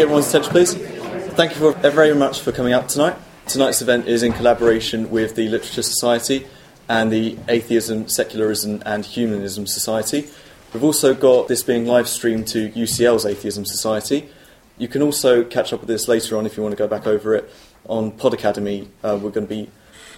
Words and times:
get 0.00 0.04
everyone's 0.04 0.28
attention, 0.28 0.50
please? 0.50 0.74
Thank 1.34 1.50
you 1.50 1.58
for, 1.58 1.90
very 1.90 2.14
much 2.14 2.40
for 2.40 2.52
coming 2.52 2.72
out 2.72 2.88
tonight. 2.88 3.16
Tonight's 3.46 3.82
event 3.82 4.08
is 4.08 4.22
in 4.22 4.32
collaboration 4.32 5.10
with 5.10 5.34
the 5.34 5.46
Literature 5.48 5.82
Society 5.82 6.46
and 6.88 7.12
the 7.12 7.36
Atheism, 7.48 8.08
Secularism 8.08 8.82
and 8.86 9.04
Humanism 9.04 9.66
Society. 9.66 10.26
We've 10.72 10.84
also 10.84 11.12
got 11.12 11.48
this 11.48 11.62
being 11.62 11.84
live 11.84 12.08
streamed 12.08 12.48
to 12.48 12.70
UCL's 12.70 13.26
Atheism 13.26 13.66
Society. 13.66 14.26
You 14.78 14.88
can 14.88 15.02
also 15.02 15.44
catch 15.44 15.70
up 15.70 15.80
with 15.80 15.88
this 15.88 16.08
later 16.08 16.38
on 16.38 16.46
if 16.46 16.56
you 16.56 16.62
want 16.62 16.72
to 16.72 16.78
go 16.78 16.88
back 16.88 17.06
over 17.06 17.34
it 17.34 17.52
on 17.86 18.12
Pod 18.12 18.32
Academy. 18.32 18.88
Uh, 19.04 19.18
we're 19.20 19.28
going 19.28 19.46
to 19.46 19.54
be 19.54 19.68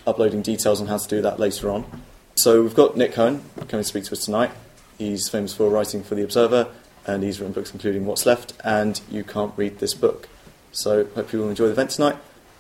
uploading 0.07 0.43
details 0.43 0.81
on 0.81 0.87
how 0.87 0.99
to 0.99 1.09
do 1.09 1.21
that 1.23 1.41
later 1.41 1.73
on. 1.73 2.03
So 2.37 2.63
we've 2.63 2.75
got 2.75 2.97
Nick 2.97 3.15
Cohen 3.15 3.43
coming 3.57 3.83
to 3.83 3.85
speak 3.85 4.05
to 4.05 4.13
us 4.13 4.25
tonight. 4.25 4.53
He's 4.97 5.29
famous 5.29 5.53
for 5.53 5.69
writing 5.69 6.05
for 6.05 6.15
The 6.15 6.23
Observer, 6.23 6.69
and 7.07 7.23
he's 7.23 7.41
written 7.41 7.53
books 7.53 7.73
including 7.73 8.07
What's 8.07 8.27
Left 8.27 8.53
and 8.65 9.01
You 9.11 9.25
Can't 9.25 9.53
Read 9.57 9.79
This 9.79 9.95
Book. 9.95 10.29
So 10.73 11.05
hope 11.15 11.33
you 11.33 11.41
will 11.41 11.51
enjoy 11.51 11.67
the 11.67 11.73
event 11.73 11.91
tonight. 11.91 12.17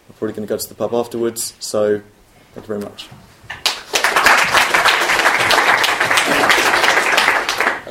We're 0.08 0.16
probably 0.16 0.34
going 0.34 0.46
to 0.48 0.54
go 0.54 0.58
to 0.58 0.68
the 0.68 0.74
pub 0.74 0.92
afterwards, 0.94 1.54
so 1.60 2.02
thank 2.54 2.66
you 2.66 2.74
very 2.74 2.80
much. 2.80 3.08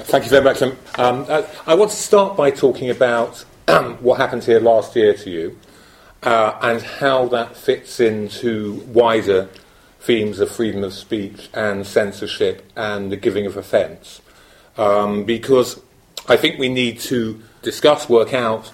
Thank 0.05 0.25
you 0.25 0.29
very 0.29 0.43
much. 0.43 0.61
Um, 0.61 1.25
uh, 1.29 1.43
I 1.65 1.73
want 1.73 1.91
to 1.91 1.97
start 1.97 2.35
by 2.35 2.51
talking 2.51 2.89
about 2.89 3.45
what 4.01 4.17
happened 4.17 4.43
here 4.43 4.59
last 4.59 4.93
year 4.95 5.13
to 5.13 5.29
you 5.29 5.57
uh, 6.23 6.57
and 6.61 6.81
how 6.81 7.27
that 7.29 7.55
fits 7.55 7.99
into 8.01 8.83
wider 8.87 9.47
themes 10.01 10.39
of 10.39 10.51
freedom 10.51 10.83
of 10.83 10.93
speech 10.93 11.49
and 11.53 11.87
censorship 11.87 12.69
and 12.75 13.11
the 13.11 13.15
giving 13.15 13.45
of 13.45 13.55
offence. 13.55 14.21
Um, 14.77 15.23
because 15.23 15.81
I 16.31 16.37
think 16.37 16.57
we 16.57 16.69
need 16.69 17.01
to 17.01 17.43
discuss, 17.61 18.07
work 18.07 18.33
out 18.33 18.71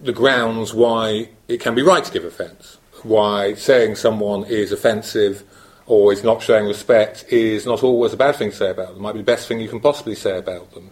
the 0.00 0.12
grounds 0.12 0.72
why 0.72 1.30
it 1.48 1.58
can 1.58 1.74
be 1.74 1.82
right 1.82 2.04
to 2.04 2.12
give 2.12 2.24
offence, 2.24 2.78
why 3.02 3.54
saying 3.54 3.96
someone 3.96 4.44
is 4.44 4.70
offensive 4.70 5.42
or 5.86 6.12
is 6.12 6.22
not 6.22 6.42
showing 6.42 6.66
respect 6.66 7.24
is 7.28 7.66
not 7.66 7.82
always 7.82 8.12
a 8.12 8.16
bad 8.16 8.36
thing 8.36 8.50
to 8.50 8.56
say 8.56 8.70
about 8.70 8.90
them. 8.90 8.98
It 8.98 9.00
might 9.00 9.14
be 9.14 9.18
the 9.18 9.24
best 9.24 9.48
thing 9.48 9.58
you 9.58 9.68
can 9.68 9.80
possibly 9.80 10.14
say 10.14 10.38
about 10.38 10.72
them. 10.74 10.90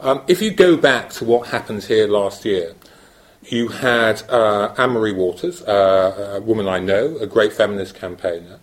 Um, 0.00 0.22
if 0.26 0.40
you 0.40 0.52
go 0.52 0.78
back 0.78 1.10
to 1.10 1.26
what 1.26 1.48
happened 1.48 1.84
here 1.84 2.06
last 2.06 2.46
year, 2.46 2.74
you 3.42 3.68
had 3.68 4.22
uh, 4.30 4.74
Anne-Marie 4.78 5.12
Waters, 5.12 5.60
uh, 5.64 6.38
a 6.38 6.40
woman 6.40 6.66
I 6.66 6.78
know, 6.78 7.18
a 7.18 7.26
great 7.26 7.52
feminist 7.52 7.94
campaigner, 7.94 8.58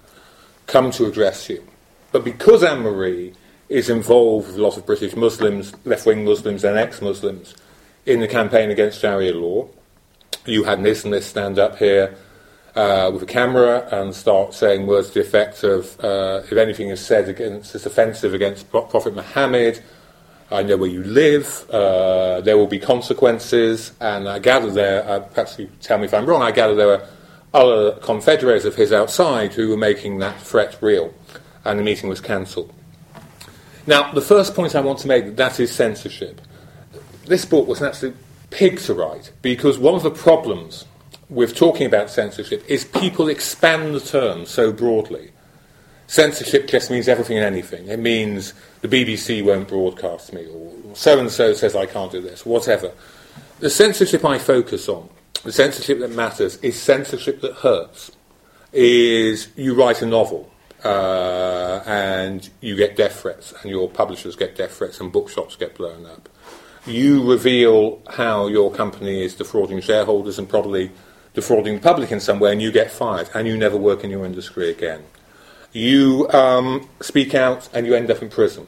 come 0.65 0.89
to 0.91 1.05
address 1.05 1.49
you. 1.49 1.63
But 2.11 2.23
because 2.23 2.63
Anne-Marie 2.63 3.35
is 3.69 3.89
involved 3.89 4.47
with 4.47 4.57
a 4.57 4.61
lot 4.61 4.77
of 4.77 4.85
British 4.85 5.15
Muslims, 5.15 5.73
left-wing 5.85 6.25
Muslims 6.25 6.63
and 6.63 6.77
ex-Muslims, 6.77 7.55
in 8.05 8.19
the 8.19 8.27
campaign 8.27 8.71
against 8.71 8.99
Sharia 8.99 9.33
law, 9.33 9.67
you 10.45 10.63
had 10.63 10.79
an 10.79 10.85
Islamist 10.85 11.23
stand 11.23 11.59
up 11.59 11.77
here 11.77 12.15
uh, 12.75 13.11
with 13.13 13.21
a 13.21 13.27
camera 13.27 13.87
and 13.91 14.15
start 14.15 14.53
saying 14.53 14.87
words 14.87 15.09
to 15.09 15.15
the 15.15 15.21
effect 15.21 15.63
of, 15.63 15.99
uh, 16.03 16.41
if 16.43 16.53
anything 16.53 16.89
is 16.89 17.05
said 17.05 17.29
against, 17.29 17.75
is 17.75 17.85
offensive 17.85 18.33
against 18.33 18.69
Prophet 18.71 19.13
Muhammad, 19.13 19.81
I 20.51 20.63
know 20.63 20.77
where 20.77 20.89
you 20.89 21.03
live, 21.03 21.69
uh, 21.69 22.41
there 22.41 22.57
will 22.57 22.67
be 22.67 22.79
consequences, 22.79 23.91
and 23.99 24.27
I 24.27 24.39
gather 24.39 24.71
there, 24.71 25.07
uh, 25.07 25.19
perhaps 25.19 25.59
you 25.59 25.69
tell 25.79 25.99
me 25.99 26.05
if 26.05 26.13
I'm 26.13 26.25
wrong, 26.25 26.41
I 26.41 26.51
gather 26.51 26.73
there 26.73 26.87
were 26.87 27.07
other 27.53 27.91
confederates 27.99 28.65
of 28.65 28.75
his 28.75 28.91
outside 28.91 29.53
who 29.53 29.69
were 29.69 29.77
making 29.77 30.17
that 30.19 30.41
threat 30.41 30.77
real, 30.81 31.13
and 31.65 31.77
the 31.77 31.83
meeting 31.83 32.09
was 32.09 32.21
cancelled. 32.21 32.73
Now, 33.87 34.11
the 34.11 34.21
first 34.21 34.55
point 34.55 34.75
I 34.75 34.81
want 34.81 34.99
to 34.99 35.07
make, 35.07 35.35
that 35.35 35.59
is 35.59 35.71
censorship. 35.71 36.41
This 37.25 37.45
book 37.45 37.67
was 37.67 37.81
an 37.81 37.87
absolute 37.87 38.15
pig 38.49 38.79
to 38.79 38.93
write, 38.93 39.31
because 39.41 39.77
one 39.77 39.95
of 39.95 40.03
the 40.03 40.11
problems 40.11 40.85
with 41.29 41.55
talking 41.55 41.85
about 41.85 42.09
censorship 42.09 42.63
is 42.67 42.85
people 42.85 43.29
expand 43.29 43.93
the 43.93 43.99
term 43.99 44.45
so 44.45 44.71
broadly. 44.71 45.31
Censorship 46.07 46.67
just 46.67 46.89
means 46.89 47.07
everything 47.07 47.37
and 47.37 47.45
anything. 47.45 47.87
It 47.87 47.99
means 47.99 48.53
the 48.81 48.87
BBC 48.87 49.45
won't 49.45 49.67
broadcast 49.67 50.33
me, 50.33 50.47
or 50.47 50.95
so 50.95 51.19
and 51.19 51.29
so 51.29 51.53
says 51.53 51.75
I 51.75 51.85
can't 51.85 52.11
do 52.11 52.21
this, 52.21 52.45
whatever. 52.45 52.91
The 53.59 53.69
censorship 53.69 54.25
I 54.25 54.39
focus 54.39 54.89
on, 54.89 55.07
the 55.43 55.51
censorship 55.51 55.99
that 55.99 56.11
matters, 56.11 56.57
is 56.57 56.79
censorship 56.81 57.41
that 57.41 57.53
hurts. 57.53 58.11
Is 58.71 59.49
you 59.55 59.73
write 59.73 60.01
a 60.01 60.05
novel 60.05 60.51
uh, 60.83 61.83
and 61.85 62.49
you 62.61 62.75
get 62.75 62.95
death 62.95 63.21
threats, 63.21 63.53
and 63.61 63.69
your 63.69 63.89
publishers 63.89 64.35
get 64.35 64.55
death 64.55 64.77
threats, 64.77 64.99
and 64.99 65.11
bookshops 65.11 65.55
get 65.55 65.75
blown 65.75 66.05
up. 66.05 66.29
You 66.85 67.29
reveal 67.29 68.01
how 68.09 68.47
your 68.47 68.71
company 68.71 69.23
is 69.23 69.35
defrauding 69.35 69.81
shareholders 69.81 70.39
and 70.39 70.47
probably 70.47 70.91
defrauding 71.33 71.75
the 71.75 71.81
public 71.81 72.11
in 72.11 72.19
some 72.19 72.39
way, 72.39 72.51
and 72.51 72.61
you 72.61 72.71
get 72.71 72.91
fired, 72.91 73.29
and 73.33 73.47
you 73.47 73.57
never 73.57 73.77
work 73.77 74.03
in 74.03 74.09
your 74.09 74.25
industry 74.25 74.69
again 74.69 75.03
you 75.71 76.27
um, 76.31 76.89
speak 77.01 77.33
out 77.35 77.69
and 77.73 77.85
you 77.85 77.93
end 77.93 78.09
up 78.09 78.21
in 78.21 78.29
prison. 78.29 78.67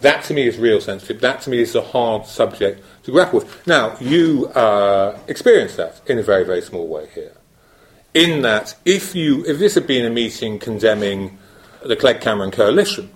That 0.00 0.24
to 0.24 0.34
me 0.34 0.46
is 0.46 0.58
real 0.58 0.80
censorship. 0.80 1.20
That 1.20 1.42
to 1.42 1.50
me 1.50 1.60
is 1.60 1.74
a 1.74 1.82
hard 1.82 2.26
subject 2.26 2.82
to 3.04 3.12
grapple 3.12 3.40
with. 3.40 3.66
Now, 3.66 3.96
you 4.00 4.48
uh, 4.48 5.18
experience 5.28 5.76
that 5.76 6.00
in 6.06 6.18
a 6.18 6.22
very, 6.22 6.44
very 6.44 6.60
small 6.60 6.88
way 6.88 7.08
here. 7.14 7.32
In 8.14 8.42
that, 8.42 8.74
if, 8.84 9.14
you, 9.14 9.44
if 9.46 9.58
this 9.58 9.74
had 9.74 9.86
been 9.86 10.04
a 10.04 10.10
meeting 10.10 10.58
condemning 10.58 11.38
the 11.84 11.96
Clegg 11.96 12.20
Cameron 12.20 12.50
coalition, 12.50 13.10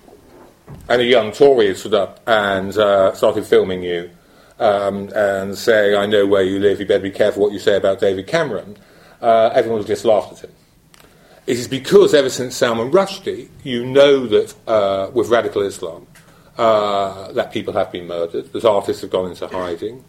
and 0.89 1.03
a 1.03 1.05
young 1.05 1.33
Tory 1.33 1.69
had 1.69 1.77
stood 1.77 1.95
up 1.95 2.21
and 2.27 2.77
uh, 2.77 3.15
started 3.15 3.45
filming 3.45 3.83
you 3.83 4.11
um, 4.59 5.11
and 5.15 5.57
saying, 5.57 5.97
I 5.97 6.07
know 6.07 6.27
where 6.27 6.43
you 6.43 6.59
live, 6.59 6.81
you 6.81 6.87
better 6.87 7.03
be 7.03 7.11
careful 7.11 7.43
what 7.43 7.53
you 7.53 7.59
say 7.59 7.77
about 7.77 8.01
David 8.01 8.27
Cameron, 8.27 8.77
uh, 9.21 9.51
everyone 9.55 9.79
would 9.79 9.87
just 9.87 10.05
laugh 10.05 10.33
at 10.33 10.41
him. 10.41 10.53
It 11.47 11.59
is 11.59 11.69
because 11.69 12.13
ever 12.13 12.31
since 12.31 12.57
Salman 12.57 12.91
Rushdie, 12.91 13.49
you 13.63 13.85
know 13.85 14.27
that 14.27 14.55
uh, 14.67 15.11
with 15.13 15.29
radical 15.29 15.63
Islam, 15.63 16.07
uh, 16.59 17.31
that 17.33 17.53
people 17.53 17.75
have 17.75 17.93
been 17.93 18.07
murdered, 18.07 18.53
that 18.53 18.65
artists 18.65 19.03
have 19.03 19.11
gone 19.11 19.31
into 19.31 19.47
hiding, 19.47 20.05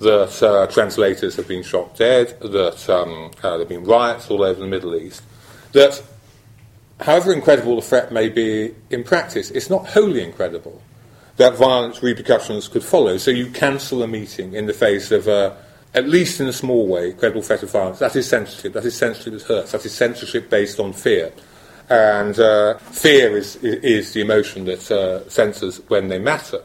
that 0.00 0.42
uh, 0.42 0.66
translators 0.72 1.36
have 1.36 1.46
been 1.46 1.62
shot 1.62 1.96
dead, 1.96 2.38
that 2.40 2.88
um, 2.88 3.30
uh, 3.42 3.50
there 3.50 3.58
have 3.60 3.68
been 3.68 3.84
riots 3.84 4.30
all 4.30 4.42
over 4.42 4.58
the 4.58 4.66
Middle 4.66 4.96
East, 4.96 5.22
that 5.72 6.02
however 7.00 7.32
incredible 7.32 7.76
the 7.76 7.82
threat 7.82 8.12
may 8.12 8.28
be 8.28 8.74
in 8.90 9.04
practice, 9.04 9.50
it's 9.50 9.70
not 9.70 9.86
wholly 9.88 10.22
incredible 10.22 10.82
that 11.36 11.54
violent 11.54 12.02
repercussions 12.02 12.68
could 12.68 12.84
follow. 12.84 13.16
So 13.16 13.30
you 13.30 13.50
cancel 13.50 14.02
a 14.02 14.06
meeting 14.06 14.52
in 14.52 14.66
the 14.66 14.74
face 14.74 15.10
of 15.10 15.26
uh, 15.26 15.54
at 15.94 16.06
least 16.06 16.40
in 16.40 16.46
a 16.46 16.52
small 16.52 16.86
way, 16.86 17.12
credible 17.12 17.42
threat 17.42 17.62
of 17.62 17.70
violence. 17.70 17.98
That 17.98 18.14
is 18.14 18.28
censorship. 18.28 18.74
That 18.74 18.84
is 18.84 18.96
censorship 18.96 19.32
that 19.32 19.42
hurts. 19.42 19.72
That 19.72 19.84
is 19.84 19.92
censorship 19.92 20.50
based 20.50 20.78
on 20.78 20.92
fear. 20.92 21.32
And 21.88 22.38
uh, 22.38 22.78
fear 22.78 23.36
is, 23.36 23.56
is 23.56 24.12
the 24.12 24.20
emotion 24.20 24.66
that 24.66 24.90
uh, 24.90 25.28
censors 25.28 25.78
when 25.88 26.08
they 26.08 26.18
matter. 26.18 26.62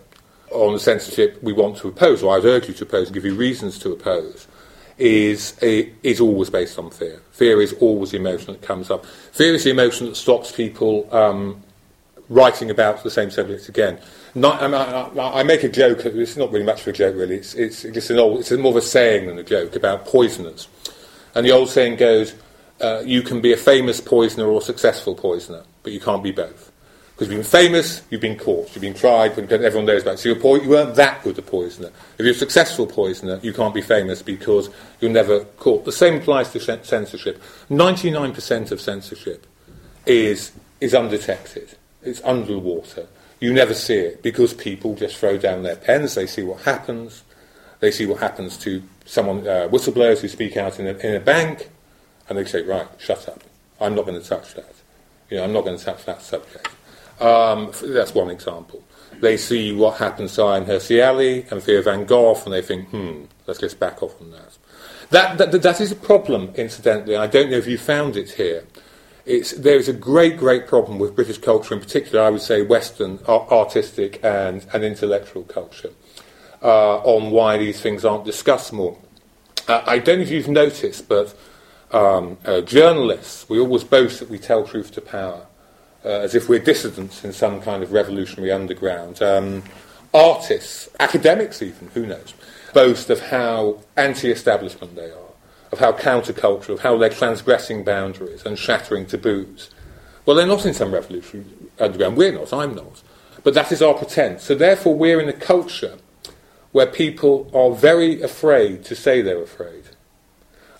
On 0.55 0.73
the 0.73 0.79
censorship 0.79 1.41
we 1.43 1.53
want 1.53 1.77
to 1.77 1.89
oppose, 1.89 2.23
or 2.23 2.33
I 2.33 2.37
would 2.37 2.45
urge 2.45 2.67
you 2.67 2.73
to 2.75 2.83
oppose 2.83 3.07
and 3.07 3.13
give 3.13 3.25
you 3.25 3.35
reasons 3.35 3.77
to 3.79 3.91
oppose, 3.91 4.47
is, 4.97 5.57
is 5.59 6.21
always 6.21 6.49
based 6.49 6.79
on 6.79 6.89
fear. 6.89 7.21
Fear 7.31 7.61
is 7.61 7.73
always 7.73 8.11
the 8.11 8.17
emotion 8.17 8.53
that 8.53 8.61
comes 8.61 8.89
up. 8.89 9.05
Fear 9.05 9.55
is 9.55 9.65
the 9.65 9.71
emotion 9.71 10.07
that 10.07 10.15
stops 10.15 10.51
people 10.51 11.13
um, 11.13 11.61
writing 12.29 12.69
about 12.69 13.03
the 13.03 13.11
same 13.11 13.29
subject 13.29 13.67
again. 13.69 13.99
Not, 14.33 14.61
I, 14.61 14.67
I, 14.67 15.39
I, 15.39 15.43
make 15.43 15.63
a 15.63 15.69
joke. 15.69 16.05
It's 16.05 16.37
not 16.37 16.51
really 16.51 16.65
much 16.65 16.81
of 16.81 16.87
a 16.87 16.93
joke, 16.93 17.15
really. 17.15 17.35
It's, 17.35 17.53
it's 17.55 17.83
just 17.83 18.09
an 18.09 18.19
old. 18.19 18.39
It's 18.41 18.51
more 18.51 18.71
of 18.71 18.77
a 18.77 18.81
saying 18.81 19.27
than 19.27 19.37
a 19.37 19.43
joke 19.43 19.75
about 19.75 20.05
poisoners. 20.05 20.67
And 21.33 21.45
the 21.45 21.51
old 21.51 21.69
saying 21.69 21.97
goes, 21.97 22.35
uh, 22.81 23.01
"You 23.05 23.21
can 23.21 23.39
be 23.39 23.53
a 23.53 23.57
famous 23.57 24.01
poisoner 24.01 24.47
or 24.47 24.59
a 24.59 24.63
successful 24.63 25.15
poisoner, 25.15 25.63
but 25.83 25.93
you 25.93 26.01
can't 26.01 26.23
be 26.23 26.31
both." 26.31 26.64
Because 27.15 27.29
you've 27.29 27.37
been 27.37 27.49
famous, 27.49 28.01
you've 28.09 28.19
been 28.19 28.37
caught, 28.37 28.75
you've 28.75 28.81
been 28.81 28.93
tried, 28.93 29.39
everyone 29.39 29.85
knows 29.85 30.01
about 30.01 30.15
it. 30.15 30.17
So 30.17 30.29
you're 30.29 30.61
you 30.61 30.69
weren't 30.69 30.95
that 30.95 31.23
good 31.23 31.39
a 31.39 31.41
poisoner. 31.41 31.87
If 32.17 32.25
you're 32.25 32.31
a 32.31 32.33
successful 32.33 32.85
poisoner, 32.85 33.39
you 33.41 33.53
can't 33.53 33.73
be 33.73 33.81
famous 33.81 34.21
because 34.21 34.69
you're 34.99 35.11
never 35.11 35.45
caught. 35.45 35.85
The 35.85 35.93
same 35.93 36.15
applies 36.15 36.51
to 36.51 36.59
censorship. 36.59 37.41
99% 37.69 38.71
of 38.71 38.81
censorship 38.81 39.47
is, 40.05 40.51
is 40.81 40.93
undetected. 40.93 41.77
It's 42.03 42.21
underwater. 42.25 43.07
You 43.39 43.53
never 43.53 43.73
see 43.73 43.95
it 43.95 44.21
because 44.21 44.53
people 44.53 44.93
just 44.95 45.15
throw 45.15 45.37
down 45.37 45.63
their 45.63 45.77
pens. 45.77 46.15
They 46.15 46.27
see 46.27 46.43
what 46.43 46.63
happens. 46.63 47.23
They 47.79 47.91
see 47.91 48.05
what 48.05 48.19
happens 48.19 48.57
to 48.57 48.83
someone, 49.05 49.47
uh, 49.47 49.69
whistleblowers 49.71 50.19
who 50.19 50.27
speak 50.27 50.57
out 50.57 50.81
in 50.81 50.87
a, 50.87 50.97
in 50.97 51.15
a 51.15 51.21
bank, 51.21 51.69
and 52.27 52.37
they 52.37 52.43
say, 52.43 52.61
right, 52.63 52.87
shut 52.97 53.29
up. 53.29 53.41
I'm 53.79 53.95
not 53.95 54.05
going 54.05 54.21
to 54.21 54.27
touch 54.27 54.53
that. 54.55 54.73
You 55.29 55.37
know, 55.37 55.45
I'm 55.45 55.53
not 55.53 55.63
going 55.63 55.77
to 55.77 55.83
touch 55.83 56.03
that 56.05 56.21
subject. 56.21 56.74
Um, 57.19 57.71
that's 57.81 58.13
one 58.13 58.29
example. 58.29 58.83
They 59.19 59.37
see 59.37 59.71
what 59.71 59.97
happens 59.97 60.35
to 60.35 60.41
Hirsi 60.41 61.05
Ali 61.05 61.45
and 61.49 61.63
Theo 61.63 61.81
van 61.81 62.05
Gogh, 62.05 62.41
and 62.43 62.53
they 62.53 62.61
think, 62.61 62.89
hmm, 62.89 63.23
let's 63.47 63.59
just 63.59 63.79
back 63.79 64.03
off 64.03 64.19
on 64.21 64.31
that. 64.31 64.57
That, 65.11 65.37
that. 65.37 65.61
that 65.61 65.81
is 65.81 65.91
a 65.91 65.95
problem, 65.95 66.51
incidentally. 66.55 67.15
I 67.15 67.27
don't 67.27 67.49
know 67.49 67.57
if 67.57 67.67
you 67.67 67.77
found 67.77 68.17
it 68.17 68.31
here 68.31 68.65
it's, 69.25 69.51
there's 69.53 69.87
a 69.87 69.93
great, 69.93 70.37
great 70.37 70.67
problem 70.67 70.99
with 70.99 71.15
British 71.15 71.39
culture, 71.39 71.73
in 71.73 71.79
particular, 71.79 72.23
I 72.23 72.29
would 72.29 72.41
say 72.41 72.61
Western 72.61 73.19
artistic 73.27 74.23
and, 74.23 74.65
and 74.71 74.83
intellectual 74.83 75.43
culture, 75.43 75.89
uh, 76.61 76.97
on 76.97 77.31
why 77.31 77.57
these 77.57 77.81
things 77.81 78.05
aren't 78.05 78.25
discussed 78.25 78.71
more. 78.71 78.97
Uh, 79.67 79.81
I 79.85 79.97
don't 79.97 80.19
know 80.19 80.23
if 80.23 80.29
you've 80.29 80.47
noticed, 80.47 81.09
but 81.09 81.35
um, 81.91 82.37
uh, 82.45 82.61
journalists, 82.61 83.49
we 83.49 83.59
always 83.59 83.83
boast 83.83 84.19
that 84.19 84.29
we 84.29 84.37
tell 84.37 84.63
truth 84.63 84.91
to 84.91 85.01
power, 85.01 85.47
uh, 86.05 86.19
as 86.19 86.35
if 86.35 86.47
we're 86.47 86.59
dissidents 86.59 87.25
in 87.25 87.33
some 87.33 87.61
kind 87.61 87.81
of 87.81 87.91
revolutionary 87.91 88.51
underground. 88.51 89.21
Um, 89.21 89.63
artists, 90.13 90.87
academics 90.99 91.61
even, 91.61 91.89
who 91.89 92.05
knows, 92.05 92.33
boast 92.73 93.09
of 93.09 93.19
how 93.19 93.81
anti-establishment 93.97 94.95
they 94.95 95.09
are, 95.09 95.33
of 95.71 95.79
how 95.79 95.91
countercultural, 95.91 96.75
of 96.75 96.79
how 96.81 96.97
they're 96.97 97.09
transgressing 97.09 97.83
boundaries 97.83 98.45
and 98.45 98.57
shattering 98.57 99.05
taboos. 99.05 99.71
Well, 100.25 100.35
they're 100.35 100.47
not 100.47 100.65
in 100.65 100.73
some 100.73 100.93
revolutionary 100.93 101.49
underground. 101.79 102.17
We're 102.17 102.31
not. 102.31 102.53
I'm 102.53 102.75
not. 102.75 103.01
But 103.43 103.53
that 103.55 103.71
is 103.71 103.81
our 103.81 103.93
pretense. 103.93 104.43
So 104.43 104.55
therefore, 104.55 104.95
we're 104.95 105.19
in 105.19 105.29
a 105.29 105.33
culture 105.33 105.97
where 106.71 106.87
people 106.87 107.49
are 107.53 107.75
very 107.75 108.21
afraid 108.21 108.83
to 108.85 108.95
say 108.95 109.21
they're 109.21 109.41
afraid, 109.41 109.83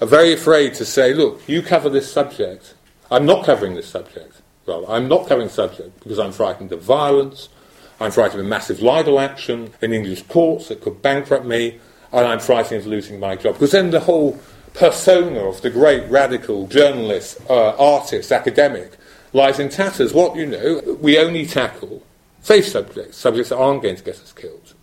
are 0.02 0.08
very 0.08 0.34
afraid 0.34 0.74
to 0.76 0.86
say, 0.86 1.14
look, 1.14 1.48
you 1.48 1.62
cover 1.62 1.90
this 1.90 2.12
subject. 2.12 2.74
I'm 3.10 3.26
not 3.26 3.46
covering 3.46 3.76
this 3.76 3.88
subject. 3.88 4.42
Well, 4.66 4.86
I'm 4.88 5.08
not 5.08 5.28
covering 5.28 5.50
subject 5.50 6.00
because 6.02 6.20
I'm 6.20 6.32
frightened 6.32 6.72
of 6.72 6.82
violence, 6.82 7.50
I'm 8.00 8.12
frightened 8.12 8.42
of 8.42 8.48
massive 8.48 8.82
libel 8.82 9.20
action 9.20 9.74
in 9.82 9.94
English 9.94 10.24
courts 10.24 10.70
that 10.70 10.82
could 10.82 11.02
bankrupt 11.02 11.46
me, 11.46 11.80
and 12.12 12.28
I'm 12.28 12.40
frightened 12.40 12.82
of 12.82 12.88
losing 12.88 13.20
my 13.20 13.36
job. 13.36 13.54
Because 13.54 13.72
then 13.72 13.92
the 13.92 14.02
whole 14.02 14.40
persona 14.74 15.40
of 15.40 15.62
the 15.62 15.70
great 15.70 16.10
radical 16.10 16.68
journalist, 16.68 17.40
uh, 17.50 17.76
artist, 17.78 18.32
academic 18.32 18.98
lies 19.34 19.60
in 19.60 19.70
tatters. 19.70 20.14
What, 20.14 20.36
you 20.36 20.46
know, 20.46 20.98
we 21.00 21.18
only 21.18 21.46
tackle 21.46 22.04
safe 22.42 22.68
subjects, 22.68 23.18
subjects 23.18 23.50
that 23.50 23.58
aren't 23.58 23.84
going 23.84 23.96
to 23.96 24.04
get 24.04 24.16
us 24.16 24.34
killed. 24.34 24.74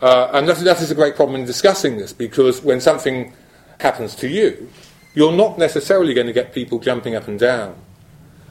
Uh, 0.00 0.30
and 0.32 0.48
that, 0.48 0.58
that 0.58 0.80
is 0.80 0.90
a 0.90 0.94
great 0.94 1.16
problem 1.16 1.40
in 1.40 1.46
discussing 1.46 1.96
this 1.96 2.12
because 2.12 2.62
when 2.62 2.80
something 2.80 3.32
happens 3.80 4.14
to 4.16 4.28
you, 4.28 4.68
you're 5.14 5.32
not 5.32 5.58
necessarily 5.58 6.12
going 6.12 6.26
to 6.26 6.32
get 6.32 6.52
people 6.52 6.78
jumping 6.78 7.14
up 7.14 7.26
and 7.26 7.38
down, 7.38 7.74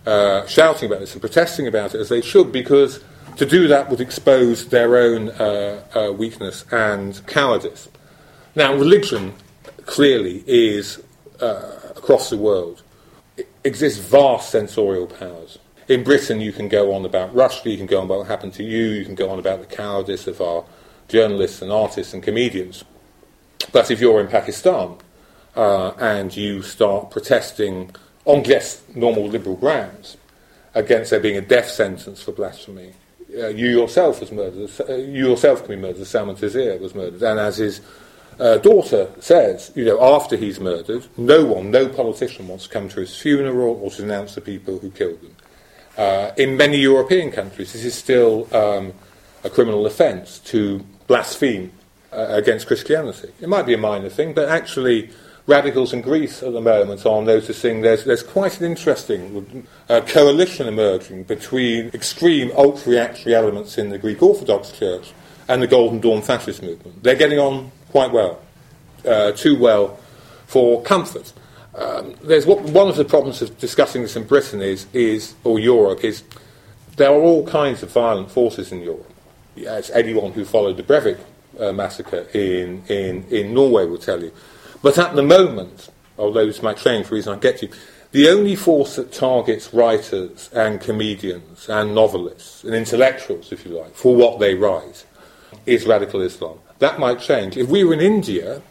uh, 0.06 0.46
shouting 0.46 0.90
about 0.90 1.00
this 1.00 1.14
and 1.14 1.22
protesting 1.22 1.68
about 1.68 1.96
it 1.96 2.02
as 2.02 2.10
they 2.10 2.22
should 2.22 2.52
because 2.52 3.04
to 3.38 3.46
do 3.46 3.68
that 3.68 3.90
would 3.90 4.02
expose 4.02 4.70
their 4.70 4.98
own 4.98 5.30
uh, 5.30 5.84
uh, 5.96 6.12
weakness 6.12 6.66
and 6.72 7.26
cowardice. 7.28 7.90
Now, 8.56 8.74
religion 8.74 9.34
clearly 9.86 10.44
is 10.48 11.02
uh, 11.42 11.80
across 11.96 12.30
the 12.30 12.38
world 12.38 12.82
it 13.38 13.50
exists 13.64 14.00
vast 14.00 14.50
censorial 14.50 15.08
powers. 15.08 15.60
In 15.88 16.04
Britain, 16.04 16.42
you 16.42 16.52
can 16.52 16.68
go 16.68 16.94
on 16.94 17.06
about 17.06 17.36
Rushdie, 17.36 17.72
you 17.72 17.78
can 17.78 17.86
go 17.86 18.00
on 18.00 18.06
about 18.06 18.20
what 18.20 18.28
happened 18.28 18.54
to 18.54 18.64
you, 18.64 18.88
you 18.88 19.06
can 19.06 19.16
go 19.16 19.30
on 19.30 19.40
about 19.40 19.60
the 19.60 19.68
cowardice 19.68 20.26
of 20.28 20.42
our 20.42 20.64
journalists 21.08 21.62
and 21.62 21.72
artists 21.72 22.14
and 22.14 22.24
comedians. 22.24 22.84
But 23.72 23.92
if 23.92 24.00
you're 24.00 24.20
in 24.22 24.28
Pakistan 24.28 24.96
uh, 25.56 25.90
and 26.00 26.36
you 26.36 26.62
start 26.62 27.12
protesting 27.12 27.92
on 28.26 28.44
just 28.44 28.96
normal 28.96 29.28
liberal 29.28 29.56
grounds 29.56 30.18
against 30.74 31.12
there 31.12 31.20
being 31.20 31.38
a 31.38 31.42
death 31.42 31.70
sentence 31.70 32.22
for 32.22 32.32
blasphemy, 32.32 32.94
uh, 33.38 33.48
you 33.48 33.68
yourself 33.68 34.20
was 34.20 34.32
murdered. 34.32 34.70
Uh, 34.88 34.96
you 34.96 35.30
yourself 35.30 35.60
can 35.66 35.76
be 35.76 35.82
murdered. 35.82 36.06
Salman 36.06 36.36
Taseer 36.36 36.80
was 36.80 36.94
murdered, 36.94 37.22
and 37.24 37.40
as 37.40 37.58
his 37.58 37.82
uh, 38.40 38.58
daughter 38.58 39.10
says, 39.20 39.72
you 39.76 39.86
know, 39.86 40.02
after 40.16 40.36
he's 40.36 40.60
murdered, 40.60 41.06
no 41.18 41.46
one, 41.46 41.72
no 41.72 41.88
politician 41.88 42.48
wants 42.48 42.66
to 42.66 42.70
come 42.70 42.90
to 42.90 43.00
his 43.00 43.18
funeral 43.18 43.80
or 43.82 43.90
to 43.90 44.02
denounce 44.02 44.36
the 44.36 44.42
people 44.42 44.78
who 44.80 44.92
killed 44.92 45.20
him. 45.20 45.36
Uh, 45.98 46.32
in 46.38 46.58
many 46.58 46.78
European 46.78 47.32
countries, 47.32 47.72
this 47.72 47.86
is 47.86 47.96
still 47.96 48.54
um, 48.54 48.94
a 49.44 49.50
criminal 49.50 49.86
offence 49.86 50.40
to 50.40 50.80
blaspheme 51.08 51.72
uh, 52.12 52.28
against 52.30 52.68
Christianity. 52.68 53.32
It 53.40 53.48
might 53.48 53.66
be 53.66 53.74
a 53.74 53.78
minor 53.78 54.10
thing, 54.10 54.34
but 54.34 54.50
actually 54.50 55.10
radicals 55.48 55.94
in 55.94 56.02
Greece 56.02 56.42
at 56.42 56.54
the 56.54 56.62
moment 56.62 57.06
are 57.06 57.22
noticing 57.22 57.82
there's, 57.82 58.04
there's 58.04 58.24
quite 58.24 58.60
an 58.60 58.66
interesting 58.66 59.68
uh, 59.90 60.02
coalition 60.02 60.68
emerging 60.68 61.24
between 61.24 61.90
extreme 61.90 62.52
ultra 62.58 62.94
reactionary 62.94 63.36
elements 63.36 63.78
in 63.78 63.90
the 63.90 63.98
Greek 63.98 64.22
Orthodox 64.24 64.72
Church 64.72 65.14
and 65.48 65.62
the 65.62 65.68
Golden 65.68 66.00
Dawn 66.00 66.22
fascist 66.22 66.64
movement. 66.64 67.04
They're 67.04 67.16
getting 67.16 67.40
on 67.40 67.72
quite 67.90 68.12
well, 68.12 68.42
uh, 69.06 69.34
too 69.34 69.58
well 69.60 70.00
for 70.48 70.82
comfort. 70.82 71.32
Um, 71.76 72.16
there's 72.24 72.46
what, 72.46 72.62
one 72.62 72.88
of 72.88 72.96
the 72.96 73.06
problems 73.06 73.42
of 73.42 73.58
discussing 73.60 74.02
this 74.02 74.16
in 74.16 74.24
Britain 74.24 74.62
is, 74.62 74.88
is, 74.94 75.36
or 75.44 75.60
Europe, 75.60 76.04
is 76.04 76.24
there 76.98 77.10
are 77.10 77.22
all 77.22 77.46
kinds 77.46 77.84
of 77.84 77.92
violent 77.92 78.32
forces 78.32 78.72
in 78.72 78.82
Europe. 78.82 79.12
As 79.68 79.90
anyone 79.92 80.32
who 80.32 80.44
followed 80.44 80.78
the 80.78 80.84
Breivik 80.84 81.20
uh, 81.60 81.72
massacre 81.72 82.28
in, 82.34 82.84
in, 82.88 83.26
in 83.30 83.54
Norway 83.54 83.86
will 83.86 83.98
tell 83.98 84.22
you. 84.24 84.32
But 84.86 85.00
at 85.00 85.16
the 85.16 85.24
moment, 85.24 85.90
although 86.16 86.46
this 86.46 86.62
might 86.62 86.78
change 86.78 87.08
for 87.08 87.16
reason 87.16 87.34
I 87.34 87.40
get 87.40 87.58
to, 87.58 87.70
the 88.12 88.30
only 88.30 88.56
force 88.56 88.98
that 88.98 89.12
targets 89.12 89.74
writers 89.74 90.48
and 90.54 90.80
comedians 90.80 91.68
and 91.68 91.96
novelists 91.96 92.64
and 92.64 92.76
intellectuals, 92.76 93.52
if 93.52 93.66
you 93.66 93.72
like, 93.72 93.96
for 93.96 94.16
what 94.16 94.40
they 94.40 94.54
write, 94.54 95.04
is 95.66 95.88
radical 95.88 96.22
Islam. 96.22 96.60
That 96.78 97.00
might 97.00 97.20
change. 97.20 97.58
If 97.58 97.68
we 97.68 97.84
were 97.84 97.96
in 97.96 98.00
India, 98.00 98.62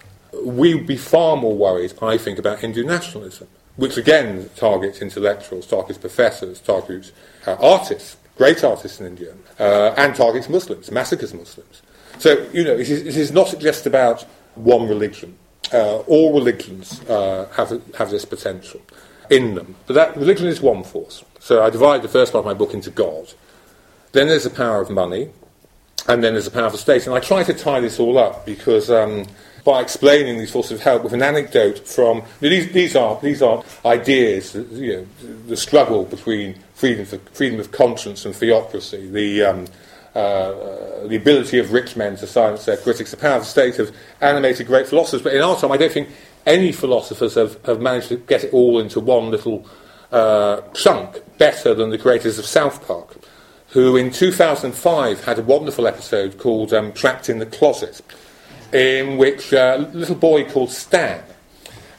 we 0.45 0.77
would 0.77 0.87
be 0.87 0.97
far 0.97 1.37
more 1.37 1.57
worried, 1.57 1.95
I 2.01 2.17
think, 2.17 2.39
about 2.39 2.61
Hindu 2.61 2.85
nationalism, 2.85 3.49
which 3.75 3.97
again 3.97 4.51
targets 4.55 5.03
intellectuals, 5.03 5.67
targets 5.67 5.99
professors, 5.99 6.61
targets 6.61 7.11
uh, 7.45 7.57
artists, 7.61 8.19
great 8.39 8.63
artists 8.63 9.01
in 9.01 9.09
India, 9.09 9.35
uh, 9.59 9.95
and 9.97 10.15
targets 10.15 10.49
Muslims, 10.49 10.93
massacres 10.93 11.35
Muslims. 11.35 11.83
So, 12.21 12.49
you 12.53 12.63
know, 12.63 12.75
it 12.75 12.89
is, 12.89 13.05
it 13.05 13.17
is 13.17 13.33
not 13.33 13.53
just 13.59 13.85
about 13.85 14.25
one 14.55 14.89
religion 14.89 15.37
uh, 15.73 15.99
all 16.01 16.35
religions 16.35 17.01
uh, 17.09 17.49
have, 17.57 17.71
have 17.97 18.11
this 18.11 18.25
potential 18.25 18.81
in 19.31 19.55
them. 19.55 19.75
But 19.87 19.95
that 19.95 20.17
religion 20.17 20.47
is 20.47 20.61
one 20.61 20.85
force. 20.85 21.25
So 21.41 21.63
I 21.63 21.71
divide 21.71 22.03
the 22.03 22.09
first 22.09 22.33
part 22.33 22.41
of 22.41 22.47
my 22.47 22.55
book 22.55 22.75
into 22.75 22.91
God. 22.91 23.33
Then 24.13 24.29
there's 24.29 24.45
the 24.45 24.51
power 24.51 24.81
of 24.81 24.91
money, 24.91 25.31
and 26.09 26.23
then 26.23 26.35
there's 26.35 26.45
the 26.45 26.51
power 26.51 26.67
of 26.67 26.73
the 26.73 26.79
state. 26.79 27.07
And 27.07 27.15
I 27.15 27.21
try 27.21 27.43
to 27.43 27.55
tie 27.55 27.81
this 27.81 27.99
all 27.99 28.19
up 28.19 28.47
because 28.47 28.91
um, 28.91 29.27
by 29.65 29.81
explaining 29.81 30.39
these 30.39 30.51
forces 30.51 30.73
of 30.73 30.81
help 30.81 31.03
with 31.03 31.13
an 31.13 31.23
anecdote 31.23 31.87
from 31.87 32.23
these, 32.41 32.71
these 32.73 32.95
are 32.95 33.19
these 33.21 33.43
are 33.43 33.65
ideas, 33.85 34.55
you 34.55 34.97
know, 34.97 35.07
the 35.47 35.57
struggle 35.57 36.05
between 36.05 36.55
freedom, 36.75 37.07
for, 37.07 37.19
freedom 37.33 37.59
of 37.59 37.73
conscience 37.73 38.25
and 38.25 38.37
theocracy, 38.37 39.09
the 39.09 39.43
um, 39.43 39.67
uh, 40.15 41.07
the 41.09 41.17
ability 41.17 41.59
of 41.59 41.73
rich 41.73 41.97
men 41.97 42.17
to 42.17 42.27
silence 42.27 42.65
their 42.65 42.77
critics, 42.77 43.11
the 43.11 43.17
power 43.17 43.37
of 43.37 43.43
the 43.43 43.49
state 43.49 43.77
have 43.77 43.95
animated 44.21 44.67
great 44.67 44.87
philosophers. 44.87 45.23
But 45.23 45.35
in 45.35 45.43
our 45.43 45.57
time, 45.57 45.73
I 45.73 45.77
don't 45.77 45.91
think 45.91 46.09
any 46.47 46.71
philosophers 46.71 47.35
have, 47.35 47.63
have 47.65 47.81
managed 47.81 48.09
to 48.09 48.17
get 48.17 48.45
it 48.45 48.53
all 48.53 48.79
into 48.79 49.01
one 49.01 49.31
little 49.31 49.67
uh, 50.13 50.61
chunk 50.73 51.21
better 51.39 51.75
than 51.75 51.91
the 51.91 51.99
creators 51.99 52.39
of 52.39 52.47
South 52.47 52.87
Park, 52.87 53.17
who 53.69 53.97
in 53.97 54.13
2005 54.13 55.25
had 55.25 55.39
a 55.39 55.43
wonderful 55.43 55.87
episode 55.87 56.39
called 56.39 56.73
um, 56.73 56.93
Trapped 56.93 57.29
in 57.29 57.41
the 57.41 57.47
Closet, 57.47 58.01
in 58.73 59.17
which 59.17 59.53
uh, 59.53 59.77
a 59.79 59.97
little 59.97 60.15
boy 60.15 60.49
called 60.49 60.71
Stan. 60.71 61.23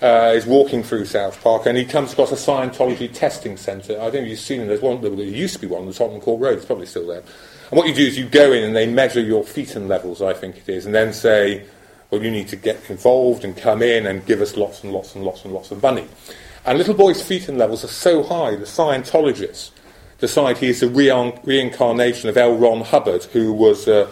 Uh, 0.01 0.33
is 0.35 0.45
walking 0.45 0.83
through 0.83 1.05
South 1.05 1.41
Park 1.41 1.65
and 1.65 1.77
he 1.77 1.85
comes 1.85 2.11
across 2.11 2.29
a 2.29 2.35
Scientology 2.35 3.11
testing 3.11 3.55
centre. 3.55 3.93
I 3.93 4.09
don't 4.09 4.15
know 4.15 4.19
if 4.19 4.27
you've 4.27 4.39
seen 4.39 4.61
it. 4.61 4.65
There's 4.65 4.81
one. 4.81 5.01
There 5.01 5.11
used 5.13 5.55
to 5.55 5.61
be 5.61 5.67
one 5.67 5.81
on 5.81 5.87
the 5.87 5.93
Tottenham 5.93 6.19
Court 6.19 6.41
Road. 6.41 6.57
It's 6.57 6.65
probably 6.65 6.85
still 6.85 7.07
there. 7.07 7.23
And 7.69 7.77
what 7.77 7.87
you 7.87 7.93
do 7.93 8.05
is 8.05 8.17
you 8.17 8.25
go 8.25 8.51
in 8.51 8.63
and 8.63 8.75
they 8.75 8.87
measure 8.87 9.21
your 9.21 9.43
thetan 9.43 9.87
levels, 9.87 10.21
I 10.21 10.33
think 10.33 10.57
it 10.57 10.69
is, 10.69 10.85
and 10.85 10.93
then 10.93 11.13
say, 11.13 11.65
well, 12.09 12.23
you 12.23 12.31
need 12.31 12.47
to 12.49 12.55
get 12.55 12.89
involved 12.89 13.43
and 13.43 13.57
come 13.57 13.81
in 13.81 14.05
and 14.05 14.25
give 14.25 14.41
us 14.41 14.55
lots 14.55 14.83
and 14.83 14.93
lots 14.93 15.15
and 15.15 15.23
lots 15.23 15.43
and 15.43 15.53
lots 15.53 15.71
of 15.71 15.81
money. 15.81 16.07
And 16.65 16.77
little 16.77 16.93
boy's 16.93 17.21
thetan 17.21 17.57
levels 17.57 17.83
are 17.83 17.89
so 17.89 18.23
high, 18.23 18.55
the 18.55 18.65
Scientologists 18.65 19.71
decide 20.19 20.57
he 20.57 20.69
is 20.69 20.79
the 20.79 20.89
re- 20.89 21.33
reincarnation 21.43 22.29
of 22.29 22.37
L. 22.37 22.55
Ron 22.55 22.81
Hubbard, 22.81 23.23
who 23.25 23.51
was 23.51 23.87
a, 23.87 24.09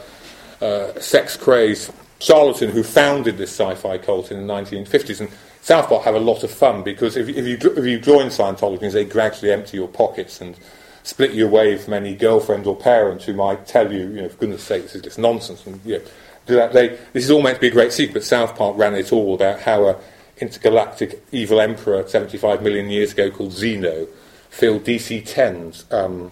a 0.62 1.02
sex 1.02 1.38
crazed 1.38 1.92
charlatan 2.20 2.72
who 2.72 2.84
founded 2.84 3.38
this 3.38 3.52
sci 3.52 3.76
fi 3.76 3.98
cult 3.98 4.32
in 4.32 4.46
the 4.46 4.54
1950s. 4.54 5.20
And 5.20 5.30
South 5.62 5.90
Park 5.90 6.04
have 6.04 6.16
a 6.16 6.20
lot 6.20 6.44
of 6.44 6.52
fun 6.52 6.84
because 6.84 7.16
if, 7.18 7.30
if, 7.30 7.46
you, 7.46 7.72
if 7.76 7.86
you 7.86 8.00
join 8.00 8.28
Scientology, 8.28 8.92
they 8.92 9.06
gradually 9.06 9.52
empty 9.52 9.78
your 9.78 9.88
pockets 9.88 10.42
and 10.42 10.58
split 11.04 11.32
you 11.32 11.46
away 11.46 11.78
from 11.78 11.94
any 11.94 12.16
girlfriend 12.16 12.66
or 12.66 12.76
parent 12.76 13.24
who 13.24 13.34
might 13.34 13.68
tell 13.68 13.92
you, 13.92 14.00
you 14.00 14.22
know, 14.22 14.30
for 14.30 14.38
goodness 14.38 14.64
sake, 14.64 14.84
this 14.84 14.96
is 14.96 15.02
just 15.02 15.20
nonsense. 15.20 15.66
And, 15.68 15.80
you 15.86 16.02
know, 16.48 16.68
they, 16.70 16.98
this 17.14 17.26
is 17.26 17.32
all 17.32 17.42
meant 17.42 17.56
to 17.56 17.62
be 17.62 17.68
a 17.68 17.72
great 17.72 17.94
secret, 17.94 18.24
South 18.24 18.56
Park 18.56 18.78
ran 18.78 18.96
it 18.96 19.14
all 19.14 19.36
about 19.36 19.60
how 19.62 19.86
a 19.86 19.98
intergalactic 20.38 21.24
evil 21.32 21.62
emperor 21.62 22.08
75 22.08 22.62
million 22.64 22.90
years 22.90 23.14
ago 23.14 23.30
called 23.30 23.52
Xenu 23.52 24.08
filled 24.50 24.84
DC-10s. 24.84 25.92
Um, 25.92 26.32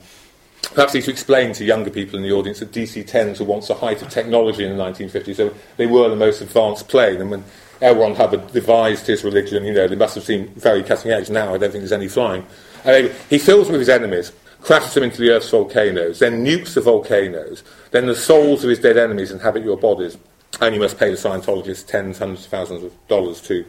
perhaps 0.73 0.93
need 0.93 1.03
to 1.03 1.11
explain 1.11 1.53
to 1.53 1.63
younger 1.63 1.89
people 1.89 2.17
in 2.17 2.23
the 2.23 2.31
audience 2.31 2.59
that 2.59 2.71
DC-10s 2.71 3.39
were 3.39 3.45
once 3.45 3.67
the 3.67 3.75
height 3.75 4.01
of 4.01 4.09
technology 4.09 4.65
in 4.65 4.75
the 4.75 4.83
1950s. 4.83 5.35
So 5.35 5.53
they 5.77 5.87
were 5.87 6.09
the 6.09 6.15
most 6.15 6.41
advanced 6.41 6.87
plane, 6.87 7.21
and 7.21 7.31
when 7.31 7.43
L. 7.81 8.13
Hubbard 8.13 8.51
devised 8.53 9.07
his 9.07 9.23
religion, 9.23 9.63
you 9.63 9.73
know, 9.73 9.87
they 9.87 9.95
must 9.95 10.15
have 10.15 10.23
seemed 10.23 10.49
very 10.55 10.83
cutting 10.83 11.11
edge. 11.11 11.29
Now 11.29 11.53
I 11.53 11.57
don't 11.57 11.71
think 11.71 11.81
there's 11.81 11.91
any 11.91 12.07
flying. 12.07 12.45
Uh, 12.85 13.09
he 13.29 13.37
fills 13.37 13.69
with 13.69 13.79
his 13.79 13.89
enemies 13.89 14.31
crashes 14.62 14.94
them 14.94 15.03
into 15.03 15.22
the 15.22 15.32
Earth's 15.32 15.50
volcanoes, 15.50 16.20
then 16.20 16.46
nukes 16.46 16.74
the 16.74 16.82
volcanoes, 16.82 17.63
then 17.91 18.06
the 18.06 18.15
souls 18.15 18.63
of 18.63 18.70
his 18.70 18.80
dead 18.80 18.98
enemies 18.98 19.32
inhabit 19.32 19.63
your 19.63 19.77
bodies. 19.77 20.18
and 20.60 20.75
you 20.75 20.82
must 20.82 21.00
pay 21.00 21.10
the 21.10 21.15
Scientologists 21.15 21.88
tens, 21.88 22.20
hundreds 22.20 22.46
of 22.46 22.51
thousands 22.51 22.84
of 22.84 23.08
dollars 23.08 23.41
to 23.41 23.65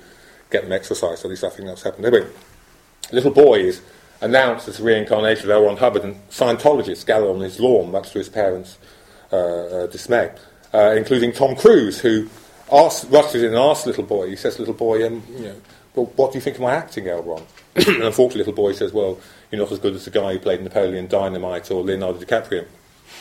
get 0.50 0.62
them 0.62 0.72
exercised. 0.72 1.24
At 1.24 1.30
least 1.30 1.44
I 1.44 1.48
think 1.48 1.68
that's 1.68 1.82
happened. 1.82 2.04
Anyway, 2.04 2.28
little 3.12 3.30
boys 3.30 3.76
is 3.76 3.82
announced 4.20 4.68
as 4.68 4.78
the 4.78 4.84
reincarnation 4.84 5.44
of 5.44 5.50
L. 5.50 5.64
Ron 5.64 5.76
Hubbard, 5.76 6.04
and 6.04 6.16
Scientologists 6.30 7.06
gather 7.06 7.28
on 7.28 7.40
his 7.40 7.58
lawn, 7.58 7.90
much 7.90 8.10
to 8.12 8.18
his 8.18 8.28
parents' 8.28 8.78
uh, 9.32 9.36
uh, 9.36 9.86
dismay, 9.86 10.32
uh, 10.74 10.94
including 10.96 11.32
Tom 11.32 11.56
Cruise, 11.56 12.00
who 12.00 12.28
asks, 12.70 13.04
rushes 13.06 13.42
in 13.42 13.48
and 13.48 13.58
asks 13.58 13.86
little 13.86 14.04
boy, 14.04 14.28
he 14.28 14.36
says, 14.36 14.58
little 14.58 14.74
boy, 14.74 15.06
um, 15.06 15.22
you 15.36 15.44
know, 15.44 15.56
well, 15.94 16.06
what 16.16 16.32
do 16.32 16.38
you 16.38 16.42
think 16.42 16.56
of 16.56 16.62
my 16.62 16.74
acting, 16.74 17.08
L. 17.08 17.22
Ron? 17.22 17.42
and 17.76 18.02
unfortunately, 18.02 18.38
little 18.38 18.52
boy 18.52 18.72
says, 18.72 18.92
well, 18.92 19.18
you're 19.52 19.60
not 19.60 19.70
as 19.70 19.78
good 19.78 19.94
as 19.94 20.06
the 20.06 20.10
guy 20.10 20.32
who 20.32 20.38
played 20.38 20.62
Napoleon 20.62 21.06
Dynamite 21.06 21.70
or 21.70 21.82
Leonardo 21.82 22.18
DiCaprio. 22.18 22.66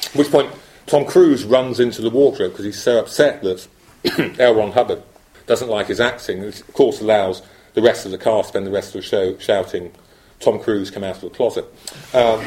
At 0.05 0.15
which 0.15 0.31
point, 0.31 0.50
Tom 0.88 1.05
Cruise 1.05 1.43
runs 1.43 1.79
into 1.79 2.01
the 2.01 2.09
wardrobe 2.09 2.53
because 2.53 2.65
he's 2.65 2.81
so 2.81 3.00
upset 3.00 3.43
that 3.43 3.67
L. 4.39 4.55
Ron 4.55 4.71
Hubbard 4.71 5.03
doesn't 5.45 5.67
like 5.67 5.88
his 5.88 6.00
acting. 6.00 6.39
It, 6.39 6.61
of 6.61 6.73
course, 6.73 7.01
allows 7.01 7.41
the 7.73 7.81
rest 7.81 8.05
of 8.05 8.11
the 8.11 8.17
cast 8.17 8.50
spend 8.50 8.65
the 8.65 8.71
rest 8.71 8.95
of 8.95 9.01
the 9.01 9.07
show 9.07 9.38
shouting, 9.38 9.91
Tom 10.39 10.59
Cruise, 10.59 10.89
come 10.89 11.03
out 11.03 11.15
of 11.15 11.21
the 11.21 11.29
closet. 11.29 11.65
Um, 12.13 12.39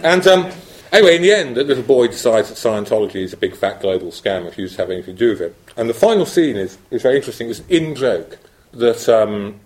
and 0.04 0.24
um, 0.28 0.52
anyway, 0.92 1.16
in 1.16 1.22
the 1.22 1.32
end, 1.32 1.56
the 1.56 1.64
little 1.64 1.82
boy 1.82 2.06
decides 2.06 2.48
that 2.48 2.54
Scientology 2.54 3.16
is 3.16 3.32
a 3.32 3.36
big 3.36 3.56
fat 3.56 3.80
global 3.80 4.12
scam, 4.12 4.44
refused 4.44 4.76
to 4.76 4.82
have 4.82 4.90
anything 4.90 5.16
to 5.16 5.18
do 5.18 5.30
with 5.30 5.40
it. 5.40 5.56
And 5.76 5.90
the 5.90 5.94
final 5.94 6.24
scene 6.24 6.56
is, 6.56 6.78
is 6.92 7.02
very 7.02 7.16
interesting. 7.16 7.50
It's 7.50 7.58
an 7.58 7.66
in 7.68 7.94
joke 7.96 8.38
that 8.72 9.08
um, 9.08 9.58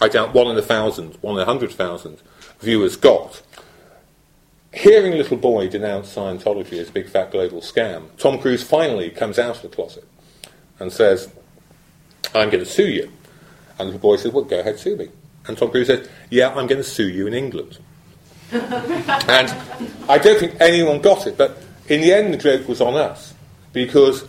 I 0.00 0.08
doubt 0.08 0.32
one 0.32 0.46
in 0.46 0.56
a 0.56 0.62
thousand, 0.62 1.18
one 1.20 1.34
in 1.34 1.42
a 1.42 1.44
hundred 1.44 1.72
thousand 1.72 2.18
viewers 2.60 2.96
got. 2.96 3.42
Hearing 4.72 5.12
little 5.12 5.36
boy 5.36 5.68
denounce 5.68 6.14
Scientology 6.14 6.78
as 6.78 6.90
a 6.90 6.92
big 6.92 7.08
fat 7.08 7.32
global 7.32 7.60
scam, 7.60 8.16
Tom 8.18 8.38
Cruise 8.38 8.62
finally 8.62 9.10
comes 9.10 9.38
out 9.38 9.56
of 9.56 9.62
the 9.62 9.68
closet 9.68 10.06
and 10.78 10.92
says, 10.92 11.28
I'm 12.34 12.50
going 12.50 12.64
to 12.64 12.70
sue 12.70 12.88
you. 12.88 13.12
And 13.78 13.92
the 13.92 13.98
boy 13.98 14.16
says, 14.16 14.32
Well, 14.32 14.44
go 14.44 14.60
ahead, 14.60 14.78
sue 14.78 14.96
me. 14.96 15.08
And 15.46 15.58
Tom 15.58 15.70
Cruise 15.70 15.88
says, 15.88 16.08
Yeah, 16.30 16.50
I'm 16.50 16.66
going 16.66 16.82
to 16.82 16.84
sue 16.84 17.08
you 17.08 17.26
in 17.26 17.34
England. 17.34 17.78
and 18.52 19.50
I 20.08 20.18
don't 20.18 20.38
think 20.38 20.60
anyone 20.60 21.00
got 21.00 21.26
it, 21.26 21.36
but 21.36 21.58
in 21.88 22.00
the 22.00 22.12
end, 22.12 22.32
the 22.32 22.38
joke 22.38 22.68
was 22.68 22.80
on 22.80 22.94
us 22.94 23.34
because 23.72 24.24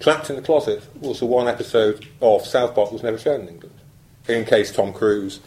Trapped 0.00 0.30
in 0.30 0.36
the 0.36 0.42
Closet 0.42 0.82
was 0.96 1.20
the 1.20 1.26
one 1.26 1.46
episode 1.46 2.08
of 2.22 2.46
South 2.46 2.74
Park 2.74 2.88
that 2.88 2.94
was 2.94 3.02
never 3.02 3.18
shown 3.18 3.42
in 3.42 3.48
England. 3.48 3.74
In 4.28 4.46
case 4.46 4.72
Tom 4.72 4.94
Cruise 4.94 5.40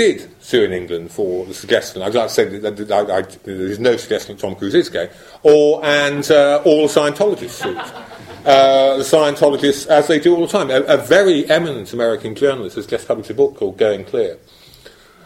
did 0.00 0.30
sue 0.42 0.62
in 0.62 0.72
England 0.72 1.10
for 1.10 1.44
the 1.44 1.52
suggestion, 1.52 2.00
I'd 2.00 2.14
like 2.14 2.28
to 2.28 2.32
say 2.32 2.58
that, 2.58 2.74
that, 2.74 3.10
I, 3.10 3.20
there's 3.44 3.78
no 3.78 3.98
suggestion 3.98 4.34
that 4.34 4.40
Tom 4.40 4.54
Cruise 4.54 4.74
is 4.74 4.88
gay, 4.88 5.10
or 5.42 5.84
and 5.84 6.28
uh, 6.30 6.62
all 6.64 6.88
the 6.88 7.00
Scientologists 7.00 7.62
sued. 7.62 7.76
Uh, 7.76 8.96
the 8.96 9.02
Scientologists, 9.02 9.86
as 9.88 10.06
they 10.06 10.18
do 10.18 10.34
all 10.34 10.46
the 10.46 10.50
time. 10.50 10.70
A, 10.70 10.80
a, 10.84 10.96
very 10.96 11.44
eminent 11.50 11.92
American 11.92 12.34
journalist 12.34 12.76
has 12.76 12.86
just 12.86 13.06
published 13.06 13.28
a 13.28 13.34
book 13.34 13.56
called 13.56 13.76
Going 13.76 14.06
Clear. 14.06 14.38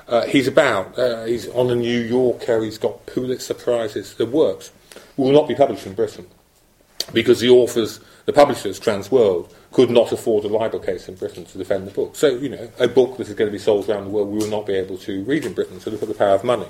Uh, 0.09 0.27
he's 0.27 0.49
about, 0.49 0.99
uh, 0.99 1.25
he's 1.25 1.47
on 1.51 1.71
a 1.71 1.77
New 1.77 2.01
Yorker, 2.01 2.65
he's 2.65 2.77
got 2.77 3.07
Pulitzer 3.07 3.55
Prizes. 3.55 4.15
The 4.15 4.27
works 4.27 4.73
will 5.17 5.31
not 5.31 5.47
be 5.47 5.55
published 5.55 5.87
in 5.87 5.95
Britain 5.95 6.27
because 7.13 7.39
the 7.39 7.51
authors, 7.51 8.01
the 8.25 8.33
publishers, 8.33 8.81
Transworld, 8.81 9.53
could 9.75 9.91
not 9.91 10.13
afford 10.13 10.45
a 10.45 10.49
libel 10.49 10.79
case 10.79 11.09
in 11.09 11.17
Britain 11.17 11.45
to 11.45 11.59
defend 11.59 11.85
the 11.85 11.91
book. 11.91 12.15
So, 12.15 12.29
you 12.29 12.49
know, 12.49 12.71
a 12.79 12.87
book 12.87 13.17
that 13.17 13.29
is 13.29 13.35
going 13.35 13.49
to 13.49 13.53
be 13.53 13.59
sold 13.59 13.91
around 13.91 14.05
the 14.05 14.11
world 14.11 14.29
we 14.29 14.39
will 14.39 14.47
not 14.47 14.67
be 14.67 14.75
able 14.75 14.97
to 14.99 15.25
read 15.25 15.45
in 15.45 15.53
Britain. 15.53 15.81
So 15.81 15.91
look 15.91 16.01
at 16.01 16.07
the 16.07 16.15
power 16.15 16.37
of 16.37 16.45
money. 16.45 16.69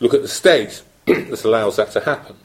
Look 0.00 0.14
at 0.14 0.22
the 0.22 0.28
state 0.28 0.82
that 1.06 1.44
allows 1.44 1.76
that 1.76 1.90
to 1.92 2.00
happen. 2.00 2.36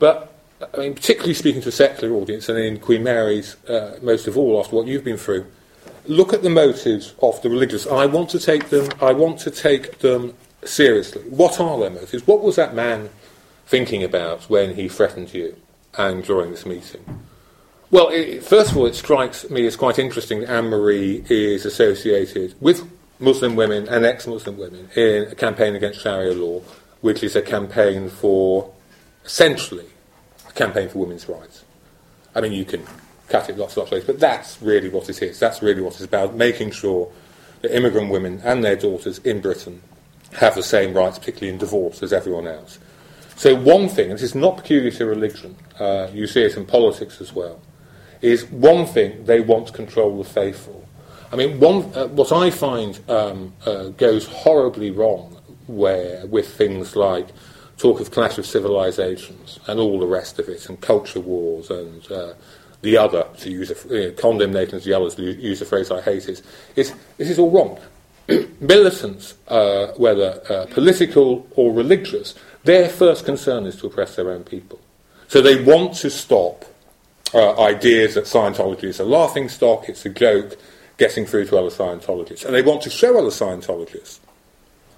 But 0.00 0.34
I 0.74 0.78
mean, 0.78 0.94
particularly 0.94 1.34
speaking 1.34 1.62
to 1.62 1.68
a 1.68 1.72
secular 1.72 2.12
audience, 2.12 2.48
and 2.48 2.58
in 2.58 2.80
Queen 2.80 3.04
Mary's, 3.04 3.54
uh, 3.66 4.00
most 4.02 4.26
of 4.26 4.36
all, 4.36 4.58
after 4.58 4.74
what 4.74 4.88
you've 4.88 5.04
been 5.04 5.16
through, 5.16 5.46
look 6.06 6.32
at 6.32 6.42
the 6.42 6.50
motives 6.50 7.14
of 7.22 7.40
the 7.42 7.50
religious. 7.50 7.86
I 7.86 8.06
want 8.06 8.30
to 8.30 8.40
take 8.40 8.70
them. 8.70 8.88
I 9.00 9.12
want 9.12 9.38
to 9.40 9.52
take 9.52 10.00
them 10.00 10.34
seriously. 10.64 11.22
What 11.22 11.60
are 11.60 11.78
their 11.78 11.90
motives? 11.90 12.26
What 12.26 12.42
was 12.42 12.56
that 12.56 12.74
man 12.74 13.10
thinking 13.64 14.02
about 14.02 14.50
when 14.50 14.74
he 14.74 14.88
threatened 14.88 15.32
you 15.32 15.56
and 15.96 16.24
during 16.24 16.50
this 16.50 16.66
meeting? 16.66 17.04
Well, 17.92 18.08
it, 18.08 18.42
first 18.42 18.70
of 18.70 18.78
all, 18.78 18.86
it 18.86 18.94
strikes 18.94 19.50
me 19.50 19.66
as 19.66 19.76
quite 19.76 19.98
interesting 19.98 20.40
that 20.40 20.48
Anne 20.48 20.70
Marie 20.70 21.22
is 21.28 21.66
associated 21.66 22.54
with 22.58 22.90
Muslim 23.20 23.54
women 23.54 23.86
and 23.86 24.06
ex-Muslim 24.06 24.56
women 24.56 24.88
in 24.96 25.24
a 25.24 25.34
campaign 25.34 25.74
against 25.74 26.00
Sharia 26.00 26.32
law, 26.32 26.62
which 27.02 27.22
is 27.22 27.36
a 27.36 27.42
campaign 27.42 28.08
for 28.08 28.72
essentially 29.26 29.84
a 30.48 30.52
campaign 30.52 30.88
for 30.88 31.00
women's 31.00 31.28
rights. 31.28 31.66
I 32.34 32.40
mean, 32.40 32.52
you 32.52 32.64
can 32.64 32.82
cut 33.28 33.50
it 33.50 33.58
lots, 33.58 33.76
lots 33.76 33.92
of 33.92 33.96
ways, 33.98 34.04
but 34.06 34.18
that's 34.18 34.62
really 34.62 34.88
what 34.88 35.10
it 35.10 35.20
is. 35.20 35.38
That's 35.38 35.60
really 35.60 35.82
what 35.82 35.92
it's 35.92 36.04
about, 36.04 36.34
making 36.34 36.70
sure 36.70 37.12
that 37.60 37.76
immigrant 37.76 38.10
women 38.10 38.40
and 38.42 38.64
their 38.64 38.74
daughters 38.74 39.18
in 39.18 39.42
Britain 39.42 39.82
have 40.38 40.54
the 40.54 40.62
same 40.62 40.94
rights, 40.94 41.18
particularly 41.18 41.52
in 41.52 41.58
divorce, 41.58 42.02
as 42.02 42.14
everyone 42.14 42.46
else. 42.46 42.78
So 43.36 43.54
one 43.54 43.90
thing, 43.90 44.06
and 44.06 44.14
this 44.14 44.22
is 44.22 44.34
not 44.34 44.56
peculiar 44.56 44.92
to 44.92 45.04
religion, 45.04 45.56
uh, 45.78 46.08
you 46.10 46.26
see 46.26 46.40
it 46.40 46.56
in 46.56 46.64
politics 46.64 47.20
as 47.20 47.34
well, 47.34 47.60
is 48.22 48.44
one 48.46 48.86
thing, 48.86 49.24
they 49.24 49.40
want 49.40 49.66
to 49.66 49.72
control 49.72 50.16
the 50.22 50.28
faithful. 50.28 50.88
I 51.32 51.36
mean, 51.36 51.58
one, 51.60 51.92
uh, 51.94 52.06
what 52.08 52.30
I 52.30 52.50
find 52.50 52.98
um, 53.08 53.52
uh, 53.66 53.88
goes 53.88 54.26
horribly 54.26 54.90
wrong 54.90 55.36
where, 55.66 56.24
with 56.26 56.54
things 56.54 56.94
like 56.94 57.28
talk 57.78 58.00
of 58.00 58.10
clash 58.10 58.38
of 58.38 58.46
civilizations 58.46 59.58
and 59.66 59.80
all 59.80 59.98
the 59.98 60.06
rest 60.06 60.38
of 60.38 60.48
it, 60.48 60.68
and 60.68 60.80
culture 60.80 61.20
wars 61.20 61.70
and 61.70 62.10
uh, 62.12 62.34
the 62.82 62.96
other, 62.96 63.26
to 63.38 63.50
use 63.50 63.70
a, 63.70 63.88
you 63.88 64.06
know, 64.08 64.12
condemnation 64.12 64.76
as 64.76 64.84
the 64.84 64.92
others, 64.92 65.14
to 65.16 65.22
use 65.22 65.60
a 65.62 65.64
phrase 65.64 65.90
I 65.90 66.00
hate, 66.00 66.28
is, 66.28 66.42
is 66.76 66.92
this 67.16 67.30
is 67.30 67.38
all 67.38 67.50
wrong. 67.50 67.78
Militants, 68.60 69.34
uh, 69.48 69.88
whether 69.96 70.42
uh, 70.48 70.66
political 70.66 71.46
or 71.52 71.72
religious, 71.72 72.34
their 72.64 72.88
first 72.88 73.24
concern 73.24 73.66
is 73.66 73.76
to 73.76 73.86
oppress 73.86 74.16
their 74.16 74.30
own 74.30 74.44
people. 74.44 74.80
So 75.28 75.40
they 75.40 75.62
want 75.62 75.94
to 75.94 76.10
stop 76.10 76.64
uh, 77.34 77.60
ideas 77.60 78.14
that 78.14 78.24
Scientology 78.24 78.84
is 78.84 79.00
a 79.00 79.04
laughing 79.04 79.48
stock, 79.48 79.88
it's 79.88 80.04
a 80.04 80.10
joke, 80.10 80.58
getting 80.98 81.26
through 81.26 81.46
to 81.46 81.58
other 81.58 81.70
Scientologists. 81.70 82.44
And 82.44 82.54
they 82.54 82.62
want 82.62 82.82
to 82.82 82.90
show 82.90 83.18
other 83.18 83.28
Scientologists 83.28 84.20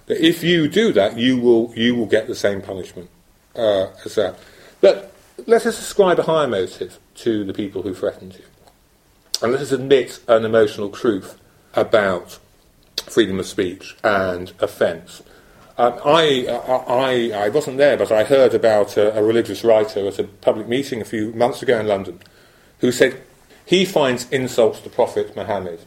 that 0.07 0.25
if 0.25 0.43
you 0.43 0.69
do 0.69 0.93
that, 0.93 1.17
you 1.17 1.39
will, 1.39 1.73
you 1.77 1.95
will 1.95 2.07
get 2.07 2.27
the 2.27 2.35
same 2.35 2.61
punishment 2.61 3.09
uh, 3.57 3.87
as 4.05 4.15
that. 4.17 4.39
But 4.81 5.13
let 5.47 5.67
us 5.67 5.79
ascribe 5.79 6.19
a 6.19 6.25
higher 6.25 6.49
motive 6.49 6.99
to 7.17 7.45
the 7.45 7.55
people 7.55 7.83
who 7.83 7.95
threatened 7.95 8.35
you. 8.35 8.45
And 9.43 9.53
let 9.53 9.61
us 9.61 9.73
admit 9.73 10.21
an 10.29 10.45
emotional 10.45 10.91
truth 10.91 11.41
about 11.75 12.39
freedom 12.97 13.39
of 13.39 13.47
speech 13.47 13.97
and 14.03 14.53
offence. 14.61 15.23
Um, 15.77 15.99
I, 16.05 16.47
I, 16.47 17.47
I 17.47 17.49
wasn't 17.49 17.79
there, 17.79 17.97
but 17.97 18.13
I 18.13 18.23
heard 18.25 18.55
about 18.55 18.97
a, 18.97 19.19
a 19.19 19.23
religious 19.23 19.65
writer 19.65 20.07
at 20.07 20.19
a 20.21 20.25
public 20.25 20.69
meeting 20.69 21.01
a 21.01 21.05
few 21.05 21.33
months 21.33 21.63
ago 21.63 21.81
in 21.81 21.89
London 21.89 22.21
who 22.79 22.93
said 22.93 23.21
he 23.67 23.85
finds 23.85 24.31
insults 24.31 24.81
to 24.81 24.91
Prophet 24.91 25.35
Muhammad 25.35 25.81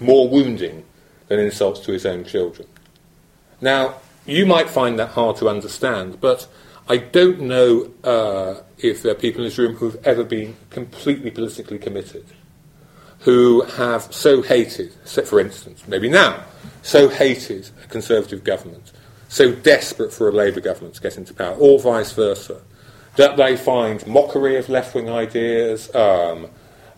more 0.00 0.28
wounding 0.28 0.84
than 1.28 1.38
insults 1.38 1.80
to 1.80 1.92
his 1.92 2.04
own 2.04 2.24
children. 2.24 2.68
Now, 3.60 3.96
you 4.26 4.44
might 4.44 4.68
find 4.68 4.98
that 4.98 5.10
hard 5.10 5.36
to 5.36 5.48
understand, 5.48 6.20
but 6.20 6.48
I 6.88 6.98
don't 6.98 7.40
know 7.40 7.90
uh, 8.04 8.62
if 8.78 9.02
there 9.02 9.12
are 9.12 9.16
people 9.16 9.42
in 9.42 9.48
this 9.48 9.58
room 9.58 9.76
who've 9.76 10.04
ever 10.04 10.24
been 10.24 10.56
completely 10.70 11.30
politically 11.30 11.78
committed, 11.78 12.24
who 13.20 13.62
have 13.62 14.12
so 14.12 14.42
hated, 14.42 14.92
for 15.26 15.40
instance, 15.40 15.82
maybe 15.88 16.08
now, 16.08 16.44
so 16.82 17.08
hated 17.08 17.68
a 17.82 17.86
Conservative 17.88 18.44
government, 18.44 18.92
so 19.28 19.52
desperate 19.52 20.12
for 20.12 20.28
a 20.28 20.32
Labour 20.32 20.60
government 20.60 20.94
to 20.94 21.00
get 21.00 21.16
into 21.16 21.34
power, 21.34 21.54
or 21.56 21.78
vice 21.80 22.12
versa, 22.12 22.60
that 23.16 23.36
they 23.36 23.56
find 23.56 24.06
mockery 24.06 24.56
of 24.56 24.68
left 24.68 24.94
wing 24.94 25.08
ideas, 25.08 25.92
um, 25.94 26.48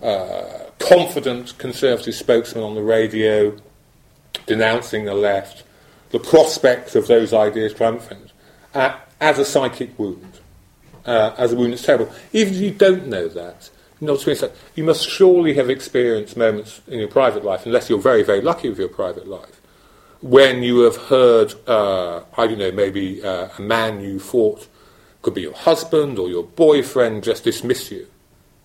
uh, 0.03 0.45
confident 0.79 1.57
Conservative 1.59 2.15
spokesmen 2.15 2.63
on 2.63 2.75
the 2.75 2.83
radio 2.83 3.57
denouncing 4.47 5.05
the 5.05 5.15
left, 5.15 5.65
the 6.11 6.19
prospect 6.19 6.95
of 6.95 7.07
those 7.07 7.33
ideas 7.33 7.75
triumphant 7.75 8.33
uh, 8.75 8.97
as 9.21 9.39
a 9.39 9.45
psychic 9.45 9.97
wound, 9.99 10.41
uh, 11.07 11.35
as 11.39 11.53
a 11.53 11.57
wound 11.57 11.73
that's 11.73 11.83
terrible. 11.83 12.13
Even 12.33 12.55
if 12.55 12.61
you 12.61 12.71
don't 12.71 13.07
know 13.07 13.29
that, 13.29 13.71
not 14.01 14.25
that, 14.25 14.53
you 14.75 14.85
must 14.85 15.09
surely 15.09 15.55
have 15.55 15.71
experienced 15.71 16.37
moments 16.37 16.81
in 16.87 16.99
your 16.99 17.09
private 17.09 17.45
life, 17.45 17.67
unless 17.67 17.91
you're 17.91 17.99
very, 17.99 18.23
very 18.23 18.41
lucky 18.41 18.69
with 18.69 18.79
your 18.79 18.89
private 18.89 19.27
life, 19.27 19.61
when 20.21 20.63
you 20.63 20.81
have 20.81 20.97
heard, 20.97 21.55
uh, 21.69 22.23
I 22.37 22.47
don't 22.47 22.59
know, 22.59 22.73
maybe 22.73 23.23
uh, 23.23 23.49
a 23.57 23.63
man 23.63 24.01
you 24.01 24.19
thought 24.19 24.67
could 25.23 25.35
be 25.35 25.43
your 25.43 25.55
husband 25.55 26.19
or 26.19 26.29
your 26.29 26.45
boyfriend 26.45 27.25
just 27.25 27.45
dismiss 27.45 27.91
you 27.91 28.07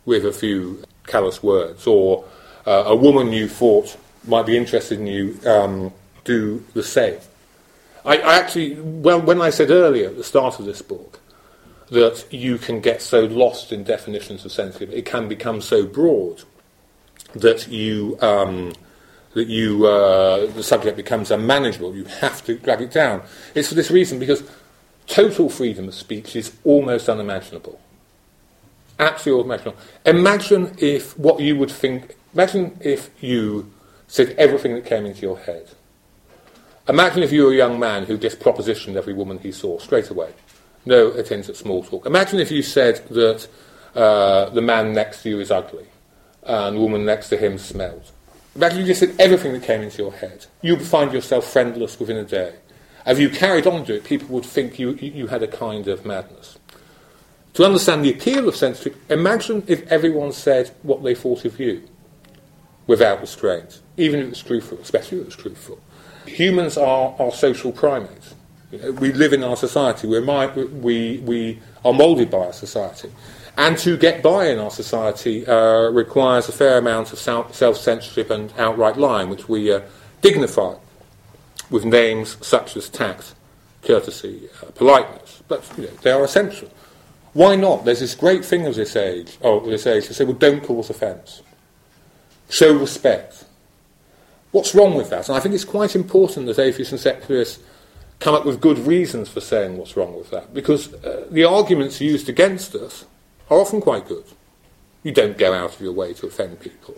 with 0.05 0.25
a 0.25 0.31
few 0.31 0.83
callous 1.07 1.41
words, 1.41 1.87
or 1.87 2.25
uh, 2.65 2.83
a 2.85 2.95
woman 2.95 3.31
you 3.31 3.47
thought 3.47 3.97
might 4.25 4.45
be 4.45 4.55
interested 4.55 4.99
in 4.99 5.07
you 5.07 5.39
um, 5.45 5.91
do 6.23 6.63
the 6.73 6.83
same. 6.83 7.19
I, 8.05 8.17
I 8.17 8.35
actually, 8.35 8.75
well, 8.79 9.21
when 9.21 9.41
I 9.41 9.49
said 9.49 9.71
earlier 9.71 10.09
at 10.09 10.17
the 10.17 10.23
start 10.23 10.59
of 10.59 10.65
this 10.65 10.81
book 10.81 11.19
that 11.89 12.25
you 12.31 12.57
can 12.57 12.79
get 12.79 13.01
so 13.01 13.25
lost 13.25 13.71
in 13.71 13.83
definitions 13.83 14.45
of 14.45 14.51
sensitive. 14.51 14.91
It 14.91 15.05
can 15.05 15.27
become 15.27 15.61
so 15.61 15.85
broad 15.85 16.43
that 17.35 17.67
you 17.67 18.17
um, 18.21 18.73
that 19.33 19.47
you 19.47 19.85
uh, 19.85 20.51
the 20.51 20.63
subject 20.63 20.97
becomes 20.97 21.31
unmanageable. 21.31 21.95
You 21.95 22.05
have 22.05 22.43
to 22.45 22.57
drag 22.57 22.81
it 22.81 22.91
down. 22.91 23.23
It's 23.55 23.69
for 23.69 23.75
this 23.75 23.91
reason 23.91 24.19
because 24.19 24.43
total 25.07 25.49
freedom 25.49 25.87
of 25.87 25.93
speech 25.93 26.35
is 26.35 26.55
almost 26.63 27.09
unimaginable. 27.09 27.79
Absolutely 28.99 29.41
unimaginable. 29.41 29.81
Imagine 30.05 30.75
if 30.77 31.17
what 31.17 31.39
you 31.39 31.57
would 31.57 31.71
think. 31.71 32.15
Imagine 32.33 32.77
if 32.81 33.09
you 33.21 33.71
said 34.07 34.29
everything 34.37 34.75
that 34.75 34.85
came 34.85 35.05
into 35.05 35.21
your 35.21 35.37
head. 35.37 35.69
Imagine 36.87 37.23
if 37.23 37.31
you 37.31 37.45
were 37.45 37.51
a 37.51 37.55
young 37.55 37.79
man 37.79 38.03
who 38.03 38.17
just 38.17 38.39
propositioned 38.39 38.95
every 38.95 39.13
woman 39.13 39.37
he 39.37 39.51
saw 39.51 39.79
straight 39.79 40.09
away. 40.09 40.33
No 40.85 41.11
attempt 41.11 41.49
at 41.49 41.55
small 41.55 41.83
talk. 41.83 42.05
Imagine 42.05 42.39
if 42.39 42.51
you 42.51 42.61
said 42.61 42.97
that 43.09 43.47
uh, 43.95 44.49
the 44.49 44.61
man 44.61 44.93
next 44.93 45.23
to 45.23 45.29
you 45.29 45.39
is 45.39 45.51
ugly 45.51 45.85
and 46.45 46.75
the 46.75 46.79
woman 46.81 47.05
next 47.05 47.29
to 47.29 47.37
him 47.37 47.57
smells. 47.57 48.11
Imagine 48.55 48.79
you 48.81 48.85
just 48.85 48.99
said 48.99 49.15
everything 49.19 49.53
that 49.53 49.63
came 49.63 49.81
into 49.81 49.97
your 49.97 50.11
head. 50.11 50.45
You 50.61 50.75
would 50.75 50.85
find 50.85 51.11
yourself 51.11 51.45
friendless 51.45 51.99
within 51.99 52.17
a 52.17 52.23
day. 52.23 52.55
If 53.05 53.19
you 53.19 53.29
carried 53.29 53.67
on 53.67 53.85
to 53.85 53.95
it, 53.95 54.03
people 54.03 54.27
would 54.29 54.45
think 54.45 54.79
you, 54.79 54.91
you 54.91 55.27
had 55.27 55.43
a 55.43 55.47
kind 55.47 55.87
of 55.87 56.05
madness. 56.05 56.57
To 57.55 57.65
understand 57.65 58.03
the 58.03 58.11
appeal 58.11 58.47
of 58.47 58.55
censorship, 58.55 58.95
imagine 59.09 59.63
if 59.67 59.89
everyone 59.91 60.31
said 60.31 60.71
what 60.81 61.03
they 61.03 61.13
thought 61.15 61.45
of 61.45 61.59
you 61.59 61.83
without 62.87 63.21
restraint, 63.21 63.81
even 63.97 64.19
if 64.19 64.29
it's 64.29 64.41
truthful, 64.41 64.79
especially 64.79 65.19
if 65.19 65.27
it's 65.27 65.35
truthful. 65.35 65.79
Humans 66.25 66.77
are, 66.77 67.15
are 67.19 67.31
social 67.31 67.71
primates. 67.71 68.35
We 68.99 69.11
live 69.11 69.33
in 69.33 69.43
our 69.43 69.55
society. 69.55 70.07
We're 70.07 70.47
we, 70.55 71.19
we 71.19 71.59
are 71.85 71.93
moulded 71.93 72.31
by 72.31 72.39
our 72.39 72.53
society. 72.53 73.11
And 73.55 73.77
to 73.79 73.97
get 73.97 74.23
by 74.23 74.47
in 74.47 74.57
our 74.57 74.71
society 74.71 75.45
uh, 75.45 75.89
requires 75.91 76.49
a 76.49 76.51
fair 76.51 76.77
amount 76.79 77.13
of 77.13 77.19
self 77.19 77.77
censorship 77.77 78.31
and 78.31 78.51
outright 78.57 78.97
lying, 78.97 79.29
which 79.29 79.47
we 79.47 79.71
uh, 79.71 79.81
dignify 80.21 80.75
with 81.69 81.85
names 81.85 82.37
such 82.45 82.75
as 82.75 82.89
tact, 82.89 83.35
courtesy, 83.83 84.49
uh, 84.61 84.71
politeness. 84.71 85.43
But 85.47 85.69
you 85.77 85.83
know, 85.83 85.89
they 86.01 86.11
are 86.11 86.23
essential. 86.23 86.69
Why 87.33 87.55
not? 87.55 87.85
There's 87.85 87.99
this 87.99 88.15
great 88.15 88.45
thing 88.45 88.65
of 88.65 88.75
this 88.75 88.95
age, 88.95 89.37
oh, 89.41 89.59
this 89.67 89.87
age, 89.87 90.07
to 90.07 90.13
say, 90.13 90.23
well, 90.23 90.35
don't 90.35 90.63
cause 90.63 90.89
offence. 90.89 91.41
Show 92.49 92.77
respect. 92.77 93.45
What's 94.51 94.75
wrong 94.75 94.93
with 94.93 95.09
that? 95.09 95.29
And 95.29 95.37
I 95.37 95.39
think 95.39 95.55
it's 95.55 95.65
quite 95.65 95.95
important 95.95 96.45
that 96.45 96.59
atheists 96.59 96.91
and 96.91 97.01
secularists 97.01 97.63
come 98.23 98.33
up 98.33 98.45
with 98.45 98.61
good 98.61 98.79
reasons 98.79 99.27
for 99.27 99.41
saying 99.41 99.77
what's 99.77 99.97
wrong 99.97 100.15
with 100.15 100.31
that, 100.31 100.53
because 100.53 100.93
uh, 100.93 101.27
the 101.29 101.43
arguments 101.43 101.99
used 101.99 102.29
against 102.29 102.73
us 102.73 103.05
are 103.49 103.59
often 103.59 103.81
quite 103.81 104.07
good. 104.07 104.23
You 105.03 105.11
don't 105.11 105.37
go 105.37 105.53
out 105.53 105.75
of 105.75 105.81
your 105.81 105.91
way 105.91 106.13
to 106.13 106.27
offend 106.27 106.61
people. 106.61 106.95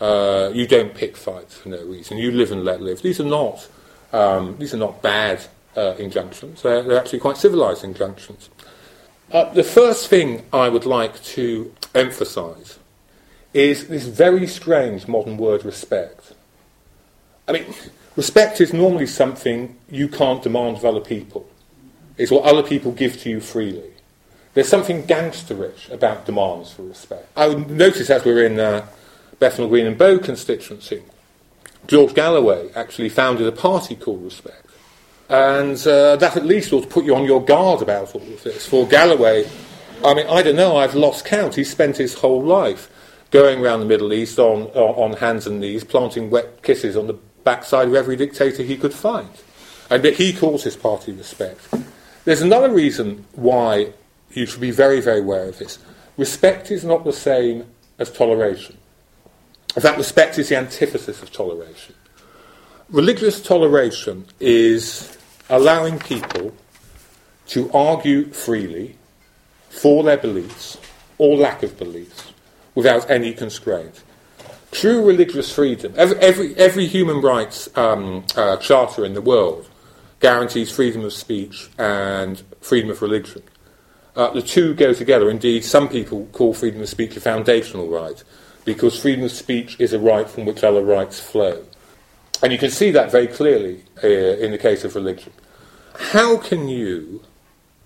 Uh, 0.00 0.52
you 0.54 0.68
don't 0.68 0.94
pick 0.94 1.16
fights 1.16 1.56
for 1.56 1.70
no 1.70 1.84
reason. 1.84 2.18
You 2.18 2.30
live 2.30 2.52
and 2.52 2.64
let 2.64 2.80
live. 2.80 3.02
These 3.02 3.18
are 3.18 3.24
not, 3.24 3.68
um, 4.12 4.56
these 4.58 4.72
are 4.72 4.76
not 4.76 5.02
bad 5.02 5.44
uh, 5.76 5.96
injunctions. 5.98 6.62
They're, 6.62 6.84
they're, 6.84 7.00
actually 7.00 7.18
quite 7.18 7.36
civilized 7.36 7.82
injunctions. 7.82 8.48
Uh, 9.32 9.52
the 9.52 9.64
first 9.64 10.06
thing 10.06 10.46
I 10.52 10.68
would 10.68 10.86
like 10.86 11.20
to 11.34 11.74
emphasize 11.96 12.78
is 13.52 13.88
this 13.88 14.06
very 14.06 14.46
strange 14.46 15.08
modern 15.08 15.36
word 15.36 15.64
respect. 15.64 16.32
I 17.48 17.52
mean, 17.52 17.74
respect 18.16 18.60
is 18.60 18.72
normally 18.72 19.06
something 19.06 19.76
you 19.90 20.08
can't 20.08 20.42
demand 20.42 20.76
of 20.76 20.84
other 20.84 21.00
people. 21.00 21.48
It's 22.16 22.30
what 22.30 22.44
other 22.44 22.62
people 22.62 22.92
give 22.92 23.20
to 23.22 23.30
you 23.30 23.40
freely. 23.40 23.90
There's 24.54 24.68
something 24.68 25.02
gangsterish 25.02 25.90
about 25.90 26.26
demands 26.26 26.72
for 26.72 26.82
respect. 26.82 27.28
I 27.36 27.48
would 27.48 27.70
notice 27.70 28.08
as 28.08 28.24
we 28.24 28.32
are 28.32 28.44
in 28.44 28.60
uh, 28.60 28.86
Bethnal 29.40 29.68
Green 29.68 29.86
and 29.86 29.98
Bow 29.98 30.18
constituency, 30.18 31.02
George 31.88 32.14
Galloway 32.14 32.70
actually 32.74 33.08
founded 33.08 33.46
a 33.46 33.52
party 33.52 33.96
called 33.96 34.22
Respect. 34.22 34.64
And 35.28 35.76
uh, 35.86 36.16
that 36.16 36.36
at 36.36 36.44
least 36.44 36.72
ought 36.72 36.82
to 36.82 36.86
put 36.86 37.04
you 37.04 37.16
on 37.16 37.24
your 37.24 37.44
guard 37.44 37.82
about 37.82 38.14
all 38.14 38.22
of 38.22 38.42
this. 38.44 38.66
For 38.66 38.86
Galloway, 38.86 39.44
I 40.04 40.14
mean, 40.14 40.26
I 40.28 40.42
don't 40.42 40.56
know, 40.56 40.76
I've 40.76 40.94
lost 40.94 41.24
count. 41.24 41.56
He 41.56 41.64
spent 41.64 41.96
his 41.96 42.14
whole 42.14 42.42
life 42.42 42.90
going 43.30 43.60
around 43.60 43.80
the 43.80 43.86
Middle 43.86 44.12
East 44.12 44.38
on, 44.38 44.64
on 44.68 45.14
hands 45.14 45.46
and 45.46 45.60
knees, 45.60 45.82
planting 45.82 46.30
wet 46.30 46.62
kisses 46.62 46.96
on 46.96 47.08
the 47.08 47.18
backside 47.44 47.88
of 47.88 47.94
every 47.94 48.16
dictator 48.16 48.62
he 48.62 48.76
could 48.76 48.94
find. 48.94 49.30
And 49.90 50.02
that 50.02 50.14
he 50.14 50.32
calls 50.32 50.64
his 50.64 50.76
party 50.76 51.12
Respect. 51.12 51.60
There's 52.24 52.42
another 52.42 52.70
reason 52.72 53.26
why 53.32 53.92
you 54.32 54.46
should 54.46 54.60
be 54.60 54.70
very, 54.70 55.00
very 55.00 55.20
aware 55.20 55.48
of 55.48 55.58
this. 55.58 55.78
Respect 56.16 56.70
is 56.70 56.84
not 56.84 57.04
the 57.04 57.12
same 57.12 57.66
as 57.98 58.10
toleration. 58.10 58.78
In 59.76 59.82
fact, 59.82 59.98
respect 59.98 60.38
is 60.38 60.48
the 60.48 60.56
antithesis 60.56 61.22
of 61.22 61.32
toleration. 61.32 61.94
Religious 62.88 63.42
toleration 63.42 64.26
is 64.40 65.18
allowing 65.50 65.98
people 65.98 66.54
to 67.48 67.70
argue 67.72 68.26
freely 68.26 68.96
for 69.68 70.02
their 70.02 70.16
beliefs 70.16 70.78
or 71.18 71.36
lack 71.36 71.62
of 71.62 71.76
beliefs 71.76 72.32
without 72.74 73.10
any 73.10 73.32
constraint. 73.32 74.02
True 74.74 75.06
religious 75.06 75.52
freedom, 75.52 75.94
every, 75.96 76.18
every, 76.18 76.56
every 76.56 76.86
human 76.88 77.20
rights 77.20 77.68
um, 77.78 78.24
uh, 78.36 78.56
charter 78.56 79.04
in 79.04 79.14
the 79.14 79.20
world 79.20 79.70
guarantees 80.18 80.68
freedom 80.68 81.04
of 81.04 81.12
speech 81.12 81.70
and 81.78 82.42
freedom 82.60 82.90
of 82.90 83.00
religion. 83.00 83.40
Uh, 84.16 84.32
the 84.32 84.42
two 84.42 84.74
go 84.74 84.92
together. 84.92 85.30
Indeed, 85.30 85.64
some 85.64 85.88
people 85.88 86.26
call 86.32 86.54
freedom 86.54 86.80
of 86.80 86.88
speech 86.88 87.16
a 87.16 87.20
foundational 87.20 87.88
right, 87.88 88.20
because 88.64 88.98
freedom 88.98 89.24
of 89.24 89.30
speech 89.30 89.76
is 89.78 89.92
a 89.92 89.98
right 90.00 90.28
from 90.28 90.44
which 90.44 90.64
other 90.64 90.82
rights 90.82 91.20
flow. 91.20 91.64
And 92.42 92.52
you 92.52 92.58
can 92.58 92.70
see 92.70 92.90
that 92.90 93.12
very 93.12 93.28
clearly 93.28 93.84
uh, 94.02 94.08
in 94.08 94.50
the 94.50 94.58
case 94.58 94.82
of 94.82 94.96
religion. 94.96 95.32
How 95.94 96.36
can 96.38 96.68
you, 96.68 97.22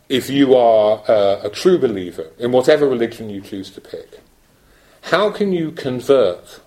if 0.08 0.30
you 0.30 0.54
are 0.54 1.02
uh, 1.06 1.40
a 1.42 1.50
true 1.50 1.78
believer 1.78 2.30
in 2.38 2.50
whatever 2.50 2.88
religion 2.88 3.28
you 3.28 3.42
choose 3.42 3.70
to 3.72 3.82
pick, 3.82 4.20
how 5.02 5.30
can 5.30 5.52
you 5.52 5.70
convert 5.72 6.60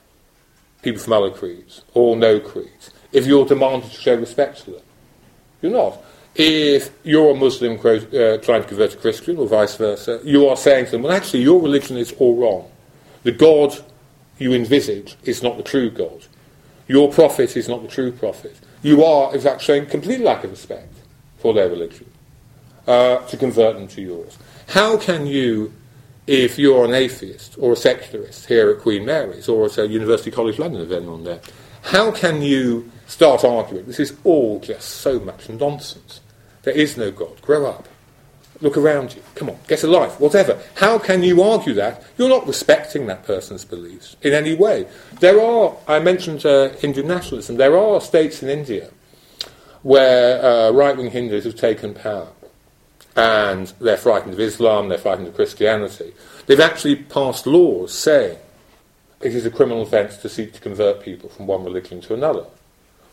people 0.81 1.01
from 1.01 1.13
other 1.13 1.29
creeds 1.29 1.83
or 1.93 2.15
no 2.15 2.39
creeds 2.39 2.91
if 3.11 3.25
you're 3.25 3.45
demanded 3.45 3.91
to 3.91 3.99
show 3.99 4.15
respect 4.15 4.63
to 4.65 4.71
them? 4.71 4.81
You're 5.61 5.71
not. 5.71 6.01
If 6.33 6.91
you're 7.03 7.31
a 7.31 7.35
Muslim 7.35 7.73
uh, 7.73 8.37
trying 8.37 8.61
to 8.61 8.67
convert 8.67 8.93
a 8.93 8.97
Christian 8.97 9.37
or 9.37 9.47
vice 9.47 9.75
versa, 9.75 10.21
you 10.23 10.47
are 10.47 10.55
saying 10.55 10.85
to 10.85 10.91
them, 10.91 11.03
well, 11.03 11.11
actually, 11.11 11.41
your 11.41 11.61
religion 11.61 11.97
is 11.97 12.13
all 12.13 12.37
wrong. 12.37 12.71
The 13.23 13.33
God 13.33 13.77
you 14.37 14.53
envisage 14.53 15.17
is 15.23 15.43
not 15.43 15.57
the 15.57 15.63
true 15.63 15.91
God. 15.91 16.25
Your 16.87 17.11
prophet 17.11 17.55
is 17.55 17.67
not 17.67 17.81
the 17.83 17.87
true 17.87 18.11
prophet. 18.11 18.57
You 18.81 19.03
are, 19.03 19.33
in 19.35 19.41
fact, 19.41 19.61
showing 19.61 19.85
complete 19.85 20.21
lack 20.21 20.43
of 20.43 20.51
respect 20.51 20.93
for 21.37 21.53
their 21.53 21.69
religion 21.69 22.09
uh, 22.87 23.17
to 23.27 23.37
convert 23.37 23.75
them 23.75 23.87
to 23.89 24.01
yours. 24.01 24.37
How 24.69 24.97
can 24.97 25.27
you, 25.27 25.73
if 26.27 26.59
you're 26.59 26.85
an 26.85 26.93
atheist 26.93 27.55
or 27.57 27.73
a 27.73 27.75
secularist 27.75 28.47
here 28.47 28.69
at 28.69 28.79
Queen 28.79 29.05
Mary's 29.05 29.49
or 29.49 29.65
at 29.65 29.89
University 29.89 30.31
College 30.31 30.59
London, 30.59 30.81
if 30.81 30.91
anyone 30.91 31.23
there, 31.23 31.41
how 31.83 32.11
can 32.11 32.41
you 32.41 32.89
start 33.07 33.43
arguing 33.43 33.85
this 33.85 33.99
is 33.99 34.15
all 34.23 34.59
just 34.59 34.87
so 34.87 35.19
much 35.19 35.49
nonsense? 35.49 36.21
There 36.63 36.73
is 36.73 36.95
no 36.95 37.11
God. 37.11 37.41
Grow 37.41 37.65
up. 37.65 37.87
Look 38.61 38.77
around 38.77 39.15
you. 39.15 39.23
Come 39.33 39.49
on, 39.49 39.57
get 39.67 39.83
a 39.83 39.87
life, 39.87 40.19
whatever. 40.19 40.61
How 40.75 40.99
can 40.99 41.23
you 41.23 41.41
argue 41.41 41.73
that? 41.73 42.03
You're 42.17 42.29
not 42.29 42.45
respecting 42.45 43.07
that 43.07 43.25
person's 43.25 43.65
beliefs 43.65 44.15
in 44.21 44.33
any 44.33 44.53
way. 44.53 44.87
There 45.19 45.41
are, 45.41 45.75
I 45.87 45.97
mentioned 45.97 46.45
uh, 46.45 46.69
Hindu 46.69 47.01
nationalism, 47.01 47.57
there 47.57 47.75
are 47.75 47.99
states 47.99 48.43
in 48.43 48.49
India 48.49 48.91
where 49.81 50.43
uh, 50.45 50.71
right 50.71 50.95
wing 50.95 51.09
Hindus 51.09 51.45
have 51.45 51.55
taken 51.55 51.95
power 51.95 52.27
and 53.15 53.67
they're 53.79 53.97
frightened 53.97 54.33
of 54.33 54.39
Islam, 54.39 54.89
they're 54.89 54.97
frightened 54.97 55.27
of 55.27 55.35
Christianity. 55.35 56.13
They've 56.45 56.59
actually 56.59 56.95
passed 56.95 57.45
laws 57.45 57.93
saying 57.93 58.37
it 59.21 59.35
is 59.35 59.45
a 59.45 59.51
criminal 59.51 59.83
offence 59.83 60.17
to 60.17 60.29
seek 60.29 60.53
to 60.53 60.61
convert 60.61 61.03
people 61.03 61.29
from 61.29 61.47
one 61.47 61.63
religion 61.63 62.01
to 62.01 62.13
another. 62.13 62.45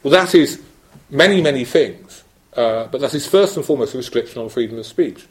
Well, 0.03 0.13
that 0.13 0.35
is 0.35 0.63
many, 1.11 1.41
many 1.41 1.65
things, 1.65 2.23
uh, 2.57 2.87
but 2.87 3.01
that 3.01 3.15
is 3.15 3.27
first 3.27 3.57
and 3.57 3.67
foremost 3.67 3.95
a 3.95 3.99
restriction 3.99 4.41
on 4.41 4.49
freedom 4.49 4.79
of 4.79 4.87
speech 4.87 5.27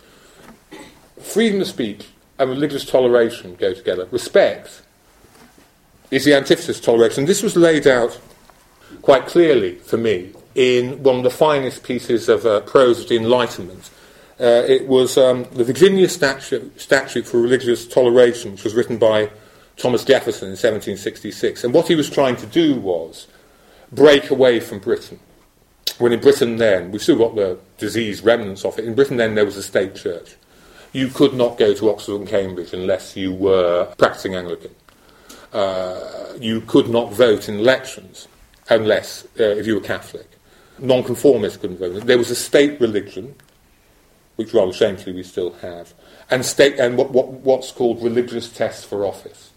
freedom 1.21 1.61
of 1.61 1.67
speech 1.67 2.07
and 2.39 2.49
religious 2.49 2.85
toleration 2.85 3.55
go 3.55 3.73
together. 3.73 4.07
Respect 4.11 4.81
is 6.11 6.25
the 6.25 6.33
antithesis 6.33 6.79
of 6.79 6.85
toleration. 6.85 7.25
This 7.25 7.43
was 7.43 7.55
laid 7.55 7.87
out 7.87 8.19
quite 9.01 9.25
clearly 9.25 9.75
for 9.75 9.97
me 9.97 10.33
in 10.55 11.03
one 11.03 11.17
of 11.17 11.23
the 11.23 11.29
finest 11.29 11.83
pieces 11.83 12.29
of 12.29 12.45
uh, 12.45 12.61
prose 12.61 13.01
of 13.01 13.09
the 13.09 13.17
Enlightenment. 13.17 13.89
Uh, 14.39 14.63
it 14.67 14.87
was 14.87 15.17
um, 15.17 15.45
the 15.51 15.63
Virginia 15.63 16.07
statute, 16.07 16.79
statute 16.79 17.25
for 17.25 17.39
Religious 17.39 17.87
Toleration, 17.87 18.51
which 18.51 18.63
was 18.63 18.75
written 18.75 18.97
by 18.97 19.31
Thomas 19.77 20.03
Jefferson 20.03 20.47
in 20.47 20.51
1766. 20.51 21.63
And 21.63 21.73
what 21.73 21.87
he 21.87 21.95
was 21.95 22.09
trying 22.09 22.35
to 22.37 22.45
do 22.45 22.79
was 22.79 23.27
break 23.91 24.29
away 24.29 24.59
from 24.59 24.79
Britain. 24.79 25.19
When 25.97 26.13
in 26.13 26.19
Britain 26.19 26.57
then, 26.57 26.91
we've 26.91 27.01
still 27.01 27.17
got 27.17 27.35
the 27.35 27.57
disease 27.77 28.21
remnants 28.21 28.63
of 28.63 28.77
it, 28.77 28.85
in 28.85 28.93
Britain 28.93 29.17
then 29.17 29.33
there 29.33 29.45
was 29.45 29.57
a 29.57 29.63
state 29.63 29.95
church 29.95 30.35
you 30.93 31.07
could 31.09 31.33
not 31.33 31.57
go 31.57 31.73
to 31.73 31.89
Oxford 31.89 32.15
and 32.15 32.27
Cambridge 32.27 32.73
unless 32.73 33.15
you 33.15 33.33
were 33.33 33.85
practicing 33.97 34.35
Anglican. 34.35 34.73
Uh, 35.53 36.33
you 36.39 36.61
could 36.61 36.89
not 36.89 37.13
vote 37.13 37.47
in 37.47 37.59
elections 37.59 38.27
unless, 38.69 39.25
uh, 39.39 39.43
if 39.43 39.67
you 39.67 39.75
were 39.75 39.81
Catholic. 39.81 40.27
Nonconformists 40.79 41.57
couldn't 41.57 41.77
vote. 41.77 42.05
There 42.05 42.17
was 42.17 42.31
a 42.31 42.35
state 42.35 42.79
religion, 42.79 43.35
which 44.37 44.53
rather 44.53 44.71
shamefully 44.71 45.15
we 45.15 45.23
still 45.23 45.53
have, 45.55 45.93
and, 46.31 46.45
state, 46.45 46.79
and 46.79 46.97
what, 46.97 47.11
what, 47.11 47.27
what's 47.27 47.71
called 47.71 48.01
religious 48.01 48.51
tests 48.51 48.85
for 48.85 49.05
office. 49.05 49.51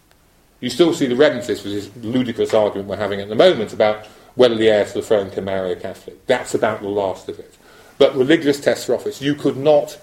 You 0.60 0.68
still 0.68 0.92
see 0.92 1.06
the 1.06 1.16
remnants 1.16 1.48
of 1.48 1.62
this 1.62 1.90
ludicrous 1.96 2.52
argument 2.52 2.88
we're 2.88 2.96
having 2.96 3.20
at 3.20 3.28
the 3.28 3.34
moment 3.34 3.72
about 3.72 4.06
whether 4.34 4.54
the 4.54 4.68
heir 4.68 4.84
to 4.84 4.92
the 4.94 5.02
throne 5.02 5.30
can 5.30 5.44
marry 5.44 5.72
a 5.72 5.76
Catholic. 5.76 6.26
That's 6.26 6.54
about 6.54 6.82
the 6.82 6.88
last 6.88 7.28
of 7.28 7.38
it. 7.38 7.56
But 7.98 8.14
religious 8.14 8.60
tests 8.60 8.86
for 8.86 8.94
office, 8.94 9.22
you 9.22 9.34
could 9.34 9.56
not 9.56 9.98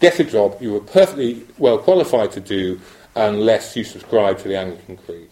get 0.00 0.20
a 0.20 0.24
job 0.24 0.56
you 0.60 0.72
were 0.72 0.80
perfectly 0.80 1.44
well 1.58 1.78
qualified 1.78 2.32
to 2.32 2.40
do 2.40 2.80
unless 3.14 3.76
you 3.76 3.84
subscribed 3.84 4.40
to 4.40 4.48
the 4.48 4.56
Anglican 4.56 4.96
Creed. 4.98 5.30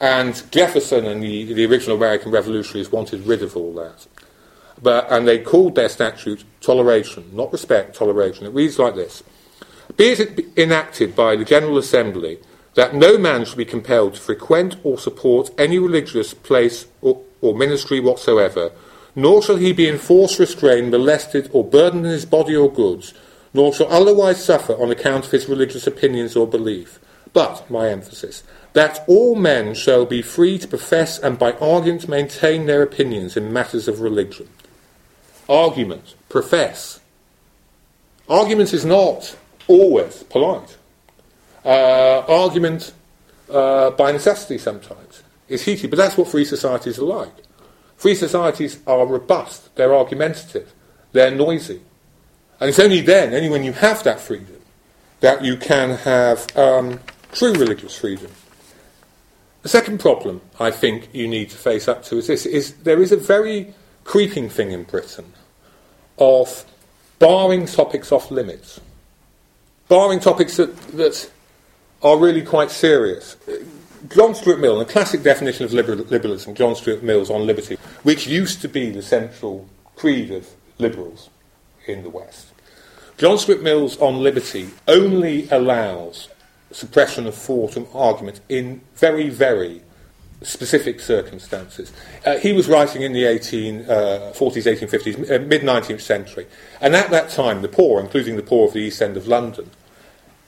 And 0.00 0.42
Jefferson 0.50 1.06
and 1.06 1.22
the, 1.22 1.52
the 1.52 1.66
original 1.66 1.96
American 1.96 2.30
revolutionaries 2.30 2.92
wanted 2.92 3.26
rid 3.26 3.42
of 3.42 3.56
all 3.56 3.74
that. 3.74 4.06
But, 4.82 5.10
and 5.10 5.26
they 5.26 5.38
called 5.38 5.74
their 5.74 5.88
statute 5.88 6.44
toleration, 6.60 7.30
not 7.32 7.52
respect, 7.52 7.96
toleration. 7.96 8.46
It 8.46 8.54
reads 8.54 8.78
like 8.78 8.94
this 8.94 9.22
Be 9.96 10.10
it 10.10 10.46
enacted 10.56 11.16
by 11.16 11.36
the 11.36 11.44
General 11.44 11.78
Assembly 11.78 12.38
that 12.74 12.94
no 12.94 13.18
man 13.18 13.44
shall 13.44 13.56
be 13.56 13.64
compelled 13.64 14.14
to 14.14 14.20
frequent 14.20 14.76
or 14.84 14.98
support 14.98 15.50
any 15.58 15.78
religious 15.78 16.32
place 16.32 16.86
or, 17.02 17.20
or 17.40 17.56
ministry 17.56 17.98
whatsoever, 17.98 18.70
nor 19.16 19.42
shall 19.42 19.56
he 19.56 19.72
be 19.72 19.88
enforced, 19.88 20.38
restrained, 20.38 20.92
molested, 20.92 21.50
or 21.52 21.64
burdened 21.64 22.06
in 22.06 22.12
his 22.12 22.24
body 22.24 22.54
or 22.54 22.72
goods, 22.72 23.14
nor 23.52 23.72
shall 23.72 23.90
otherwise 23.92 24.44
suffer 24.44 24.74
on 24.74 24.92
account 24.92 25.24
of 25.26 25.32
his 25.32 25.48
religious 25.48 25.88
opinions 25.88 26.36
or 26.36 26.46
belief. 26.46 27.00
But, 27.32 27.68
my 27.68 27.88
emphasis, 27.88 28.44
that 28.74 29.02
all 29.08 29.34
men 29.34 29.74
shall 29.74 30.06
be 30.06 30.22
free 30.22 30.58
to 30.58 30.68
profess 30.68 31.18
and 31.18 31.36
by 31.36 31.52
argument 31.54 32.08
maintain 32.08 32.66
their 32.66 32.82
opinions 32.82 33.36
in 33.36 33.52
matters 33.52 33.88
of 33.88 34.00
religion. 34.00 34.48
Argument, 35.48 36.14
profess. 36.28 37.00
Argument 38.28 38.74
is 38.74 38.84
not 38.84 39.36
always 39.66 40.22
polite. 40.24 40.76
Uh, 41.64 42.20
argument, 42.28 42.92
uh, 43.50 43.90
by 43.90 44.12
necessity 44.12 44.58
sometimes, 44.58 45.22
is 45.48 45.62
heated, 45.64 45.90
but 45.90 45.96
that's 45.96 46.16
what 46.16 46.28
free 46.28 46.44
societies 46.44 46.98
are 46.98 47.04
like. 47.04 47.34
Free 47.96 48.14
societies 48.14 48.78
are 48.86 49.06
robust, 49.06 49.74
they're 49.76 49.94
argumentative, 49.94 50.72
they're 51.12 51.30
noisy. 51.30 51.80
And 52.60 52.68
it's 52.68 52.78
only 52.78 53.00
then, 53.00 53.32
only 53.32 53.48
when 53.48 53.64
you 53.64 53.72
have 53.72 54.02
that 54.04 54.20
freedom, 54.20 54.60
that 55.20 55.44
you 55.44 55.56
can 55.56 55.90
have 55.98 56.46
um, 56.56 57.00
true 57.32 57.52
religious 57.52 57.96
freedom. 57.96 58.30
The 59.62 59.68
second 59.68 59.98
problem 60.00 60.40
I 60.60 60.70
think 60.70 61.08
you 61.12 61.26
need 61.26 61.50
to 61.50 61.56
face 61.56 61.88
up 61.88 62.04
to 62.04 62.18
is 62.18 62.26
this 62.28 62.46
is 62.46 62.74
there 62.74 63.02
is 63.02 63.12
a 63.12 63.16
very 63.16 63.74
creeping 64.04 64.48
thing 64.48 64.70
in 64.70 64.84
Britain 64.84 65.32
of 66.18 66.64
barring 67.18 67.66
topics 67.66 68.12
off 68.12 68.30
limits. 68.30 68.80
Barring 69.88 70.20
topics 70.20 70.56
that, 70.56 70.76
that 70.92 71.30
are 72.02 72.18
really 72.18 72.42
quite 72.42 72.70
serious. 72.70 73.36
John 74.08 74.34
Stuart 74.34 74.60
Mill, 74.60 74.78
the 74.78 74.84
classic 74.84 75.22
definition 75.22 75.64
of 75.64 75.72
liberalism, 75.72 76.54
John 76.54 76.76
Stuart 76.76 77.02
Mill's 77.02 77.30
on 77.30 77.46
liberty, 77.46 77.76
which 78.04 78.26
used 78.26 78.60
to 78.62 78.68
be 78.68 78.90
the 78.90 79.02
central 79.02 79.68
creed 79.96 80.30
of 80.30 80.48
liberals 80.78 81.30
in 81.86 82.02
the 82.02 82.10
West. 82.10 82.46
John 83.16 83.38
Stuart 83.38 83.62
Mill's 83.62 83.96
on 83.98 84.22
liberty 84.22 84.68
only 84.86 85.48
allows 85.50 86.28
suppression 86.70 87.26
of 87.26 87.34
thought 87.34 87.76
and 87.76 87.86
argument 87.92 88.40
in 88.48 88.80
very, 88.94 89.28
very 89.28 89.82
specific 90.42 91.00
circumstances. 91.00 91.92
Uh, 92.24 92.38
he 92.38 92.52
was 92.52 92.68
writing 92.68 93.02
in 93.02 93.12
the 93.12 93.24
1840s, 93.24 93.88
uh, 93.88 94.32
1850s, 94.32 95.30
uh, 95.30 95.44
mid 95.44 95.62
19th 95.62 96.00
century, 96.00 96.46
and 96.80 96.94
at 96.94 97.10
that 97.10 97.30
time, 97.30 97.62
the 97.62 97.68
poor, 97.68 98.00
including 98.00 98.36
the 98.36 98.42
poor 98.42 98.68
of 98.68 98.74
the 98.74 98.80
East 98.80 99.02
End 99.02 99.16
of 99.16 99.26
London, 99.26 99.70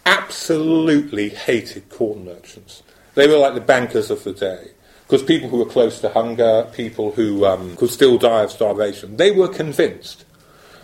absolutely 0.07 1.29
hated 1.29 1.89
corn 1.89 2.25
merchants. 2.25 2.83
They 3.15 3.27
were 3.27 3.37
like 3.37 3.55
the 3.55 3.61
bankers 3.61 4.11
of 4.11 4.25
the 4.25 4.33
day. 4.33 4.71
Because 5.11 5.25
people 5.25 5.49
who 5.49 5.57
were 5.57 5.67
close 5.67 5.99
to 6.03 6.09
hunger, 6.11 6.69
people 6.73 7.11
who 7.11 7.45
um, 7.45 7.75
could 7.75 7.91
still 7.91 8.17
die 8.17 8.45
of 8.45 8.53
starvation, 8.53 9.17
they 9.17 9.33
were 9.33 9.49
convinced 9.49 10.25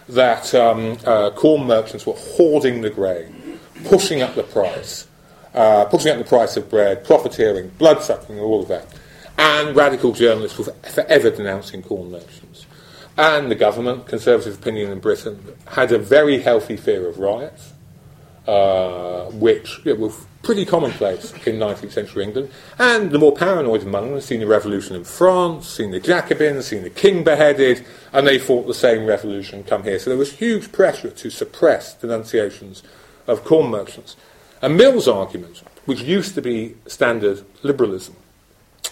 that 0.09 0.53
um, 0.53 0.99
uh, 1.05 1.31
corn 1.31 1.65
merchants 1.65 2.07
were 2.07 2.15
hoarding 2.15 2.81
the 2.81 2.91
grain, 2.91 3.61
pushing 3.85 4.23
up 4.23 4.35
the 4.35 4.43
price, 4.43 5.07
uh, 5.57 5.87
pushing 5.87 6.13
up 6.13 6.19
the 6.19 6.25
price 6.25 6.57
of 6.57 6.69
bread, 6.71 7.05
profiteering, 7.05 7.71
bloodsucking, 7.79 8.39
all 8.39 8.63
of 8.63 8.69
that. 8.69 8.87
And 9.39 9.75
radical 9.75 10.13
journalists 10.13 10.59
were 10.59 10.65
forever 10.65 11.31
denouncing 11.31 11.83
corn 11.83 12.11
merchants. 12.11 12.67
And 13.17 13.51
the 13.51 13.55
government, 13.55 14.07
conservative 14.07 14.59
opinion 14.59 14.93
in 14.93 15.01
Britain, 15.01 15.43
had 15.69 15.91
a 15.93 15.99
very 15.99 16.41
healthy 16.41 16.77
fear 16.77 17.09
of 17.09 17.19
riots, 17.19 17.73
uh, 18.47 19.25
which 19.33 19.83
were 19.85 20.13
pretty 20.43 20.65
commonplace 20.65 21.33
in 21.47 21.57
19th 21.57 21.93
century 21.93 22.23
England. 22.23 22.51
And 22.79 23.11
the 23.11 23.19
more 23.19 23.35
paranoid 23.35 23.83
among 23.83 24.11
them 24.11 24.21
seen 24.21 24.41
the 24.41 24.47
revolution 24.47 24.95
in 24.95 25.05
France, 25.05 25.69
seen 25.69 25.91
the 25.91 26.01
Jacobins, 26.01 26.67
seen 26.67 26.83
the 26.83 26.91
king 26.91 27.25
beheaded, 27.25 27.85
and 28.13 28.27
they 28.27 28.39
fought 28.39 28.67
the 28.67 28.75
same 28.75 29.07
revolution 29.07 29.65
come 29.65 29.83
here. 29.83 29.99
So 29.99 30.11
there 30.11 30.19
was 30.19 30.33
huge 30.35 30.71
pressure 30.71 31.11
to 31.11 31.31
suppress 31.31 31.95
denunciations 31.95 32.83
of 33.27 33.45
corn 33.45 33.71
merchants. 33.71 34.17
And 34.63 34.77
Mill's 34.77 35.07
argument, 35.07 35.63
which 35.85 36.03
used 36.03 36.35
to 36.35 36.43
be 36.43 36.77
standard 36.87 37.45
liberalism, 37.63 38.17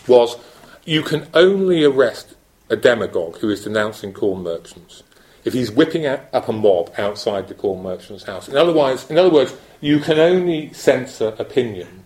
was 0.07 0.37
you 0.85 1.03
can 1.03 1.27
only 1.33 1.85
arrest 1.85 2.35
a 2.69 2.77
demagogue 2.77 3.39
who 3.39 3.51
is 3.51 3.65
denouncing 3.65 4.13
corn 4.13 4.43
merchants 4.43 5.03
if 5.45 5.53
he's 5.53 5.71
whipping 5.71 6.07
up 6.07 6.49
a 6.49 6.53
mob 6.53 6.93
outside 6.97 7.49
the 7.49 7.55
corn 7.55 7.83
merchant's 7.83 8.25
house. 8.25 8.49
In 8.49 8.57
other, 8.57 8.73
words, 8.73 9.11
in 9.11 9.19
other 9.19 9.31
words, 9.31 9.55
you 9.81 10.01
can 10.01 10.19
only 10.19 10.73
censor 10.73 11.35
opinion 11.39 12.05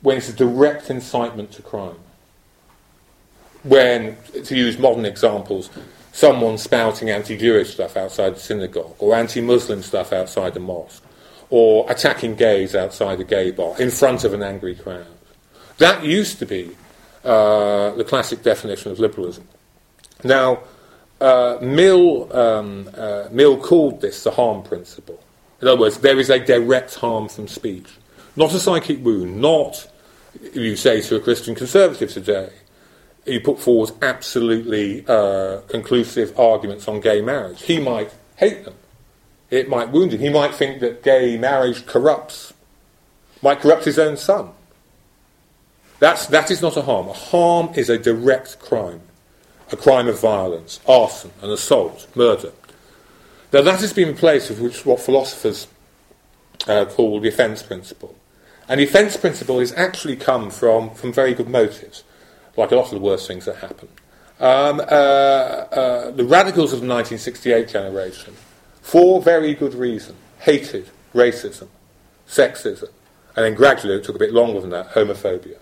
when 0.00 0.16
it's 0.16 0.28
a 0.28 0.32
direct 0.32 0.88
incitement 0.88 1.50
to 1.52 1.62
crime. 1.62 1.98
When, 3.64 4.16
to 4.44 4.56
use 4.56 4.78
modern 4.78 5.04
examples, 5.04 5.70
someone 6.12 6.56
spouting 6.56 7.10
anti 7.10 7.36
Jewish 7.36 7.74
stuff 7.74 7.96
outside 7.96 8.36
the 8.36 8.40
synagogue 8.40 8.94
or 9.00 9.14
anti 9.16 9.40
Muslim 9.40 9.82
stuff 9.82 10.12
outside 10.12 10.54
the 10.54 10.60
mosque 10.60 11.02
or 11.50 11.90
attacking 11.90 12.34
gays 12.34 12.74
outside 12.74 13.20
a 13.20 13.24
gay 13.24 13.50
bar 13.50 13.80
in 13.80 13.90
front 13.90 14.24
of 14.24 14.34
an 14.34 14.42
angry 14.42 14.74
crowd. 14.74 15.06
That 15.78 16.04
used 16.04 16.38
to 16.40 16.46
be 16.46 16.76
uh, 17.24 17.92
the 17.92 18.04
classic 18.04 18.42
definition 18.42 18.92
of 18.92 18.98
liberalism. 18.98 19.46
Now, 20.24 20.60
uh, 21.20 21.58
Mill, 21.60 22.36
um, 22.36 22.90
uh, 22.96 23.28
Mill 23.30 23.56
called 23.56 24.00
this 24.00 24.24
the 24.24 24.30
harm 24.30 24.62
principle. 24.62 25.22
In 25.60 25.68
other 25.68 25.80
words, 25.80 25.98
there 25.98 26.18
is 26.18 26.30
a 26.30 26.38
direct 26.38 26.94
harm 26.94 27.28
from 27.28 27.48
speech, 27.48 27.88
not 28.36 28.54
a 28.54 28.60
psychic 28.60 29.04
wound, 29.04 29.40
not, 29.40 29.90
you 30.52 30.76
say 30.76 31.00
to 31.00 31.16
a 31.16 31.20
Christian 31.20 31.54
conservative 31.54 32.12
today, 32.12 32.50
you 33.26 33.40
put 33.40 33.58
forward 33.58 33.90
absolutely 34.00 35.04
uh, 35.06 35.60
conclusive 35.68 36.38
arguments 36.38 36.86
on 36.88 37.00
gay 37.00 37.20
marriage. 37.20 37.62
He 37.62 37.80
might 37.80 38.12
hate 38.36 38.64
them 38.64 38.74
it 39.50 39.68
might 39.68 39.90
wound 39.90 40.12
him. 40.12 40.20
He 40.20 40.28
might 40.28 40.54
think 40.54 40.80
that 40.80 41.02
gay 41.02 41.36
marriage 41.38 41.86
corrupts, 41.86 42.52
might 43.42 43.60
corrupt 43.60 43.84
his 43.84 43.98
own 43.98 44.16
son. 44.16 44.50
That's, 46.00 46.26
that 46.26 46.50
is 46.50 46.62
not 46.62 46.76
a 46.76 46.82
harm. 46.82 47.08
A 47.08 47.12
harm 47.12 47.70
is 47.74 47.88
a 47.88 47.98
direct 47.98 48.60
crime, 48.60 49.00
a 49.72 49.76
crime 49.76 50.08
of 50.08 50.20
violence, 50.20 50.80
arson, 50.86 51.32
an 51.42 51.50
assault, 51.50 52.06
murder. 52.14 52.52
Now 53.52 53.62
that 53.62 53.80
has 53.80 53.92
been 53.92 54.10
in 54.10 54.16
place 54.16 54.50
of 54.50 54.60
what 54.86 55.00
philosophers 55.00 55.66
uh, 56.66 56.84
call 56.84 57.20
the 57.20 57.28
offence 57.28 57.62
principle. 57.62 58.14
And 58.68 58.80
the 58.80 58.84
offence 58.84 59.16
principle 59.16 59.60
has 59.60 59.72
actually 59.72 60.16
come 60.16 60.50
from, 60.50 60.90
from 60.90 61.12
very 61.12 61.32
good 61.32 61.48
motives, 61.48 62.04
like 62.56 62.70
a 62.70 62.76
lot 62.76 62.86
of 62.86 62.90
the 62.90 63.00
worst 63.00 63.26
things 63.26 63.46
that 63.46 63.56
happen. 63.56 63.88
Um, 64.38 64.80
uh, 64.80 64.82
uh, 64.82 66.10
the 66.10 66.24
radicals 66.24 66.72
of 66.72 66.80
the 66.80 66.86
1968 66.86 67.68
generation 67.68 68.36
for 68.88 69.20
very 69.20 69.52
good 69.52 69.74
reason, 69.74 70.16
hated 70.38 70.88
racism, 71.14 71.68
sexism, 72.26 72.88
and 73.36 73.44
then 73.44 73.52
gradually, 73.52 73.94
it 73.96 74.02
took 74.02 74.16
a 74.16 74.18
bit 74.18 74.32
longer 74.32 74.62
than 74.62 74.70
that, 74.70 74.92
homophobia. 74.92 75.58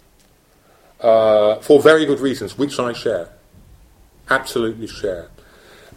Uh, 1.01 1.57
for 1.57 1.83
very 1.83 2.07
good 2.07 2.21
reasons, 2.21 2.57
which 2.57 2.79
I 2.79 2.93
share. 2.93 3.31
Absolutely 4.31 4.87
share. 4.87 5.29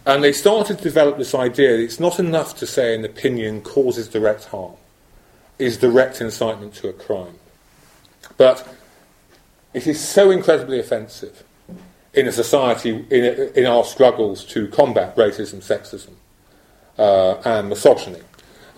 And 0.07 0.23
they 0.23 0.33
started 0.33 0.79
to 0.79 0.83
develop 0.83 1.19
this 1.19 1.35
idea 1.35 1.77
that 1.77 1.83
it's 1.83 1.99
not 1.99 2.17
enough 2.17 2.57
to 2.57 2.65
say 2.65 2.95
an 2.95 3.05
opinion 3.05 3.61
causes 3.61 4.07
direct 4.07 4.45
harm, 4.45 4.73
is 5.59 5.77
direct 5.77 6.21
incitement 6.21 6.73
to 6.75 6.89
a 6.89 6.93
crime. 6.93 7.37
But 8.37 8.67
it 9.75 9.85
is 9.85 10.03
so 10.03 10.31
incredibly 10.31 10.79
offensive 10.79 11.43
in 12.11 12.27
a 12.27 12.31
society, 12.31 13.05
in, 13.11 13.51
in 13.55 13.67
our 13.67 13.83
struggles 13.83 14.43
to 14.45 14.67
combat 14.69 15.15
racism, 15.15 15.57
sexism, 15.57 16.15
and 16.99 17.69
misogyny. 17.69 18.21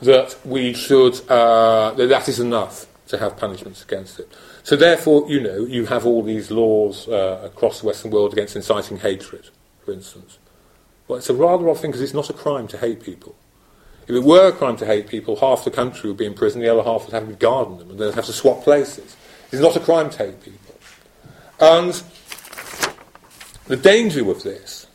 that 0.02 0.36
we 0.46 0.74
should, 0.74 1.20
uh, 1.30 1.92
that, 1.92 2.08
that 2.08 2.28
is 2.28 2.40
enough 2.40 2.88
to 3.08 3.18
have 3.18 3.38
punishments 3.38 3.84
against 3.84 4.20
it. 4.20 4.32
So 4.64 4.76
therefore, 4.76 5.30
you 5.30 5.40
know, 5.40 5.66
you 5.66 5.86
have 5.88 6.06
all 6.06 6.24
these 6.24 6.50
laws 6.52 7.08
uh, 7.08 7.42
across 7.44 7.82
the 7.82 7.88
Western 7.88 8.12
world 8.12 8.34
against 8.34 8.56
inciting 8.56 8.98
hatred, 8.98 9.50
for 9.86 9.92
instance. 9.92 10.38
Well, 11.08 11.18
it's 11.18 11.30
a 11.30 11.34
rather 11.34 11.68
odd 11.70 11.80
thing 11.80 11.92
because 11.92 12.02
it's 12.02 12.14
not 12.14 12.30
a 12.30 12.34
crime 12.34 12.68
to 12.70 12.78
hate 12.78 13.04
people. 13.04 13.36
If 14.08 14.16
it 14.16 14.24
were 14.24 14.50
a 14.50 14.52
crime 14.52 14.78
to 14.78 14.86
hate 14.86 15.08
people, 15.08 15.36
half 15.36 15.64
the 15.64 15.72
country 15.72 16.10
would 16.10 16.18
be 16.18 16.26
in 16.26 16.34
prison, 16.34 16.62
the 16.62 16.70
other 16.70 16.84
half 16.84 17.06
would 17.06 17.14
have 17.14 17.28
to 17.28 17.34
garden 17.34 17.78
them, 17.78 17.92
and 17.92 18.00
they'd 18.00 18.14
have 18.14 18.26
to 18.26 18.34
swap 18.34 18.64
places. 18.64 19.16
It's 19.52 19.62
not 19.62 19.76
a 19.76 19.80
crime 19.80 20.10
to 20.12 20.18
hate 20.18 20.42
people. 20.42 20.76
And 21.60 22.02
the 23.68 23.78
danger 23.78 24.24
with 24.24 24.44
this 24.44 24.88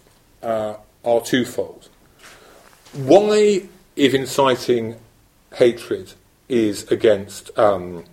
uh, 0.43 0.77
are 1.05 1.21
twofold. 1.21 1.86
Why, 2.97 3.63
if 3.95 4.15
inciting 4.15 4.97
hatred 5.55 6.13
is 6.49 6.91
against 6.91 7.57
um, 7.59 8.05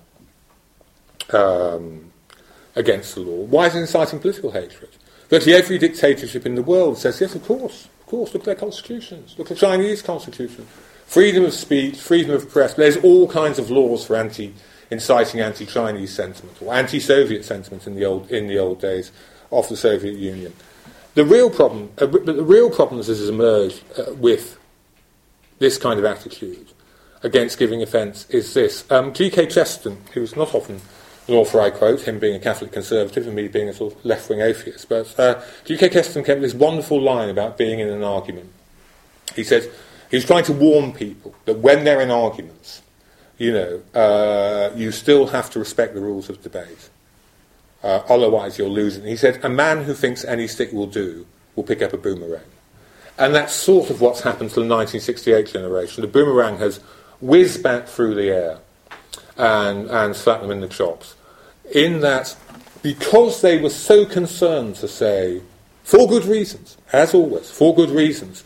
um, 1.31 2.11
against 2.75 3.15
the 3.15 3.21
law, 3.21 3.43
why 3.45 3.67
is 3.67 3.75
it 3.75 3.79
inciting 3.79 4.19
political 4.19 4.51
hatred? 4.51 4.89
Virtually 5.29 5.55
every 5.55 5.77
dictatorship 5.77 6.45
in 6.45 6.55
the 6.55 6.63
world 6.63 6.97
says 6.97 7.19
yes, 7.21 7.33
of 7.33 7.43
course, 7.43 7.87
of 8.01 8.05
course. 8.07 8.33
Look 8.33 8.41
at 8.43 8.45
their 8.45 8.55
constitutions. 8.55 9.35
Look 9.37 9.49
at 9.51 9.57
the 9.57 9.65
Chinese 9.65 10.01
constitution. 10.01 10.67
Freedom 11.05 11.45
of 11.45 11.53
speech, 11.53 11.99
freedom 11.99 12.31
of 12.31 12.49
press. 12.49 12.73
There's 12.73 12.97
all 12.97 13.27
kinds 13.27 13.59
of 13.59 13.71
laws 13.71 14.05
for 14.05 14.15
anti 14.15 14.53
inciting 14.91 15.41
anti-Chinese 15.41 16.13
sentiment 16.13 16.61
or 16.61 16.73
anti-Soviet 16.73 17.43
sentiment 17.43 17.87
in 17.87 17.95
the 17.95 18.05
old 18.05 18.29
in 18.29 18.47
the 18.47 18.59
old 18.59 18.79
days 18.79 19.11
of 19.51 19.67
the 19.69 19.77
Soviet 19.77 20.15
Union. 20.15 20.53
The 21.15 21.25
real 21.25 21.49
problem, 21.49 21.91
uh, 21.99 22.07
the 22.07 22.43
real 22.43 22.69
problems 22.69 23.07
that 23.07 23.17
has 23.17 23.29
emerged 23.29 23.83
uh, 23.97 24.13
with 24.13 24.57
this 25.63 25.77
kind 25.77 25.97
of 25.97 26.03
attitude 26.03 26.67
against 27.23 27.57
giving 27.57 27.81
offence 27.81 28.29
is 28.29 28.53
this. 28.53 28.83
Um, 28.91 29.13
G.K. 29.13 29.47
Chesterton, 29.47 29.97
who's 30.13 30.35
not 30.35 30.53
often 30.53 30.81
an 31.29 31.35
author 31.35 31.61
I 31.61 31.69
quote, 31.69 32.01
him 32.01 32.19
being 32.19 32.35
a 32.35 32.39
Catholic 32.39 32.73
conservative 32.73 33.25
and 33.25 33.33
me 33.33 33.47
being 33.47 33.69
a 33.69 33.73
sort 33.73 33.95
of 33.95 34.05
left-wing 34.05 34.41
atheist, 34.41 34.89
but 34.89 35.17
uh, 35.17 35.41
G.K. 35.63 35.87
Chesterton 35.87 36.25
kept 36.25 36.41
this 36.41 36.53
wonderful 36.53 37.01
line 37.01 37.29
about 37.29 37.57
being 37.57 37.79
in 37.79 37.87
an 37.87 38.03
argument. 38.03 38.51
He 39.37 39.45
said 39.45 39.71
he's 40.11 40.25
trying 40.25 40.43
to 40.43 40.53
warn 40.53 40.91
people 40.91 41.33
that 41.45 41.59
when 41.59 41.85
they're 41.85 42.01
in 42.01 42.11
arguments, 42.11 42.81
you 43.37 43.53
know, 43.53 43.81
uh, 43.97 44.75
you 44.75 44.91
still 44.91 45.27
have 45.27 45.49
to 45.51 45.59
respect 45.59 45.93
the 45.93 46.01
rules 46.01 46.29
of 46.29 46.43
debate. 46.43 46.89
Uh, 47.81 48.01
otherwise, 48.09 48.57
you're 48.57 48.67
losing. 48.67 49.05
He 49.05 49.15
said, 49.15 49.39
A 49.45 49.49
man 49.49 49.85
who 49.85 49.93
thinks 49.93 50.25
any 50.25 50.47
stick 50.47 50.73
will 50.73 50.87
do 50.87 51.25
will 51.55 51.63
pick 51.63 51.81
up 51.81 51.93
a 51.93 51.97
boomerang. 51.97 52.52
And 53.17 53.35
that's 53.35 53.53
sort 53.53 53.89
of 53.89 54.01
what's 54.01 54.21
happened 54.21 54.49
to 54.51 54.55
the 54.55 54.67
1968 54.67 55.47
generation. 55.47 56.01
The 56.01 56.07
boomerang 56.07 56.57
has 56.57 56.77
whizzed 57.21 57.61
back 57.61 57.87
through 57.87 58.15
the 58.15 58.29
air 58.29 58.59
and, 59.37 59.89
and 59.89 60.15
slapped 60.15 60.41
them 60.41 60.51
in 60.51 60.61
the 60.61 60.67
chops. 60.67 61.15
In 61.73 62.01
that, 62.01 62.35
because 62.81 63.41
they 63.41 63.61
were 63.61 63.69
so 63.69 64.05
concerned 64.05 64.75
to 64.75 64.87
say, 64.87 65.41
for 65.83 66.07
good 66.07 66.25
reasons, 66.25 66.77
as 66.91 67.13
always, 67.13 67.51
for 67.51 67.75
good 67.75 67.89
reasons, 67.89 68.43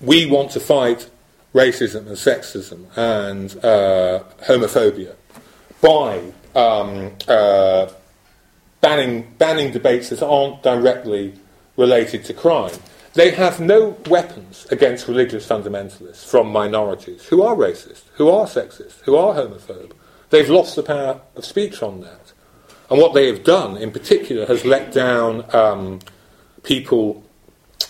we 0.00 0.26
want 0.26 0.50
to 0.52 0.60
fight 0.60 1.08
racism 1.54 2.06
and 2.06 2.16
sexism 2.16 2.86
and 2.96 3.64
uh, 3.64 4.22
homophobia 4.44 5.14
by 5.80 6.20
um, 6.54 7.12
uh, 7.28 7.88
banning, 8.80 9.32
banning 9.38 9.72
debates 9.72 10.10
that 10.10 10.22
aren't 10.22 10.62
directly 10.62 11.34
related 11.76 12.24
to 12.24 12.34
crime. 12.34 12.74
They 13.14 13.30
have 13.30 13.60
no 13.60 13.96
weapons 14.08 14.66
against 14.70 15.06
religious 15.06 15.46
fundamentalists 15.46 16.24
from 16.24 16.50
minorities 16.50 17.24
who 17.26 17.42
are 17.42 17.54
racist, 17.54 18.02
who 18.14 18.28
are 18.28 18.46
sexist, 18.46 19.00
who 19.02 19.16
are 19.16 19.34
homophobe. 19.34 19.92
They've 20.30 20.50
lost 20.50 20.74
the 20.74 20.82
power 20.82 21.20
of 21.36 21.44
speech 21.44 21.80
on 21.80 22.00
that. 22.00 22.32
And 22.90 23.00
what 23.00 23.14
they 23.14 23.28
have 23.28 23.44
done, 23.44 23.76
in 23.76 23.92
particular, 23.92 24.46
has 24.46 24.64
let 24.64 24.92
down 24.92 25.44
um, 25.54 26.00
people 26.64 27.24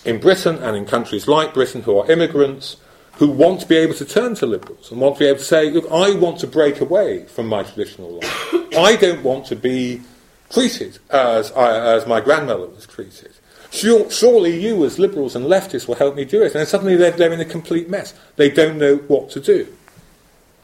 in 0.05 0.19
Britain 0.19 0.57
and 0.57 0.77
in 0.77 0.85
countries 0.85 1.27
like 1.27 1.55
Britain 1.55 1.81
who 1.81 1.97
are 1.97 2.09
immigrants 2.09 2.77
who 3.13 3.31
want 3.31 3.61
to 3.61 3.67
be 3.67 3.77
able 3.77 3.95
to 3.95 4.05
turn 4.05 4.35
to 4.35 4.45
liberals 4.45 4.91
and 4.91 5.01
want 5.01 5.15
to 5.15 5.19
be 5.19 5.25
able 5.25 5.39
to 5.39 5.45
say, 5.45 5.71
look, 5.71 5.85
I 5.91 6.11
want 6.11 6.39
to 6.39 6.47
break 6.47 6.81
away 6.81 7.25
from 7.25 7.47
my 7.47 7.63
traditional 7.63 8.19
life. 8.19 8.53
I 8.77 8.95
don't 8.95 9.23
want 9.23 9.47
to 9.47 9.55
be 9.55 10.01
treated 10.49 10.99
as, 11.09 11.51
I, 11.53 11.95
as 11.95 12.05
my 12.05 12.21
grandmother 12.21 12.67
was 12.67 12.85
treated. 12.85 13.31
Surely 13.75 14.59
you, 14.59 14.85
as 14.85 14.99
liberals 14.99 15.35
and 15.35 15.45
leftists, 15.45 15.87
will 15.87 15.95
help 15.95 16.15
me 16.15 16.25
do 16.25 16.41
it. 16.41 16.47
And 16.47 16.55
then 16.55 16.65
suddenly 16.65 16.95
they're, 16.95 17.11
they're 17.11 17.33
in 17.33 17.39
a 17.39 17.45
complete 17.45 17.89
mess. 17.89 18.13
They 18.35 18.49
don't 18.49 18.77
know 18.77 18.97
what 18.97 19.29
to 19.31 19.39
do. 19.39 19.67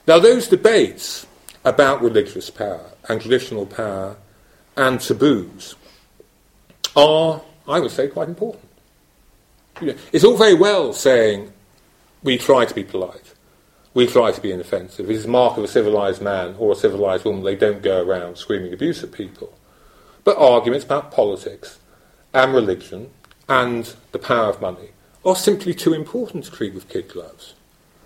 Now, 0.07 0.19
those 0.19 0.47
debates 0.47 1.25
about 1.63 2.01
religious 2.01 2.49
power 2.49 2.91
and 3.07 3.21
traditional 3.21 3.65
power 3.65 4.17
and 4.75 4.99
taboos 4.99 5.75
are, 6.95 7.41
I 7.67 7.79
would 7.79 7.91
say, 7.91 8.07
quite 8.07 8.29
important. 8.29 8.63
It's 10.11 10.23
all 10.23 10.37
very 10.37 10.53
well 10.53 10.93
saying 10.93 11.51
we 12.23 12.37
try 12.37 12.65
to 12.65 12.73
be 12.73 12.83
polite. 12.83 13.33
We 13.93 14.07
try 14.07 14.31
to 14.31 14.41
be 14.41 14.51
inoffensive. 14.51 15.09
It 15.09 15.15
is 15.15 15.25
a 15.25 15.29
mark 15.29 15.57
of 15.57 15.63
a 15.63 15.67
civilized 15.67 16.21
man 16.21 16.55
or 16.57 16.71
a 16.71 16.75
civilized 16.75 17.25
woman. 17.25 17.43
They 17.43 17.55
don't 17.55 17.81
go 17.81 18.01
around 18.01 18.37
screaming 18.37 18.73
abuse 18.73 19.03
at 19.03 19.11
people. 19.11 19.53
But 20.23 20.37
arguments 20.37 20.85
about 20.85 21.11
politics 21.11 21.79
and 22.33 22.53
religion 22.53 23.09
and 23.49 23.95
the 24.11 24.19
power 24.19 24.49
of 24.49 24.61
money 24.61 24.89
are 25.25 25.35
simply 25.35 25.73
too 25.73 25.93
important 25.93 26.45
to 26.45 26.51
treat 26.51 26.73
with 26.73 26.89
kid 26.89 27.07
gloves. 27.09 27.53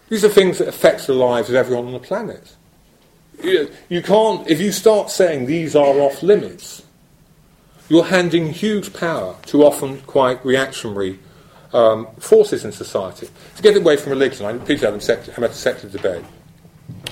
These 0.10 0.26
are 0.26 0.30
things 0.30 0.58
that 0.58 0.68
affect 0.68 1.08
the 1.08 1.14
lives 1.14 1.50
of 1.50 1.56
everyone 1.56 1.88
on 1.88 1.94
the 1.94 2.00
planet. 2.00 2.56
You, 3.44 3.70
you 3.90 4.02
can't, 4.02 4.48
if 4.48 4.60
you 4.60 4.72
start 4.72 5.10
saying 5.10 5.46
these 5.46 5.76
are 5.76 6.00
off 6.00 6.24
limits, 6.24 6.84
you're 7.90 8.06
handing 8.06 8.52
huge 8.52 8.94
power 8.94 9.36
to 9.48 9.64
often 9.64 10.02
quite 10.02 10.44
reactionary 10.46 11.20
um, 11.74 12.08
forces 12.20 12.66
in 12.66 12.72
society. 12.72 13.30
To 13.58 13.62
get 13.62 13.76
away 13.76 13.98
from 13.98 14.12
religion, 14.12 14.46
I 14.46 14.52
repeated 14.52 14.86
I'm 14.86 14.96
at 14.96 15.52
a 15.52 15.54
secular 15.54 15.96
debate. 15.96 16.26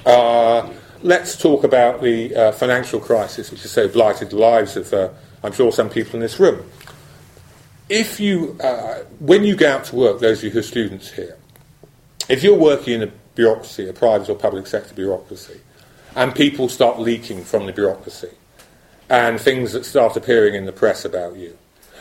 Uh, 0.06 0.69
let's 1.02 1.38
talk 1.38 1.63
about 1.63 2.02
the 2.02 2.36
uh, 2.36 2.52
financial 2.54 2.99
crisis, 2.99 3.52
which 3.52 3.62
has 3.63 3.71
so 3.71 3.88
blighted 3.88 4.30
the 4.30 4.38
lives 4.38 4.76
of, 4.78 4.91
uh, 4.93 5.10
I'm 5.43 5.52
sure, 5.52 5.71
some 5.71 5.89
people 5.89 6.15
in 6.15 6.21
this 6.21 6.39
room. 6.39 6.69
If 7.93 8.19
you, 8.19 8.58
uh, 8.60 9.03
when 9.19 9.43
you 9.43 9.56
go 9.56 9.71
out 9.71 9.84
to 9.86 9.95
work, 9.95 10.19
those 10.19 10.39
of 10.39 10.45
you 10.45 10.49
who 10.49 10.60
are 10.60 10.63
students 10.63 11.12
here, 11.12 11.38
if 12.27 12.41
you're 12.41 12.58
working 12.58 12.95
in 12.95 13.03
a 13.03 13.12
bureaucracy, 13.36 13.88
a 13.88 13.93
private 13.93 14.29
or 14.29 14.36
public 14.36 14.65
sector 14.65 14.95
bureaucracy, 14.95 15.62
and 16.15 16.34
people 16.34 16.69
start 16.69 16.97
leaking 16.99 17.43
from 17.43 17.67
the 17.67 17.71
bureaucracy, 17.71 18.32
and 19.12 19.39
things 19.39 19.73
that 19.73 19.86
start 19.86 20.17
appearing 20.17 20.56
in 20.56 20.65
the 20.65 20.71
press 20.71 21.06
about 21.06 21.36
you, 21.36 21.56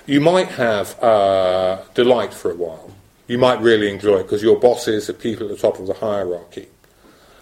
you 0.07 0.19
might 0.19 0.49
have 0.49 0.99
uh, 1.03 1.83
delight 1.93 2.33
for 2.33 2.51
a 2.51 2.55
while. 2.55 2.91
You 3.27 3.37
might 3.37 3.61
really 3.61 3.91
enjoy 3.91 4.21
it 4.21 4.23
because 4.23 4.43
your 4.43 4.59
bosses, 4.59 5.09
the 5.09 5.13
people 5.13 5.51
at 5.51 5.55
the 5.55 5.61
top 5.61 5.79
of 5.79 5.87
the 5.87 5.93
hierarchy, 5.93 6.69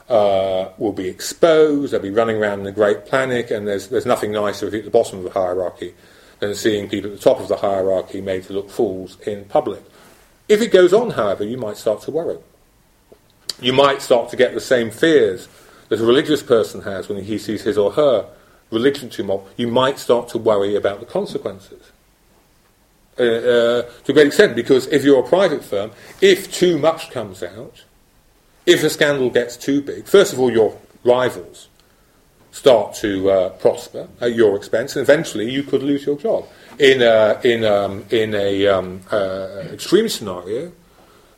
uh, 0.09 0.71
will 0.77 0.93
be 0.93 1.07
exposed. 1.07 1.93
They'll 1.93 2.01
be 2.01 2.11
running 2.11 2.39
around 2.39 2.59
in 2.63 2.67
a 2.67 2.73
great 2.73 3.07
panic, 3.07 3.53
and 3.53 3.69
there's, 3.69 3.87
there's 3.87 4.07
nothing 4.07 4.33
nicer 4.33 4.67
at 4.67 4.73
the 4.73 4.91
bottom 4.91 5.19
of 5.19 5.25
the 5.25 5.31
hierarchy 5.31 5.95
than 6.41 6.55
seeing 6.55 6.89
people 6.89 7.11
at 7.13 7.19
the 7.19 7.23
top 7.23 7.39
of 7.39 7.49
the 7.49 7.57
hierarchy 7.57 8.21
made 8.21 8.45
to 8.45 8.53
look 8.53 8.71
fools 8.71 9.19
in 9.21 9.45
public. 9.45 9.83
If 10.49 10.61
it 10.61 10.73
goes 10.73 10.93
on, 10.93 11.11
however, 11.11 11.45
you 11.45 11.57
might 11.57 11.77
start 11.77 12.03
to 12.03 12.11
worry. 12.11 12.39
You 13.61 13.73
might 13.73 14.03
start 14.03 14.31
to 14.31 14.37
get 14.37 14.55
the 14.55 14.61
same 14.61 14.91
fears 14.91 15.49
that 15.91 16.01
a 16.01 16.05
religious 16.05 16.43
person 16.43 16.83
has 16.83 17.09
when 17.09 17.23
he 17.23 17.39
sees 17.39 17.63
his 17.63 17.79
or 17.79 17.93
her 17.93 18.27
religion 18.71 19.11
too 19.11 19.25
mob. 19.25 19.47
You 19.57 19.69
might 19.69 19.99
start 19.99 20.29
to 20.31 20.39
worry 20.39 20.75
about 20.77 21.01
the 21.01 21.07
consequences. 21.07 21.93
Uh, 23.19 23.23
uh, 23.23 23.83
to 23.83 24.13
a 24.13 24.15
great 24.15 24.29
extent, 24.29 24.57
because 24.57 24.87
if 24.87 25.05
you're 25.05 25.21
a 25.21 25.29
private 25.29 25.63
firm, 25.63 25.91
if 26.21 26.51
too 26.53 26.79
much 26.79 27.11
comes 27.11 27.43
out, 27.43 27.85
if 28.65 28.83
a 28.83 28.89
scandal 28.89 29.29
gets 29.29 29.57
too 29.57 29.83
big, 29.83 30.07
first 30.07 30.33
of 30.33 30.41
all, 30.41 30.51
your 30.51 30.79
rivals 31.05 31.69
start 32.53 32.95
to 32.95 33.31
uh, 33.31 33.49
prosper 33.51 34.09
at 34.21 34.35
your 34.35 34.57
expense, 34.57 34.97
and 34.97 35.03
eventually 35.03 35.51
you 35.51 35.63
could 35.63 35.83
lose 35.83 36.05
your 36.05 36.17
job. 36.17 36.47
In 36.79 37.03
a, 37.03 37.41
in, 37.45 37.65
um, 37.65 38.05
in 38.11 38.35
a 38.35 38.67
um, 38.67 39.01
uh, 39.11 39.65
extreme 39.73 40.09
scenario, 40.09 40.73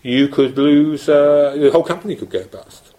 you 0.02 0.28
could 0.28 0.56
lose, 0.56 1.08
uh, 1.08 1.56
the 1.58 1.70
whole 1.70 1.84
company 1.84 2.16
could 2.16 2.30
go 2.30 2.44
bust. 2.44 2.94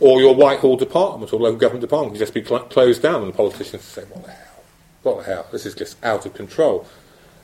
Or 0.00 0.20
your 0.20 0.34
Whitehall 0.34 0.76
department 0.76 1.32
or 1.32 1.40
local 1.40 1.58
government 1.58 1.82
department 1.82 2.14
could 2.14 2.18
just 2.18 2.34
be 2.34 2.44
cl- 2.44 2.64
closed 2.64 3.02
down, 3.02 3.22
and 3.22 3.32
the 3.32 3.36
politicians 3.36 3.82
say, 3.84 4.02
what 4.04 4.24
the 4.24 4.32
hell? 4.32 4.62
What 5.02 5.18
the 5.18 5.24
hell? 5.24 5.46
This 5.52 5.66
is 5.66 5.74
just 5.74 6.02
out 6.04 6.26
of 6.26 6.34
control. 6.34 6.86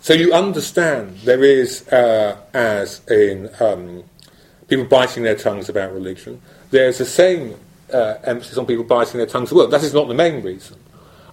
So 0.00 0.14
you 0.14 0.32
understand 0.32 1.18
there 1.24 1.44
is, 1.44 1.86
uh, 1.88 2.38
as 2.54 3.06
in 3.08 3.50
um, 3.60 4.02
people 4.66 4.86
biting 4.86 5.22
their 5.22 5.36
tongues 5.36 5.68
about 5.68 5.92
religion, 5.92 6.40
there's 6.70 6.98
the 6.98 7.04
same 7.04 7.56
uh, 7.92 8.18
emphasis 8.24 8.58
on 8.58 8.66
people 8.66 8.84
biting 8.84 9.18
their 9.18 9.26
tongues. 9.26 9.52
Well, 9.52 9.68
that 9.68 9.82
is 9.82 9.94
not 9.94 10.08
the 10.08 10.14
main 10.14 10.42
reason. 10.42 10.78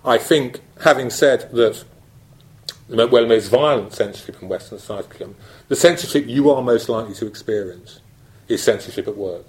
I 0.06 0.17
think, 0.17 0.62
having 0.82 1.10
said 1.10 1.52
that, 1.52 1.84
the 2.89 3.08
most 3.08 3.50
violent 3.50 3.93
censorship 3.93 4.41
in 4.41 4.48
Western 4.48 4.80
society, 4.80 5.26
the 5.67 5.76
censorship 5.76 6.26
you 6.28 6.50
are 6.50 6.62
most 6.62 6.88
likely 6.88 7.13
to 7.15 7.28
experience 7.28 8.00
is 8.48 8.63
censorship 8.63 9.08
at 9.08 9.17
work. 9.17 9.46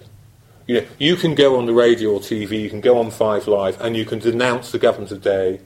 You 0.66 0.80
know, 0.80 0.86
you 0.98 1.16
can 1.16 1.34
go 1.34 1.56
on 1.56 1.66
the 1.66 1.72
radio 1.72 2.10
or 2.10 2.20
TV, 2.20 2.60
you 2.60 2.68
can 2.68 2.80
go 2.80 2.98
on 2.98 3.10
Five 3.10 3.46
Live, 3.46 3.80
and 3.80 3.96
you 3.96 4.04
can 4.04 4.18
denounce 4.18 4.72
the 4.72 4.78
government 4.78 5.08
today 5.08 5.60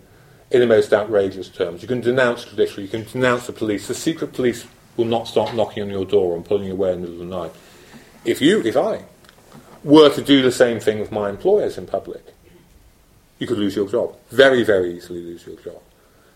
in 0.50 0.60
the 0.60 0.66
most 0.66 0.92
outrageous 0.92 1.48
terms. 1.48 1.82
You 1.82 1.88
can 1.88 2.00
denounce 2.00 2.44
judiciary, 2.44 2.84
you 2.84 2.88
can 2.88 3.04
denounce 3.04 3.46
the 3.46 3.52
police. 3.52 3.88
The 3.88 3.94
secret 3.94 4.34
police 4.34 4.66
will 4.96 5.06
not 5.06 5.26
start 5.26 5.54
knocking 5.54 5.82
on 5.82 5.90
your 5.90 6.04
door 6.04 6.36
and 6.36 6.44
pulling 6.44 6.66
you 6.66 6.72
away 6.72 6.92
in 6.92 7.00
the 7.00 7.08
middle 7.08 7.22
of 7.22 7.28
the 7.28 7.36
night. 7.36 7.52
If 8.24 8.40
you, 8.40 8.60
if 8.60 8.76
I, 8.76 9.04
were 9.84 10.10
to 10.14 10.22
do 10.22 10.42
the 10.42 10.52
same 10.52 10.80
thing 10.80 11.00
with 11.00 11.12
my 11.12 11.28
employers 11.28 11.78
in 11.78 11.86
public, 11.86 12.34
you 13.38 13.46
could 13.46 13.58
lose 13.58 13.74
your 13.74 13.88
job. 13.88 14.16
Very, 14.30 14.62
very 14.62 14.96
easily 14.96 15.20
lose 15.20 15.46
your 15.46 15.56
job. 15.56 15.82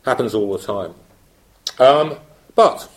Happens 0.05 0.35
all 0.35 0.57
the 0.57 0.65
time. 0.65 0.95
Um, 1.79 2.19
but 2.55 2.89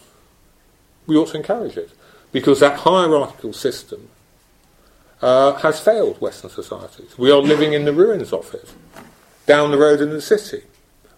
we 1.05 1.15
ought 1.15 1.29
to 1.29 1.37
encourage 1.37 1.77
it 1.77 1.91
because 2.31 2.59
that 2.59 2.79
hierarchical 2.79 3.53
system 3.53 4.09
uh, 5.21 5.53
has 5.55 5.79
failed 5.79 6.21
Western 6.21 6.49
societies. 6.49 7.17
We 7.17 7.31
are 7.31 7.41
living 7.41 7.73
in 7.73 7.85
the 7.85 7.93
ruins 7.93 8.31
of 8.31 8.53
it. 8.53 8.73
Down 9.45 9.71
the 9.71 9.77
road 9.77 9.99
in 9.99 10.09
the 10.11 10.21
city, 10.21 10.63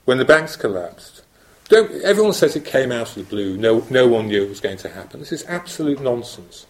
when 0.05 0.17
the 0.17 0.25
banks 0.25 0.55
collapsed. 0.55 1.23
Don't, 1.67 1.91
everyone 2.01 2.33
says 2.33 2.55
it 2.55 2.65
came 2.65 2.91
out 2.91 3.09
of 3.09 3.15
the 3.15 3.23
blue. 3.23 3.57
No, 3.57 3.85
no 3.89 4.07
one 4.07 4.27
knew 4.27 4.43
it 4.43 4.49
was 4.49 4.59
going 4.59 4.77
to 4.77 4.89
happen. 4.89 5.19
This 5.19 5.31
is 5.31 5.45
absolute 5.45 6.01
nonsense. 6.01 6.65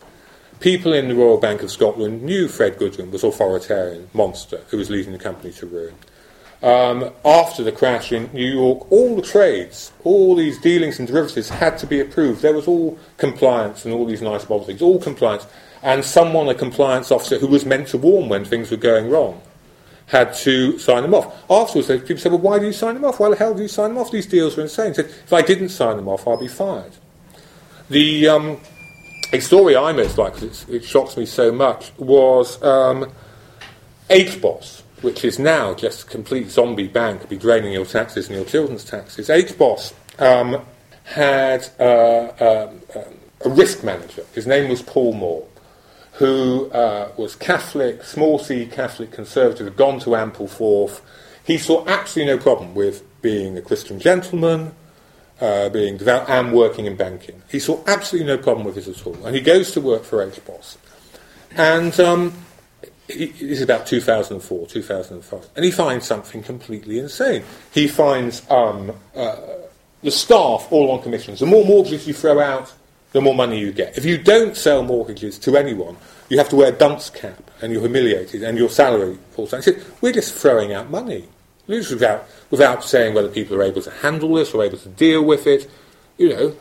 People 0.62 0.94
in 0.94 1.08
the 1.08 1.16
Royal 1.16 1.40
Bank 1.40 1.64
of 1.64 1.72
Scotland 1.72 2.22
knew 2.22 2.48
Fred 2.48 2.78
Goodwin 2.78 3.10
was 3.10 3.24
an 3.24 3.30
authoritarian 3.30 4.08
monster 4.14 4.62
who 4.70 4.78
was 4.78 4.92
leading 4.92 5.12
the 5.12 5.18
company 5.18 5.52
to 5.54 5.66
ruin. 5.66 5.96
Um, 6.62 7.12
after 7.26 7.64
the 7.64 7.72
crash 7.72 8.12
in 8.12 8.30
New 8.32 8.46
York, 8.46 8.92
all 8.92 9.16
the 9.16 9.24
trades, 9.24 9.92
all 10.04 10.36
these 10.36 10.62
dealings 10.62 11.00
and 11.00 11.08
derivatives 11.08 11.50
had 11.50 11.80
to 11.80 11.88
be 11.88 12.00
approved. 12.00 12.44
There 12.44 12.54
was 12.54 12.68
all 12.68 13.00
compliance 13.18 13.86
and 13.86 13.94
all 13.96 14.06
these 14.06 14.22
nice 14.22 14.44
model 14.44 14.64
things, 14.64 14.84
all 14.84 15.00
compliance. 15.00 15.48
And 15.82 16.06
someone, 16.06 16.48
a 16.48 16.54
compliance 16.54 17.12
officer 17.12 17.40
who 17.40 17.48
was 17.48 17.66
meant 17.66 17.88
to 17.88 17.98
warn 17.98 18.30
when 18.30 18.46
things 18.46 18.70
were 18.70 18.78
going 18.78 19.10
wrong, 19.10 19.42
had 20.06 20.36
to 20.36 20.78
sign 20.78 21.02
them 21.02 21.16
off. 21.16 21.44
Afterwards, 21.50 21.88
people 21.88 22.18
said, 22.18 22.34
Well, 22.34 22.42
why 22.42 22.60
do 22.60 22.68
you 22.68 22.74
sign 22.74 22.94
them 22.94 23.06
off? 23.06 23.20
Why 23.20 23.30
the 23.30 23.36
hell 23.36 23.56
do 23.56 23.64
you 23.64 23.68
sign 23.68 23.90
them 23.90 23.98
off? 23.98 24.12
These 24.12 24.28
deals 24.28 24.60
are 24.60 24.62
insane. 24.62 24.90
He 24.90 24.94
said, 24.94 25.06
If 25.06 25.34
I 25.34 25.42
didn't 25.42 25.70
sign 25.70 25.96
them 25.96 26.08
off, 26.08 26.28
I'll 26.28 26.38
be 26.38 26.48
fired. 26.48 26.92
The 27.90 28.28
um, 28.28 28.58
a 29.34 29.40
story 29.40 29.76
I 29.76 29.92
most 29.94 30.18
like, 30.18 30.34
because 30.36 30.68
it 30.70 30.84
shocks 30.84 31.18
me 31.18 31.26
so 31.26 31.52
much, 31.52 31.92
was 31.98 32.62
um, 32.64 33.12
HBOS 34.10 34.82
which 35.02 35.26
is 35.26 35.40
now 35.40 35.74
just 35.74 36.04
a 36.04 36.06
complete 36.06 36.50
zombie 36.50 36.88
bank, 36.88 37.28
be 37.28 37.38
draining 37.38 37.74
your 37.74 37.86
taxes 37.86 38.28
and 38.28 38.36
your 38.36 38.46
children's 38.46 38.84
taxes. 38.84 39.30
HBOS 39.30 39.94
um, 40.20 40.62
had 41.04 41.68
uh, 41.80 42.32
um, 42.40 42.82
a 43.44 43.50
risk 43.50 43.84
manager. 43.84 44.24
His 44.34 44.46
name 44.46 44.70
was 44.70 44.82
Paul 44.82 45.14
Moore, 45.14 45.48
who 46.14 46.70
uh, 46.72 47.12
was 47.18 47.36
Catholic, 47.36 48.04
small 48.04 48.38
c 48.38 48.66
Catholic 48.68 49.12
conservative, 49.12 49.66
had 49.66 49.76
gone 49.76 50.00
to 50.00 50.12
Ampleforth. 50.12 51.02
He 51.44 51.58
saw 51.58 51.86
absolutely 51.88 52.36
no 52.36 52.42
problem 52.42 52.76
with 52.76 53.04
being 53.22 53.58
a 53.58 53.62
Christian 53.62 54.00
gentleman, 54.00 54.74
uh, 55.42 55.70
being 55.70 55.98
devout, 55.98 56.30
and 56.30 56.54
working 56.54 56.86
in 56.86 56.96
banking. 56.96 57.42
He 57.50 57.60
saw 57.60 57.84
absolutely 57.88 58.28
no 58.28 58.38
problem 58.38 58.66
with 58.66 58.76
this 58.76 58.88
at 58.88 59.06
all. 59.06 59.26
And 59.26 59.36
he 59.36 59.42
goes 59.42 59.72
to 59.72 59.82
work 59.82 60.04
for 60.04 60.26
HBOS. 60.26 60.78
And 61.58 62.00
um, 62.00 62.34
this 63.08 63.42
is 63.42 63.62
about 63.62 63.88
2004, 63.88 64.68
2005, 64.68 65.50
and 65.56 65.66
he 65.66 65.72
finds 65.72 66.06
something 66.06 66.44
completely 66.44 67.00
insane. 67.00 67.44
He 67.74 67.88
finds 67.88 68.50
um, 68.50 68.94
uh, 69.16 69.36
the 70.02 70.12
staff 70.12 70.68
all 70.72 70.92
on 70.92 71.02
commissions. 71.02 71.40
The 71.40 71.46
more 71.46 71.66
mortgages 71.66 72.08
you 72.08 72.14
throw 72.14 72.40
out, 72.40 72.74
the 73.12 73.22
more 73.22 73.36
money 73.36 73.60
you 73.60 73.74
get. 73.74 73.98
If 73.98 74.06
you 74.06 74.18
don't 74.18 74.56
sell 74.56 74.84
mortgages 74.84 75.38
to 75.40 75.58
anyone, 75.58 75.98
you 76.30 76.38
have 76.38 76.48
to 76.50 76.56
wear 76.56 76.70
a 76.70 76.76
dunce 76.76 77.10
cap, 77.10 77.52
and 77.62 77.74
you're 77.74 77.82
humiliated, 77.82 78.44
and 78.44 78.58
your 78.58 78.70
salary 78.70 79.18
falls 79.32 79.52
down. 79.52 79.62
He 79.62 79.72
said, 79.72 79.84
we're 80.00 80.14
just 80.14 80.34
throwing 80.34 80.74
out 80.74 80.90
money. 80.90 81.28
Without, 81.72 82.28
without 82.50 82.84
saying 82.84 83.14
whether 83.14 83.30
people 83.30 83.58
are 83.58 83.64
able 83.64 83.82
to 83.82 83.92
handle 83.92 84.34
this 84.36 84.54
or 84.54 84.64
able 84.64 84.78
to 84.78 84.90
deal 84.90 85.24
with 85.24 85.48
it, 85.48 85.70
you 86.18 86.30
know. 86.30 86.56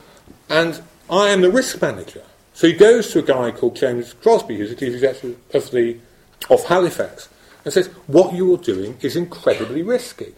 And 0.49 0.83
I 1.09 1.29
am 1.29 1.41
the 1.41 1.51
risk 1.51 1.81
manager. 1.83 2.23
So 2.55 2.67
he 2.67 2.73
goes 2.73 3.11
to 3.13 3.21
a 3.21 3.23
guy 3.23 3.51
called 3.51 3.77
James 3.77 4.13
Crosby, 4.15 4.57
who's 4.57 4.71
the 4.71 4.77
chief 4.77 4.95
executive 4.95 5.39
of 5.55 5.71
the 5.71 5.99
of 6.49 6.65
Halifax 6.65 7.29
and 7.65 7.73
says, 7.73 7.89
What 8.07 8.35
you 8.35 8.55
are 8.55 8.59
doing 8.59 8.97
is 9.01 9.17
incredibly 9.17 9.83
risky. 9.83 10.35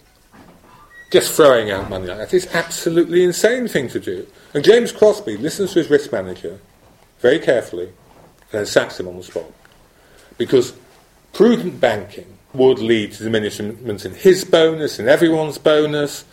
Just 1.10 1.34
throwing 1.34 1.70
out 1.70 1.90
money 1.90 2.06
like 2.06 2.18
that 2.18 2.34
is 2.34 2.46
absolutely 2.54 3.22
insane 3.22 3.68
thing 3.68 3.88
to 3.88 4.00
do. 4.00 4.26
And 4.54 4.64
James 4.64 4.92
Crosby 4.92 5.36
listens 5.36 5.72
to 5.72 5.80
his 5.80 5.90
risk 5.90 6.10
manager 6.10 6.58
very 7.20 7.38
carefully 7.38 7.86
and 7.86 7.94
then 8.50 8.66
sacks 8.66 8.98
him 8.98 9.08
on 9.08 9.16
the 9.16 9.22
spot. 9.22 9.44
Because 10.38 10.72
prudent 11.32 11.80
banking 11.80 12.38
would 12.54 12.78
lead 12.78 13.12
to 13.12 13.24
diminishment 13.24 14.04
in 14.04 14.14
his 14.14 14.44
bonus, 14.44 14.98
in 14.98 15.08
everyone's 15.08 15.58
bonus. 15.58 16.24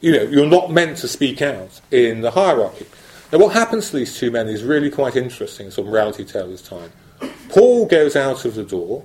You 0.00 0.12
know, 0.12 0.22
you're 0.22 0.46
not 0.46 0.70
meant 0.70 0.98
to 0.98 1.08
speak 1.08 1.42
out 1.42 1.80
in 1.90 2.20
the 2.20 2.30
hierarchy. 2.30 2.86
Now, 3.32 3.38
what 3.38 3.54
happens 3.54 3.90
to 3.90 3.96
these 3.96 4.16
two 4.16 4.30
men 4.30 4.48
is 4.48 4.62
really 4.62 4.90
quite 4.90 5.16
interesting, 5.16 5.70
some 5.70 5.88
reality 5.88 6.24
tellers' 6.24 6.62
time. 6.62 6.92
Paul 7.48 7.86
goes 7.86 8.14
out 8.14 8.44
of 8.44 8.54
the 8.54 8.64
door, 8.64 9.04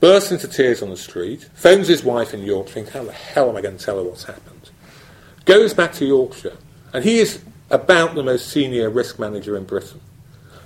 bursts 0.00 0.30
into 0.30 0.46
tears 0.46 0.82
on 0.82 0.90
the 0.90 0.96
street, 0.96 1.48
phones 1.54 1.88
his 1.88 2.04
wife 2.04 2.34
in 2.34 2.42
Yorkshire, 2.42 2.74
thinks, 2.74 2.90
how 2.90 3.04
the 3.04 3.12
hell 3.12 3.48
am 3.48 3.56
I 3.56 3.60
going 3.60 3.78
to 3.78 3.84
tell 3.84 3.96
her 3.96 4.04
what's 4.04 4.24
happened? 4.24 4.70
Goes 5.44 5.74
back 5.74 5.92
to 5.94 6.04
Yorkshire, 6.04 6.56
and 6.92 7.04
he 7.04 7.18
is 7.18 7.42
about 7.70 8.14
the 8.14 8.22
most 8.22 8.48
senior 8.48 8.90
risk 8.90 9.18
manager 9.18 9.56
in 9.56 9.64
Britain. 9.64 10.00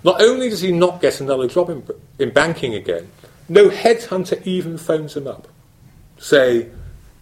Not 0.05 0.21
only 0.21 0.51
does 0.51 0.61
he 0.61 0.73
not 0.73 1.01
get 1.01 1.21
another 1.21 1.47
job 1.47 1.71
in, 1.71 1.85
in 2.19 2.31
banking 2.31 2.75
again, 2.75 3.09
no 3.53 3.69
headhunter 3.69 4.45
even 4.47 4.79
phones 4.79 5.15
him 5.15 5.27
up. 5.27 5.47
Say, 6.19 6.71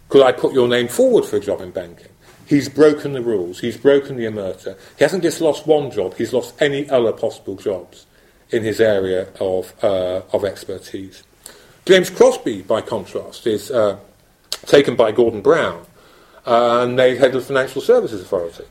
could 0.07 0.23
I 0.23 0.31
put 0.31 0.53
your 0.53 0.67
name 0.67 0.87
forward 0.87 1.25
for 1.25 1.35
a 1.35 1.39
job 1.41 1.59
in 1.59 1.71
banking? 1.71 2.07
He's 2.45 2.69
broken 2.69 3.11
the 3.11 3.21
rules. 3.21 3.59
He's 3.59 3.75
broken 3.75 4.15
the 4.15 4.25
omerta. 4.25 4.77
He 4.97 5.03
hasn't 5.03 5.23
just 5.23 5.41
lost 5.41 5.67
one 5.67 5.91
job, 5.91 6.15
he's 6.15 6.31
lost 6.31 6.61
any 6.61 6.89
other 6.89 7.11
possible 7.11 7.55
jobs 7.55 8.05
in 8.49 8.63
his 8.63 8.79
area 8.79 9.27
of, 9.39 9.73
uh, 9.83 10.21
of 10.31 10.45
expertise. 10.45 11.23
James 11.85 12.09
Crosby, 12.09 12.61
by 12.61 12.79
contrast, 12.81 13.45
is 13.47 13.69
uh, 13.69 13.97
taken 14.65 14.95
by 14.95 15.11
Gordon 15.11 15.41
Brown 15.41 15.85
uh, 16.45 16.83
and 16.83 16.95
made 16.95 17.17
head 17.17 17.35
of 17.35 17.41
the 17.41 17.47
Financial 17.47 17.81
Services 17.81 18.21
Authority. 18.21 18.65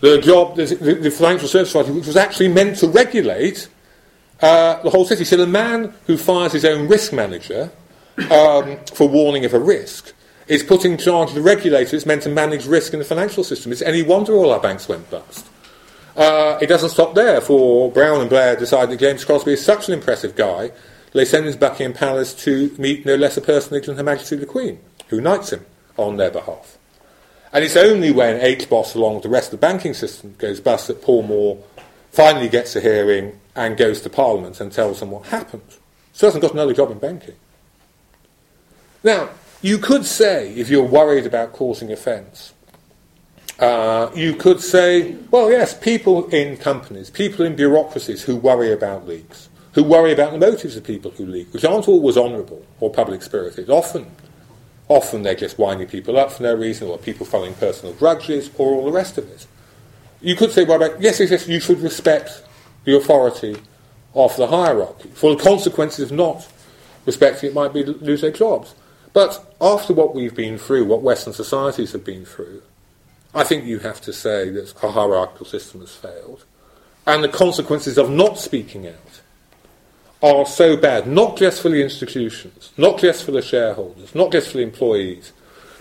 The 0.00 0.20
job, 0.20 0.56
the, 0.56 0.64
the 0.64 1.10
Financial 1.10 1.48
Services 1.48 1.74
Authority, 1.74 1.92
which 1.92 2.06
was 2.06 2.16
actually 2.16 2.48
meant 2.48 2.78
to 2.78 2.88
regulate 2.88 3.68
uh, 4.40 4.82
the 4.82 4.90
whole 4.90 5.04
city. 5.04 5.24
So 5.24 5.36
the 5.36 5.46
man 5.46 5.94
who 6.06 6.16
fires 6.16 6.52
his 6.52 6.64
own 6.64 6.88
risk 6.88 7.12
manager 7.12 7.70
um, 8.30 8.78
for 8.92 9.08
warning 9.08 9.44
of 9.44 9.54
a 9.54 9.58
risk 9.58 10.12
is 10.46 10.62
put 10.62 10.84
in 10.84 10.98
charge 10.98 11.30
of 11.30 11.34
the 11.34 11.42
regulator 11.42 11.98
meant 12.06 12.22
to 12.22 12.28
manage 12.28 12.66
risk 12.66 12.92
in 12.92 12.98
the 12.98 13.04
financial 13.04 13.44
system. 13.44 13.72
It's 13.72 13.82
any 13.82 14.02
wonder 14.02 14.34
all 14.34 14.52
our 14.52 14.60
banks 14.60 14.88
went 14.88 15.10
bust. 15.10 15.46
Uh, 16.16 16.58
it 16.60 16.66
doesn't 16.66 16.90
stop 16.90 17.14
there, 17.14 17.40
for 17.40 17.90
Brown 17.90 18.20
and 18.20 18.30
Blair 18.30 18.54
decide 18.54 18.90
that 18.90 19.00
James 19.00 19.24
Crosby 19.24 19.52
is 19.52 19.64
such 19.64 19.88
an 19.88 19.94
impressive 19.94 20.36
guy, 20.36 20.70
they 21.12 21.24
send 21.24 21.46
him 21.46 21.52
to 21.52 21.58
Buckingham 21.58 21.92
Palace 21.92 22.34
to 22.44 22.74
meet 22.78 23.06
no 23.06 23.14
less 23.14 23.36
a 23.36 23.40
personage 23.40 23.86
than 23.86 23.96
Her 23.96 24.02
Majesty 24.02 24.36
the 24.36 24.46
Queen, 24.46 24.78
who 25.08 25.20
knights 25.20 25.52
him 25.52 25.64
on 25.96 26.16
their 26.16 26.30
behalf. 26.30 26.76
And 27.52 27.64
it's 27.64 27.76
only 27.76 28.10
when 28.10 28.40
HBOS, 28.40 28.96
along 28.96 29.14
with 29.14 29.22
the 29.22 29.28
rest 29.28 29.52
of 29.52 29.60
the 29.60 29.66
banking 29.66 29.94
system, 29.94 30.34
goes 30.38 30.60
bust 30.60 30.88
that 30.88 31.02
Paul 31.02 31.22
Moore 31.22 31.62
finally 32.14 32.48
gets 32.48 32.76
a 32.76 32.80
hearing 32.80 33.38
and 33.56 33.76
goes 33.76 34.00
to 34.02 34.10
Parliament 34.10 34.60
and 34.60 34.70
tells 34.70 35.00
them 35.00 35.10
what 35.10 35.26
happened. 35.26 35.62
So 36.12 36.26
hasn't 36.26 36.42
got 36.42 36.52
another 36.52 36.72
job 36.72 36.90
in 36.92 36.98
banking. 36.98 37.34
Now, 39.02 39.30
you 39.62 39.78
could 39.78 40.06
say, 40.06 40.54
if 40.54 40.68
you're 40.68 40.84
worried 40.84 41.26
about 41.26 41.52
causing 41.52 41.90
offence, 41.90 42.54
uh, 43.58 44.10
you 44.14 44.34
could 44.34 44.60
say, 44.60 45.16
well, 45.30 45.50
yes, 45.50 45.76
people 45.76 46.28
in 46.28 46.56
companies, 46.56 47.10
people 47.10 47.44
in 47.44 47.56
bureaucracies 47.56 48.22
who 48.22 48.36
worry 48.36 48.72
about 48.72 49.08
leaks, 49.08 49.48
who 49.72 49.82
worry 49.82 50.12
about 50.12 50.32
the 50.32 50.38
motives 50.38 50.76
of 50.76 50.84
people 50.84 51.10
who 51.12 51.26
leak, 51.26 51.52
which 51.52 51.64
aren't 51.64 51.88
always 51.88 52.16
honourable 52.16 52.64
or 52.78 52.90
public 52.90 53.22
spirited. 53.22 53.68
Often, 53.68 54.06
often 54.88 55.22
they're 55.22 55.34
just 55.34 55.58
winding 55.58 55.88
people 55.88 56.16
up 56.16 56.30
for 56.30 56.44
no 56.44 56.54
reason, 56.54 56.88
or 56.88 56.98
people 56.98 57.26
following 57.26 57.54
personal 57.54 57.94
grudges, 57.94 58.50
or 58.56 58.72
all 58.74 58.84
the 58.84 58.92
rest 58.92 59.18
of 59.18 59.28
it. 59.30 59.46
You 60.24 60.34
could 60.36 60.52
say, 60.52 60.64
well, 60.64 60.80
yes, 61.00 61.20
yes, 61.20 61.30
yes, 61.30 61.46
you 61.46 61.60
should 61.60 61.80
respect 61.80 62.42
the 62.84 62.96
authority 62.96 63.56
of 64.14 64.34
the 64.36 64.46
hierarchy. 64.46 65.10
For 65.10 65.34
the 65.34 65.42
consequences 65.42 66.10
of 66.10 66.16
not 66.16 66.48
respecting 67.04 67.50
it 67.50 67.54
might 67.54 67.74
be 67.74 67.84
lose 67.84 68.22
their 68.22 68.30
jobs. 68.30 68.74
But 69.12 69.54
after 69.60 69.92
what 69.92 70.14
we've 70.14 70.34
been 70.34 70.58
through, 70.58 70.86
what 70.86 71.02
Western 71.02 71.34
societies 71.34 71.92
have 71.92 72.04
been 72.04 72.24
through, 72.24 72.62
I 73.34 73.44
think 73.44 73.64
you 73.64 73.80
have 73.80 74.00
to 74.02 74.12
say 74.12 74.48
that 74.50 74.82
our 74.82 74.90
hierarchical 74.90 75.46
system 75.46 75.80
has 75.80 75.94
failed. 75.94 76.44
And 77.06 77.22
the 77.22 77.28
consequences 77.28 77.98
of 77.98 78.08
not 78.08 78.38
speaking 78.38 78.88
out 78.88 79.20
are 80.22 80.46
so 80.46 80.74
bad, 80.76 81.06
not 81.06 81.36
just 81.36 81.60
for 81.60 81.68
the 81.68 81.82
institutions, 81.82 82.72
not 82.78 82.98
just 82.98 83.24
for 83.24 83.32
the 83.32 83.42
shareholders, 83.42 84.14
not 84.14 84.32
just 84.32 84.48
for 84.48 84.56
the 84.56 84.62
employees, 84.62 85.32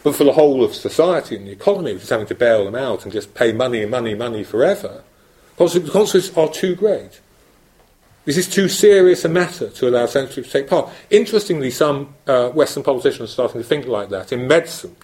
but 0.04 0.16
for 0.16 0.26
the 0.26 0.34
whole 0.34 0.64
of 0.64 0.76
society 0.76 1.36
and 1.36 1.47
the 1.47 1.51
economy, 1.51 1.93
which 1.93 2.04
is 2.04 2.10
having 2.10 2.28
to 2.28 2.36
bail 2.36 2.66
them 2.66 2.76
out 2.76 3.04
and 3.04 3.12
just 3.12 3.34
pay 3.34 3.54
money 3.54 3.82
and 3.82 3.89
money, 3.89 4.14
money 4.14 4.43
forever. 4.43 5.04
The 5.58 5.80
consequences 5.91 6.36
are 6.38 6.49
too 6.49 6.76
great. 6.76 7.22
This 8.26 8.38
is 8.38 8.47
too 8.47 8.70
serious 8.70 9.26
a 9.26 9.30
matter 9.30 9.70
to 9.70 9.88
allow 9.88 10.06
censorship 10.06 10.45
to 10.45 10.51
take 10.51 10.70
part. 10.70 10.89
Interestingly, 11.10 11.72
some 11.72 12.16
uh, 12.26 12.49
Western 12.49 12.84
politicians 12.84 13.30
are 13.30 13.34
starting 13.34 13.62
to 13.62 13.68
think 13.68 13.86
like 13.86 14.10
that. 14.10 14.32
In 14.32 14.47
medicine, 14.47 14.95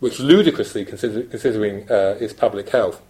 which 0.00 0.18
ludicrously, 0.18 0.84
consider, 0.84 1.22
considering 1.22 1.90
uh, 1.90 2.16
its 2.20 2.32
public 2.32 2.68
health, 2.70 3.00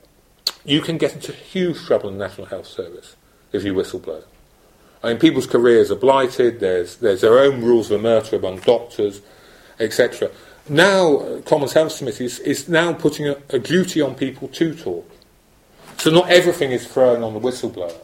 you 0.64 0.80
can 0.80 0.98
get 0.98 1.14
into 1.14 1.32
huge 1.32 1.78
trouble 1.84 2.08
in 2.08 2.18
the 2.18 2.26
National 2.26 2.46
Health 2.46 2.66
Service 2.66 3.16
if 3.52 3.64
you 3.64 3.74
whistleblow. 3.74 4.22
I 5.02 5.08
mean, 5.08 5.18
people's 5.18 5.46
careers 5.46 5.90
are 5.90 5.96
blighted, 5.96 6.60
there's, 6.60 6.96
there's 6.96 7.22
their 7.22 7.38
own 7.40 7.62
rules 7.62 7.90
of 7.90 8.00
omerta 8.00 8.34
among 8.34 8.60
doctors, 8.60 9.20
etc. 9.80 10.30
Now, 10.68 11.16
uh, 11.16 11.40
Commons 11.42 11.72
Health 11.72 11.98
Committee 11.98 12.26
is, 12.26 12.68
now 12.68 12.92
putting 12.92 13.28
a, 13.28 13.36
a 13.50 13.58
duty 13.58 14.00
on 14.00 14.14
people 14.14 14.48
to 14.48 14.74
talk. 14.74 15.10
So 15.98 16.10
not 16.10 16.30
everything 16.30 16.72
is 16.72 16.86
thrown 16.86 17.22
on 17.22 17.34
the 17.34 17.40
whistleblower 17.40 17.96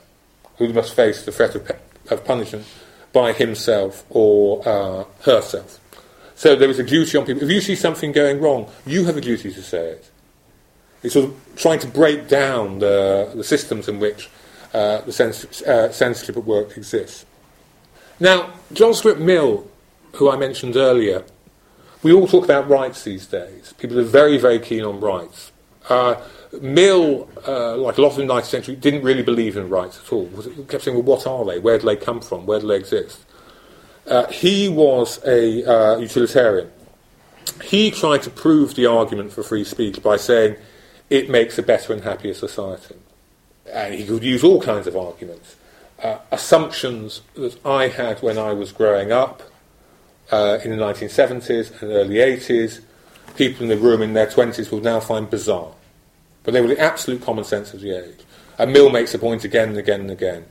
who 0.56 0.72
must 0.72 0.94
face 0.94 1.24
the 1.24 1.32
threat 1.32 1.54
of, 1.54 1.70
of 2.10 2.24
punishment 2.24 2.66
by 3.12 3.32
himself 3.32 4.04
or 4.10 4.68
uh, 4.68 5.04
herself. 5.22 5.80
So 6.34 6.54
there 6.56 6.68
is 6.70 6.78
a 6.78 6.84
duty 6.84 7.16
on 7.16 7.26
people. 7.26 7.42
If 7.42 7.50
you 7.50 7.60
see 7.60 7.74
something 7.74 8.12
going 8.12 8.40
wrong, 8.40 8.70
you 8.86 9.04
have 9.04 9.16
a 9.16 9.20
duty 9.20 9.52
to 9.52 9.62
say 9.62 9.90
it. 9.90 10.10
It's 11.02 11.14
sort 11.14 11.26
of 11.26 11.36
trying 11.56 11.78
to 11.80 11.86
break 11.86 12.28
down 12.28 12.80
the, 12.80 13.32
the 13.34 13.44
systems 13.44 13.88
in 13.88 14.00
which 14.00 14.28
uh, 14.74 15.00
the 15.02 15.10
uh, 15.66 15.92
censorship 15.92 16.36
at 16.36 16.44
work 16.44 16.76
exists. 16.76 17.24
Now, 18.20 18.52
John 18.72 18.94
Stuart 18.94 19.20
Mill, 19.20 19.68
who 20.14 20.30
I 20.30 20.36
mentioned 20.36 20.76
earlier, 20.76 21.24
we 22.02 22.12
all 22.12 22.26
talk 22.26 22.44
about 22.44 22.68
rights 22.68 23.04
these 23.04 23.26
days. 23.26 23.74
People 23.78 23.98
are 23.98 24.04
very, 24.04 24.38
very 24.38 24.58
keen 24.58 24.84
on 24.84 25.00
rights. 25.00 25.52
Uh, 25.88 26.16
Mill, 26.60 27.28
uh, 27.46 27.76
like 27.76 27.98
a 27.98 28.00
lot 28.00 28.10
of 28.10 28.16
the 28.16 28.22
19th 28.22 28.44
century, 28.44 28.76
didn't 28.76 29.02
really 29.02 29.22
believe 29.22 29.56
in 29.56 29.68
rights 29.68 30.00
at 30.04 30.12
all. 30.12 30.26
He 30.26 30.64
kept 30.64 30.84
saying, 30.84 30.96
well, 30.96 31.04
what 31.04 31.26
are 31.26 31.44
they? 31.44 31.58
Where 31.58 31.78
do 31.78 31.86
they 31.86 31.96
come 31.96 32.20
from? 32.20 32.46
Where 32.46 32.60
do 32.60 32.68
they 32.68 32.76
exist? 32.76 33.24
Uh, 34.06 34.26
he 34.28 34.68
was 34.68 35.22
a 35.26 35.64
uh, 35.64 35.98
utilitarian. 35.98 36.70
He 37.62 37.90
tried 37.90 38.22
to 38.22 38.30
prove 38.30 38.74
the 38.74 38.86
argument 38.86 39.32
for 39.32 39.42
free 39.42 39.64
speech 39.64 40.02
by 40.02 40.16
saying 40.16 40.56
it 41.10 41.28
makes 41.28 41.58
a 41.58 41.62
better 41.62 41.92
and 41.92 42.02
happier 42.02 42.34
society. 42.34 42.96
And 43.70 43.94
he 43.94 44.06
could 44.06 44.22
use 44.22 44.44
all 44.44 44.62
kinds 44.62 44.86
of 44.86 44.96
arguments. 44.96 45.56
Uh, 46.02 46.18
assumptions 46.30 47.22
that 47.34 47.64
I 47.66 47.88
had 47.88 48.22
when 48.22 48.38
I 48.38 48.52
was 48.52 48.72
growing 48.72 49.10
up 49.12 49.42
uh, 50.30 50.58
in 50.64 50.70
the 50.70 50.76
1970s 50.76 51.82
and 51.82 51.92
early 51.92 52.16
80s, 52.16 52.80
people 53.36 53.62
in 53.62 53.68
the 53.68 53.76
room 53.76 54.02
in 54.02 54.12
their 54.12 54.26
20s 54.26 54.70
will 54.70 54.80
now 54.80 55.00
find 55.00 55.28
bizarre. 55.30 55.72
But 56.42 56.54
they 56.54 56.60
were 56.60 56.68
the 56.68 56.78
absolute 56.78 57.22
common 57.22 57.44
sense 57.44 57.74
of 57.74 57.80
the 57.80 57.96
age. 57.96 58.20
And 58.58 58.72
Mill 58.72 58.90
makes 58.90 59.14
a 59.14 59.18
point 59.18 59.44
again 59.44 59.70
and 59.70 59.78
again 59.78 60.00
and 60.00 60.10
again. 60.10 60.44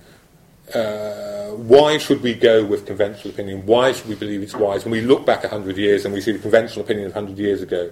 Uh, 0.73 1.51
why 1.55 1.97
should 1.97 2.21
we 2.21 2.33
go 2.33 2.65
with 2.65 2.85
conventional 2.85 3.33
opinion? 3.33 3.65
Why 3.65 3.93
should 3.93 4.07
we 4.07 4.15
believe 4.15 4.41
it's 4.41 4.55
wise? 4.55 4.83
When 4.83 4.91
we 4.91 5.01
look 5.01 5.25
back 5.25 5.43
100 5.43 5.77
years 5.77 6.05
and 6.05 6.13
we 6.13 6.21
see 6.21 6.31
the 6.31 6.39
conventional 6.39 6.83
opinion 6.83 7.07
of 7.07 7.15
100 7.15 7.39
years 7.39 7.61
ago 7.61 7.91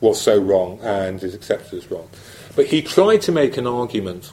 was 0.00 0.20
so 0.20 0.38
wrong 0.38 0.78
and 0.82 1.22
is 1.22 1.34
accepted 1.34 1.74
as 1.74 1.90
wrong. 1.90 2.08
But 2.54 2.66
he 2.66 2.82
tried 2.82 3.22
to 3.22 3.32
make 3.32 3.56
an 3.56 3.66
argument 3.66 4.32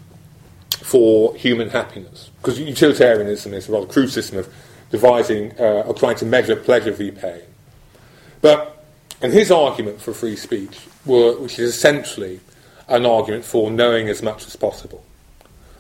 for 0.72 1.36
human 1.36 1.70
happiness, 1.70 2.30
because 2.42 2.60
utilitarianism 2.60 3.54
is 3.54 3.70
a 3.70 3.72
rather 3.72 3.86
crude 3.86 4.10
system 4.10 4.40
of 4.40 4.54
devising 4.94 5.52
uh, 5.60 5.88
or 5.88 5.94
trying 5.96 6.16
to 6.16 6.24
measure 6.24 6.56
pleasure 6.56 6.92
v 6.92 7.10
pain. 7.10 7.42
But, 8.42 8.86
and 9.24 9.34
his 9.34 9.50
argument 9.50 10.00
for 10.00 10.14
free 10.14 10.36
speech, 10.36 10.82
were, 11.04 11.36
which 11.40 11.58
is 11.58 11.74
essentially 11.74 12.40
an 12.88 13.04
argument 13.04 13.44
for 13.44 13.72
knowing 13.72 14.08
as 14.08 14.22
much 14.22 14.46
as 14.46 14.56
possible, 14.56 15.04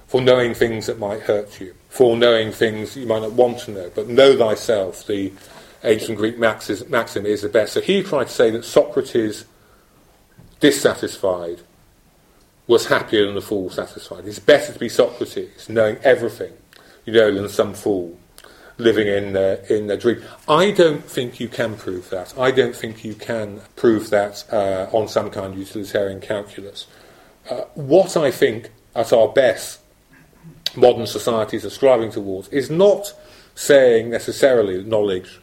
for 0.07 0.20
knowing 0.20 0.55
things 0.55 0.88
that 0.88 0.97
might 0.97 1.22
hurt 1.22 1.61
you, 1.61 1.76
for 1.89 2.18
knowing 2.18 2.51
things 2.51 2.97
you 2.97 3.05
might 3.05 3.22
not 3.22 3.34
want 3.34 3.59
to 3.59 3.72
know, 3.72 3.91
but 3.93 4.07
know 4.07 4.36
thyself, 4.36 5.05
the 5.05 5.32
ancient 5.84 6.18
Greek 6.18 6.39
maxim 6.39 7.26
is 7.28 7.43
the 7.43 7.49
best. 7.49 7.74
So 7.74 7.82
he 7.82 8.01
tried 8.01 8.30
to 8.30 8.34
say 8.34 8.49
that 8.49 8.66
Socrates, 8.66 9.45
dissatisfied, 10.59 11.59
was 12.66 12.88
happier 12.88 13.28
than 13.28 13.36
the 13.36 13.41
fool 13.41 13.70
satisfied. 13.70 14.26
It's 14.26 14.39
better 14.39 14.74
to 14.74 14.80
be 14.80 14.89
Socrates, 14.89 15.70
knowing 15.70 15.97
everything, 15.97 16.53
you 17.05 17.14
know, 17.14 17.32
than 17.32 17.47
some 17.47 17.76
fool 17.76 18.18
living 18.78 19.07
in 19.07 19.36
uh, 19.36 19.57
in 19.69 19.89
a 19.89 19.97
dream. 19.97 20.21
I 20.47 20.71
don't 20.71 21.03
think 21.03 21.39
you 21.39 21.47
can 21.47 21.76
prove 21.76 22.09
that. 22.09 22.38
I 22.38 22.51
don't 22.51 22.76
think 22.76 23.03
you 23.03 23.15
can 23.15 23.61
prove 23.76 24.09
that 24.09 24.43
uh, 24.51 24.88
on 24.91 25.07
some 25.07 25.30
kind 25.30 25.53
of 25.53 25.57
utilitarian 25.57 26.19
calculus. 26.19 26.88
Uh, 27.49 27.61
what 27.76 28.15
I 28.15 28.32
think, 28.32 28.69
at 28.95 29.11
our 29.11 29.28
best, 29.28 29.80
modern 30.76 31.07
societies 31.07 31.65
are 31.65 31.69
striving 31.69 32.11
towards 32.11 32.47
is 32.49 32.69
not 32.69 33.13
saying 33.55 34.09
necessarily 34.09 34.84
knowledge 34.84 35.39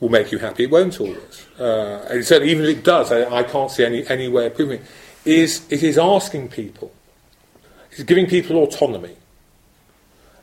will 0.00 0.08
make 0.08 0.32
you 0.32 0.38
happy. 0.38 0.64
It 0.64 0.70
won't 0.70 1.00
always. 1.00 1.46
Uh, 1.58 2.06
and 2.10 2.24
certainly, 2.24 2.52
even 2.52 2.64
if 2.64 2.78
it 2.78 2.84
does, 2.84 3.10
I, 3.12 3.24
I, 3.38 3.42
can't 3.42 3.70
see 3.70 3.84
any, 3.84 4.06
any 4.06 4.28
way 4.28 4.46
of 4.46 4.54
proving 4.54 4.80
it. 4.80 4.86
Is 5.24 5.66
it 5.70 5.82
is 5.82 5.98
asking 5.98 6.48
people, 6.48 6.92
it's 7.90 8.02
giving 8.04 8.26
people 8.26 8.56
autonomy 8.56 9.17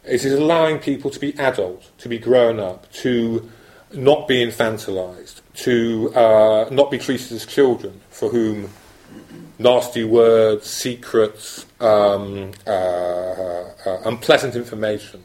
it 0.08 0.24
is 0.24 0.34
allowing 0.34 0.80
people 0.80 1.10
to 1.12 1.20
be 1.20 1.38
adult, 1.40 1.92
to 2.00 2.10
be 2.10 2.20
grown 2.20 2.60
up, 2.60 2.92
to 2.94 3.50
not 3.94 4.28
be 4.28 4.46
infantilized, 4.46 5.42
to 5.56 6.14
uh, 6.16 6.68
not 6.72 6.92
be 6.92 6.98
treated 6.98 7.32
as 7.32 7.46
children 7.46 8.02
for 8.10 8.30
whom 8.30 8.70
nasty 9.58 10.04
words, 10.04 10.70
secrets, 10.70 11.66
um, 11.80 12.52
uh, 12.68 12.70
uh, 12.70 14.02
unpleasant 14.06 14.56
information 14.56 15.24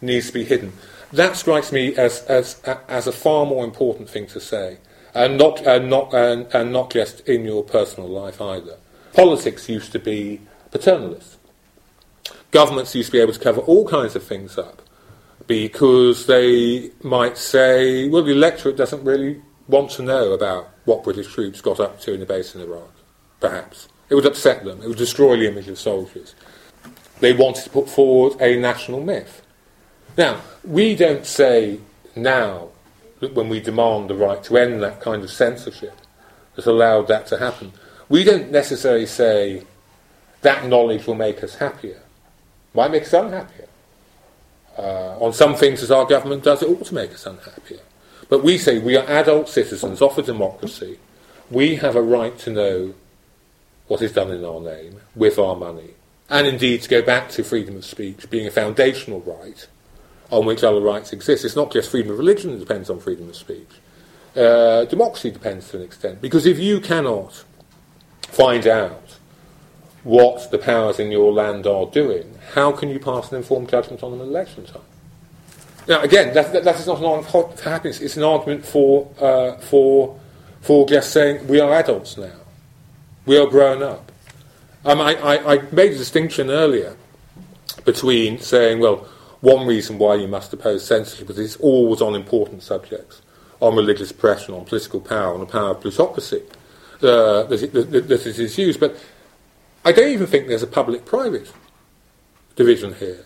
needs 0.00 0.26
to 0.28 0.32
be 0.32 0.44
hidden. 0.44 0.72
That 1.12 1.36
strikes 1.36 1.72
me 1.72 1.94
as, 1.96 2.22
as, 2.24 2.60
as 2.88 3.06
a 3.06 3.12
far 3.12 3.46
more 3.46 3.64
important 3.64 4.08
thing 4.08 4.26
to 4.28 4.40
say, 4.40 4.78
and 5.14 5.36
not, 5.36 5.60
and, 5.66 5.90
not, 5.90 6.14
and, 6.14 6.46
and 6.54 6.72
not 6.72 6.90
just 6.90 7.20
in 7.28 7.44
your 7.44 7.62
personal 7.62 8.08
life 8.08 8.40
either. 8.40 8.76
Politics 9.12 9.68
used 9.68 9.92
to 9.92 9.98
be 9.98 10.40
paternalist 10.70 11.36
governments 12.50 12.94
used 12.94 13.08
to 13.08 13.12
be 13.12 13.20
able 13.20 13.32
to 13.32 13.38
cover 13.38 13.60
all 13.62 13.88
kinds 13.88 14.14
of 14.14 14.22
things 14.22 14.58
up 14.58 14.82
because 15.46 16.26
they 16.26 16.90
might 17.02 17.36
say, 17.36 18.08
well, 18.08 18.22
the 18.22 18.32
electorate 18.32 18.76
doesn't 18.76 19.04
really 19.04 19.40
want 19.68 19.90
to 19.92 20.02
know 20.02 20.32
about 20.32 20.68
what 20.84 21.02
British 21.02 21.32
troops 21.32 21.60
got 21.60 21.80
up 21.80 22.00
to 22.00 22.14
in 22.14 22.20
the 22.20 22.26
base 22.26 22.54
in 22.54 22.60
Iraq, 22.60 22.92
perhaps. 23.40 23.88
It 24.08 24.14
would 24.14 24.26
upset 24.26 24.64
them, 24.64 24.82
it 24.82 24.88
would 24.88 24.98
destroy 24.98 25.36
the 25.36 25.48
image 25.48 25.68
of 25.68 25.78
soldiers. 25.78 26.34
They 27.20 27.32
wanted 27.32 27.64
to 27.64 27.70
put 27.70 27.88
forward 27.88 28.40
a 28.40 28.58
national 28.58 29.00
myth. 29.00 29.42
Now, 30.16 30.40
we 30.64 30.94
don't 30.94 31.24
say 31.24 31.80
now, 32.14 32.68
when 33.20 33.48
we 33.48 33.60
demand 33.60 34.10
the 34.10 34.14
right 34.14 34.42
to 34.44 34.58
end 34.58 34.82
that 34.82 35.00
kind 35.00 35.22
of 35.22 35.30
censorship 35.30 35.96
that 36.56 36.66
allowed 36.66 37.08
that 37.08 37.26
to 37.28 37.38
happen, 37.38 37.72
we 38.08 38.24
don't 38.24 38.50
necessarily 38.50 39.06
say 39.06 39.62
that 40.42 40.66
knowledge 40.66 41.06
will 41.06 41.14
make 41.14 41.42
us 41.42 41.54
happier 41.54 42.01
might 42.74 42.90
make 42.90 43.02
us 43.02 43.12
unhappier. 43.12 43.68
Uh, 44.78 45.18
on 45.18 45.32
some 45.32 45.54
things, 45.54 45.82
as 45.82 45.90
our 45.90 46.06
government 46.06 46.44
does, 46.44 46.62
it 46.62 46.68
ought 46.68 46.86
to 46.86 46.94
make 46.94 47.12
us 47.12 47.26
unhappier. 47.26 47.80
But 48.28 48.42
we 48.42 48.56
say 48.56 48.78
we 48.78 48.96
are 48.96 49.06
adult 49.06 49.48
citizens 49.48 50.00
of 50.00 50.16
a 50.16 50.22
democracy. 50.22 50.98
We 51.50 51.76
have 51.76 51.96
a 51.96 52.02
right 52.02 52.38
to 52.38 52.50
know 52.50 52.94
what 53.88 54.00
is 54.00 54.12
done 54.12 54.30
in 54.30 54.44
our 54.44 54.60
name 54.60 55.00
with 55.14 55.38
our 55.38 55.54
money. 55.54 55.90
And 56.30 56.46
indeed, 56.46 56.80
to 56.82 56.88
go 56.88 57.02
back 57.02 57.28
to 57.32 57.44
freedom 57.44 57.76
of 57.76 57.84
speech 57.84 58.30
being 58.30 58.46
a 58.46 58.50
foundational 58.50 59.20
right 59.20 59.66
on 60.30 60.46
which 60.46 60.64
other 60.64 60.80
rights 60.80 61.12
exist. 61.12 61.44
It's 61.44 61.56
not 61.56 61.70
just 61.70 61.90
freedom 61.90 62.10
of 62.10 62.18
religion 62.18 62.52
that 62.52 62.60
depends 62.60 62.88
on 62.88 63.00
freedom 63.00 63.28
of 63.28 63.36
speech. 63.36 63.68
Uh, 64.34 64.86
democracy 64.86 65.30
depends 65.30 65.68
to 65.68 65.76
an 65.76 65.82
extent. 65.82 66.22
Because 66.22 66.46
if 66.46 66.58
you 66.58 66.80
cannot 66.80 67.44
find 68.22 68.66
out 68.66 69.18
what 70.04 70.50
the 70.50 70.56
powers 70.56 70.98
in 70.98 71.12
your 71.12 71.30
land 71.30 71.66
are 71.66 71.84
doing, 71.84 72.31
how 72.50 72.72
can 72.72 72.88
you 72.90 72.98
pass 72.98 73.30
an 73.30 73.38
informed 73.38 73.68
judgment 73.68 74.02
on 74.02 74.12
an 74.12 74.20
election 74.20 74.66
time? 74.66 74.82
Now, 75.88 76.02
again, 76.02 76.32
that, 76.34 76.52
that, 76.52 76.64
that 76.64 76.78
is 76.78 76.86
not 76.86 76.98
an 76.98 77.04
argument 77.04 77.58
for 77.58 77.68
happiness. 77.68 78.00
It's 78.00 78.16
an 78.16 78.22
argument 78.22 78.64
for, 78.64 79.10
uh, 79.20 79.56
for, 79.56 80.18
for 80.60 80.86
just 80.86 81.12
saying 81.12 81.48
we 81.48 81.60
are 81.60 81.72
adults 81.72 82.16
now. 82.16 82.36
We 83.26 83.38
are 83.38 83.46
grown 83.46 83.82
up. 83.82 84.12
Um, 84.84 85.00
I, 85.00 85.14
I, 85.14 85.54
I 85.54 85.60
made 85.72 85.92
a 85.92 85.98
distinction 85.98 86.50
earlier 86.50 86.96
between 87.84 88.38
saying, 88.38 88.80
well, 88.80 89.08
one 89.40 89.66
reason 89.66 89.98
why 89.98 90.14
you 90.16 90.28
must 90.28 90.52
oppose 90.52 90.84
censorship 90.84 91.30
is 91.30 91.38
it's 91.38 91.56
always 91.56 92.00
on 92.00 92.14
important 92.14 92.62
subjects, 92.62 93.22
on 93.60 93.74
religious 93.74 94.10
oppression, 94.10 94.54
on 94.54 94.64
political 94.64 95.00
power, 95.00 95.34
on 95.34 95.40
the 95.40 95.46
power 95.46 95.70
of 95.70 95.80
plutocracy, 95.80 96.42
uh, 97.02 97.42
that, 97.44 97.72
that, 97.72 98.08
that 98.08 98.26
it 98.26 98.38
is 98.38 98.56
used. 98.56 98.78
But 98.78 98.96
I 99.84 99.90
don't 99.90 100.10
even 100.10 100.28
think 100.28 100.46
there's 100.46 100.62
a 100.62 100.68
public 100.68 101.04
private 101.04 101.52
division 102.56 102.94
here. 102.94 103.24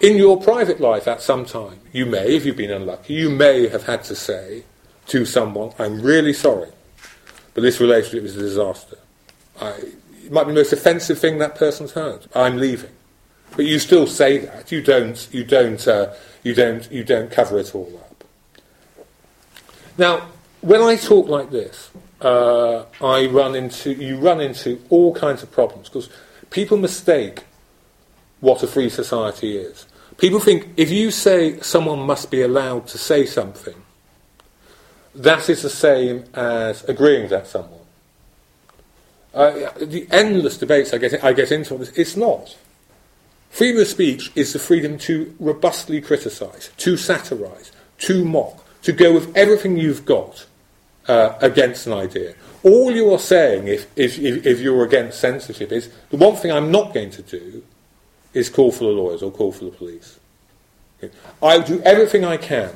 In 0.00 0.16
your 0.16 0.40
private 0.40 0.80
life 0.80 1.06
at 1.06 1.22
some 1.22 1.44
time, 1.44 1.80
you 1.92 2.06
may, 2.06 2.34
if 2.34 2.44
you've 2.44 2.56
been 2.56 2.72
unlucky, 2.72 3.14
you 3.14 3.30
may 3.30 3.68
have 3.68 3.84
had 3.84 4.02
to 4.04 4.16
say 4.16 4.64
to 5.06 5.24
someone, 5.24 5.72
I'm 5.78 6.00
really 6.00 6.32
sorry, 6.32 6.70
but 7.54 7.62
this 7.62 7.80
relationship 7.80 8.24
is 8.24 8.36
a 8.36 8.40
disaster. 8.40 8.98
I, 9.60 9.70
it 10.24 10.32
might 10.32 10.44
be 10.44 10.50
the 10.50 10.60
most 10.60 10.72
offensive 10.72 11.18
thing 11.18 11.38
that 11.38 11.54
person's 11.54 11.92
heard. 11.92 12.26
I'm 12.34 12.56
leaving. 12.56 12.90
But 13.54 13.66
you 13.66 13.78
still 13.78 14.06
say 14.06 14.38
that. 14.38 14.72
You 14.72 14.82
don't. 14.82 15.28
You 15.30 15.44
don't. 15.44 15.86
Uh, 15.86 16.14
you 16.42 16.54
don't. 16.54 16.90
You 16.90 17.04
don't 17.04 17.30
cover 17.30 17.58
it 17.58 17.74
all 17.74 18.00
up. 18.00 18.24
Now, 19.98 20.28
when 20.62 20.80
I 20.80 20.96
talk 20.96 21.28
like 21.28 21.50
this, 21.50 21.90
uh, 22.22 22.84
I 23.00 23.26
run 23.26 23.54
into 23.54 23.92
you 23.92 24.16
run 24.18 24.40
into 24.40 24.80
all 24.88 25.14
kinds 25.14 25.42
of 25.42 25.50
problems 25.50 25.88
because 25.88 26.08
people 26.50 26.78
mistake 26.78 27.42
what 28.42 28.62
a 28.62 28.66
free 28.66 28.90
society 28.90 29.56
is. 29.56 29.86
People 30.18 30.40
think 30.40 30.74
if 30.76 30.90
you 30.90 31.12
say 31.12 31.60
someone 31.60 32.00
must 32.00 32.28
be 32.30 32.42
allowed 32.42 32.88
to 32.88 32.98
say 32.98 33.24
something, 33.24 33.76
that 35.14 35.48
is 35.48 35.62
the 35.62 35.70
same 35.70 36.24
as 36.34 36.84
agreeing 36.88 37.30
with 37.30 37.46
someone. 37.46 37.80
Uh, 39.32 39.70
the 39.80 40.06
endless 40.10 40.58
debates 40.58 40.92
I 40.92 40.98
get, 40.98 41.24
I 41.24 41.32
get 41.32 41.52
into 41.52 41.74
on 41.74 41.80
this, 41.80 41.96
it's 41.96 42.16
not. 42.16 42.56
Freedom 43.48 43.80
of 43.80 43.86
speech 43.86 44.32
is 44.34 44.52
the 44.52 44.58
freedom 44.58 44.98
to 44.98 45.34
robustly 45.38 46.00
criticise, 46.00 46.70
to 46.78 46.96
satirise, 46.96 47.70
to 47.98 48.24
mock, 48.24 48.64
to 48.82 48.92
go 48.92 49.12
with 49.12 49.34
everything 49.36 49.76
you've 49.76 50.04
got 50.04 50.46
uh, 51.06 51.36
against 51.40 51.86
an 51.86 51.92
idea. 51.92 52.34
All 52.64 52.90
you 52.90 53.12
are 53.12 53.18
saying, 53.18 53.68
if, 53.68 53.86
if, 53.96 54.18
if 54.18 54.58
you're 54.58 54.84
against 54.84 55.20
censorship, 55.20 55.70
is 55.70 55.90
the 56.10 56.16
one 56.16 56.34
thing 56.34 56.50
I'm 56.50 56.72
not 56.72 56.92
going 56.92 57.10
to 57.10 57.22
do 57.22 57.62
is 58.34 58.48
call 58.48 58.72
for 58.72 58.84
the 58.84 58.90
lawyers 58.90 59.22
or 59.22 59.30
call 59.30 59.52
for 59.52 59.64
the 59.64 59.70
police. 59.70 60.18
I 61.42 61.58
do 61.60 61.82
everything 61.82 62.24
I 62.24 62.36
can 62.36 62.70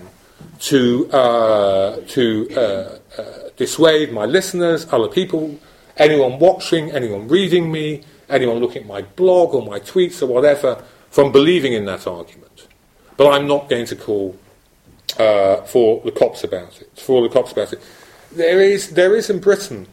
to, 0.60 1.10
uh, 1.12 2.00
to 2.08 2.48
uh, 2.50 2.58
uh, 2.60 3.24
dissuade 3.56 4.12
my 4.12 4.24
listeners, 4.24 4.86
other 4.92 5.08
people, 5.08 5.58
anyone 5.96 6.38
watching, 6.38 6.90
anyone 6.90 7.28
reading 7.28 7.70
me, 7.70 8.02
anyone 8.28 8.58
looking 8.58 8.82
at 8.82 8.88
my 8.88 9.02
blog 9.02 9.54
or 9.54 9.64
my 9.64 9.78
tweets 9.78 10.22
or 10.22 10.26
whatever, 10.26 10.82
from 11.10 11.32
believing 11.32 11.72
in 11.72 11.84
that 11.86 12.06
argument. 12.06 12.66
But 13.16 13.32
I'm 13.32 13.46
not 13.46 13.68
going 13.68 13.86
to 13.86 13.96
call 13.96 14.36
uh, 15.18 15.62
for 15.62 16.02
the 16.04 16.12
cops 16.12 16.44
about 16.44 16.80
it. 16.80 16.90
For 16.98 17.22
the 17.22 17.32
cops 17.32 17.52
about 17.52 17.72
it. 17.72 17.80
There 18.32 18.60
is, 18.60 18.90
there 18.90 19.14
is 19.14 19.30
in 19.30 19.38
Britain, 19.38 19.86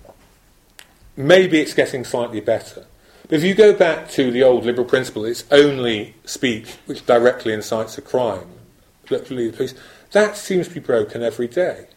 maybe 1.16 1.61
it's 1.61 1.74
getting 1.74 2.03
slightly 2.03 2.41
better. 2.41 2.86
If 3.34 3.44
you 3.44 3.56
go 3.56 3.74
back 3.74 4.12
to 4.12 4.30
the 4.30 4.44
old 4.44 4.64
liberal 4.64 4.86
principle, 4.86 5.26
it's 5.26 5.44
only 5.50 6.14
speech 6.24 6.76
which 6.86 7.04
directly 7.08 7.52
incites 7.52 7.98
a 7.98 8.02
crime. 8.04 8.48
Literally, 9.10 9.50
the 9.50 9.58
police. 9.58 9.74
That 10.12 10.38
seems 10.38 10.68
to 10.68 10.76
be 10.76 10.80
broken 10.80 11.24
every 11.24 11.48
day. 11.48 11.88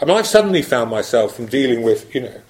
I 0.00 0.04
mean, 0.04 0.16
I've 0.16 0.26
suddenly 0.26 0.62
found 0.62 0.90
myself 0.90 1.36
from 1.36 1.46
dealing 1.46 1.82
with, 1.82 2.12
you 2.12 2.22
know, 2.22 2.40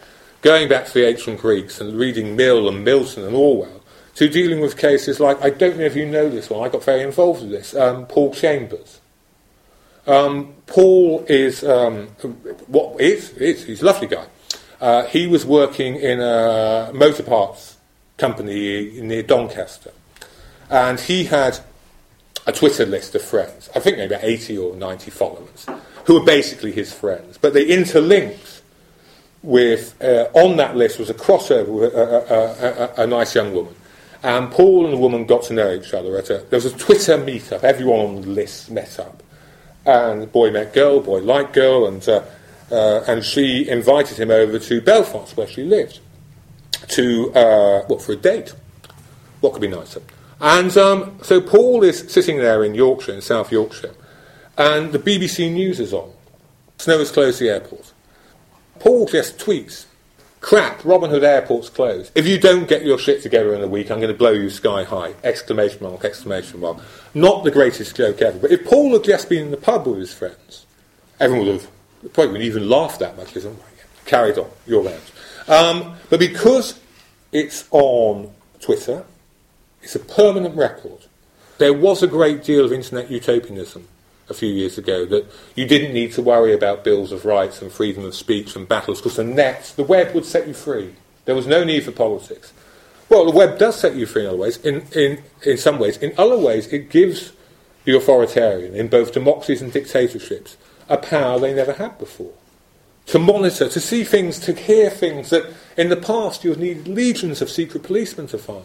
going 0.41 0.71
back 0.71 0.87
to 0.87 0.95
the 0.95 1.07
ancient 1.07 1.39
Greeks 1.39 1.83
and 1.83 1.99
reading 1.99 2.35
Mill 2.35 2.67
and 2.67 2.83
Milton 2.83 3.25
and 3.25 3.37
Orwell, 3.37 3.83
to 4.15 4.27
dealing 4.27 4.61
with 4.61 4.79
cases 4.79 5.21
like, 5.21 5.39
I 5.43 5.51
don't 5.51 5.77
know 5.77 5.85
if 5.85 5.95
you 5.95 6.07
know 6.07 6.31
this 6.31 6.49
one, 6.49 6.67
I 6.67 6.73
got 6.73 6.83
very 6.83 7.03
involved 7.03 7.43
with 7.43 7.51
this, 7.51 7.77
um, 7.77 8.07
Paul 8.07 8.33
Chambers. 8.33 9.03
Um, 10.07 10.55
Paul 10.65 11.27
is 11.29 11.63
um, 11.63 12.07
what 12.69 12.99
is, 13.03 13.33
is 13.33 13.65
he's 13.65 13.83
a 13.83 13.85
lovely 13.85 14.07
guy. 14.09 14.25
Uh, 14.81 15.05
he 15.05 15.27
was 15.27 15.45
working 15.45 15.97
in 15.97 16.23
a 16.23 16.91
motor 16.95 17.23
parts 17.23 17.70
company 18.21 19.01
near 19.01 19.23
Doncaster, 19.23 19.93
and 20.69 21.01
he 21.01 21.25
had 21.25 21.59
a 22.47 22.53
Twitter 22.53 22.87
list 22.87 23.15
of 23.15 23.23
friends. 23.23 23.69
I 23.75 23.81
think 23.81 23.97
maybe 23.97 24.15
80 24.21 24.59
or 24.59 24.77
90 24.77 25.11
followers 25.11 25.67
who 26.05 26.15
were 26.15 26.25
basically 26.25 26.73
his 26.73 26.93
friends, 26.93 27.39
but 27.39 27.55
they 27.55 27.67
interlinked 27.67 28.63
with 29.43 30.01
uh, 30.03 30.29
on 30.35 30.57
that 30.59 30.77
list 30.77 30.99
was 30.99 31.09
a 31.09 31.15
crossover 31.15 31.69
with 31.69 31.95
a, 31.95 32.99
a, 32.99 33.03
a, 33.03 33.05
a, 33.05 33.07
nice 33.07 33.35
young 33.35 33.55
woman. 33.55 33.75
And 34.23 34.51
Paul 34.51 34.85
and 34.85 34.93
the 34.93 34.99
woman 34.99 35.25
got 35.25 35.45
to 35.45 35.55
know 35.55 35.73
each 35.73 35.95
other 35.95 36.19
a 36.19 36.23
there 36.23 36.45
was 36.51 36.67
a 36.67 36.77
Twitter 36.77 37.17
meetup. 37.17 37.65
Everyone 37.65 38.01
on 38.01 38.21
the 38.21 38.29
list 38.29 38.71
met 38.71 38.99
up 38.99 39.23
and 39.87 40.31
boy 40.31 40.51
met 40.51 40.75
girl, 40.75 41.01
boy 41.01 41.21
liked 41.21 41.55
girl, 41.55 41.87
and 41.87 42.07
uh, 42.09 42.23
uh, 42.71 43.05
and 43.09 43.25
she 43.25 43.69
invited 43.69 44.19
him 44.19 44.31
over 44.31 44.59
to 44.59 44.81
Belfast, 44.81 45.37
where 45.37 45.47
she 45.47 45.65
lived, 45.65 46.01
to 46.89 47.33
uh, 47.35 47.85
what 47.87 48.03
for 48.03 48.13
a 48.13 48.17
date. 48.17 48.55
What 49.41 49.53
could 49.53 49.63
be 49.63 49.69
nicer? 49.69 50.03
And 50.41 50.75
um, 50.77 51.19
so 51.23 51.41
Paul 51.41 51.83
is 51.83 52.11
sitting 52.13 52.39
there 52.39 52.65
in 52.65 52.75
Yorkshire, 52.75 53.15
in 53.15 53.21
South 53.21 53.53
Yorkshire, 53.53 53.95
and 54.57 54.93
the 54.93 54.99
BBC 54.99 55.53
News 55.53 55.81
is 55.81 55.93
on. 55.93 56.13
Snow 56.79 56.99
has 56.99 57.11
closed 57.11 57.41
the 57.41 57.49
airport. 57.51 57.93
Paul 58.79 59.07
just 59.07 59.39
tweets 59.39 59.85
Crap, 60.41 60.83
Robin 60.87 61.11
Hood 61.11 61.23
Airport's 61.23 61.69
closed. 61.69 62.13
If 62.15 62.27
you 62.27 62.39
don't 62.39 62.67
get 62.67 62.83
your 62.83 62.99
shit 62.99 63.23
together 63.23 63.55
in 63.55 63.63
a 63.63 63.67
week, 63.67 63.91
I'm 63.91 63.99
going 63.99 64.13
to 64.13 64.19
blow 64.19 64.31
you 64.33 64.49
sky 64.49 64.85
high. 64.85 65.15
Exclamation 65.23 65.83
mark, 65.83 66.03
exclamation 66.03 66.61
mark. 66.61 66.79
Not 67.13 67.45
the 67.45 67.51
greatest 67.51 67.95
joke 67.95 68.23
ever. 68.23 68.39
But 68.39 68.51
if 68.51 68.65
Paul 68.65 68.93
had 68.95 69.05
just 69.05 69.29
been 69.29 69.45
in 69.45 69.51
the 69.51 69.59
pub 69.59 69.87
with 69.87 69.99
his 69.99 70.15
friends, 70.15 70.65
everyone 71.21 71.47
would 71.47 71.61
have 71.61 71.71
probably 72.15 72.33
wouldn't 72.33 72.45
even 72.45 72.69
laughed 72.71 73.01
that 73.01 73.19
much. 73.19 73.37
Isn't 73.37 73.59
Carried 74.07 74.39
on, 74.39 74.49
your 74.67 74.83
rounds. 74.83 75.13
Um, 75.51 75.97
but 76.09 76.21
because 76.21 76.79
it's 77.33 77.67
on 77.73 78.33
Twitter, 78.61 79.05
it's 79.83 79.97
a 79.97 79.99
permanent 79.99 80.57
record. 80.57 81.07
There 81.59 81.75
was 81.75 82.03
a 82.03 82.07
great 82.07 82.45
deal 82.45 82.65
of 82.65 82.73
internet 82.73 83.11
utopianism 83.11 83.89
a 84.29 84.35
few 84.35 84.49
years 84.49 84.79
ago 84.79 85.05
that 85.07 85.27
you 85.57 85.67
didn't 85.67 85.93
need 85.93 86.13
to 86.13 86.23
worry 86.23 86.55
about 86.55 86.85
bills 86.85 87.11
of 87.11 87.25
rights 87.25 87.61
and 87.61 87.73
freedom 87.73 88.05
of 88.05 88.15
speech 88.15 88.55
and 88.55 88.69
battles 88.69 89.01
because 89.01 89.17
the 89.17 89.25
net, 89.25 89.73
the 89.75 89.83
web 89.83 90.15
would 90.15 90.25
set 90.25 90.47
you 90.47 90.55
free. 90.55 90.95
There 91.25 91.35
was 91.35 91.49
no 91.49 91.65
need 91.65 91.85
for 91.85 91.91
politics. 91.91 92.53
Well, 93.09 93.25
the 93.25 93.37
web 93.37 93.59
does 93.59 93.75
set 93.75 93.97
you 93.97 94.07
free 94.07 94.23
in 94.23 94.29
other 94.29 94.37
ways. 94.37 94.57
In, 94.59 94.83
in, 94.93 95.25
in 95.43 95.57
some 95.57 95.81
ways. 95.81 95.97
In 95.97 96.13
other 96.17 96.39
ways, 96.39 96.69
it 96.69 96.91
gives 96.91 97.33
the 97.85 97.97
authoritarian, 97.97 98.77
in 98.77 98.87
both 98.87 99.13
democracies 99.13 99.63
and 99.63 99.73
dictatorships, 99.73 100.57
a 100.89 100.97
power 100.97 101.41
they 101.41 101.53
never 101.53 101.73
had 101.73 101.99
before. 101.99 102.33
To 103.07 103.19
monitor, 103.19 103.69
to 103.69 103.81
see 103.81 104.05
things, 104.05 104.39
to 104.41 104.53
hear 104.53 104.89
things 104.89 105.31
that 105.31 105.47
in 105.77 105.89
the 105.89 105.97
past 105.97 106.45
you 106.45 106.51
would 106.51 106.61
need 106.61 106.87
legions 106.87 107.43
of 107.43 107.51
secret 107.51 107.83
policemen 107.83 108.29
to 108.29 108.39
find. 108.39 108.65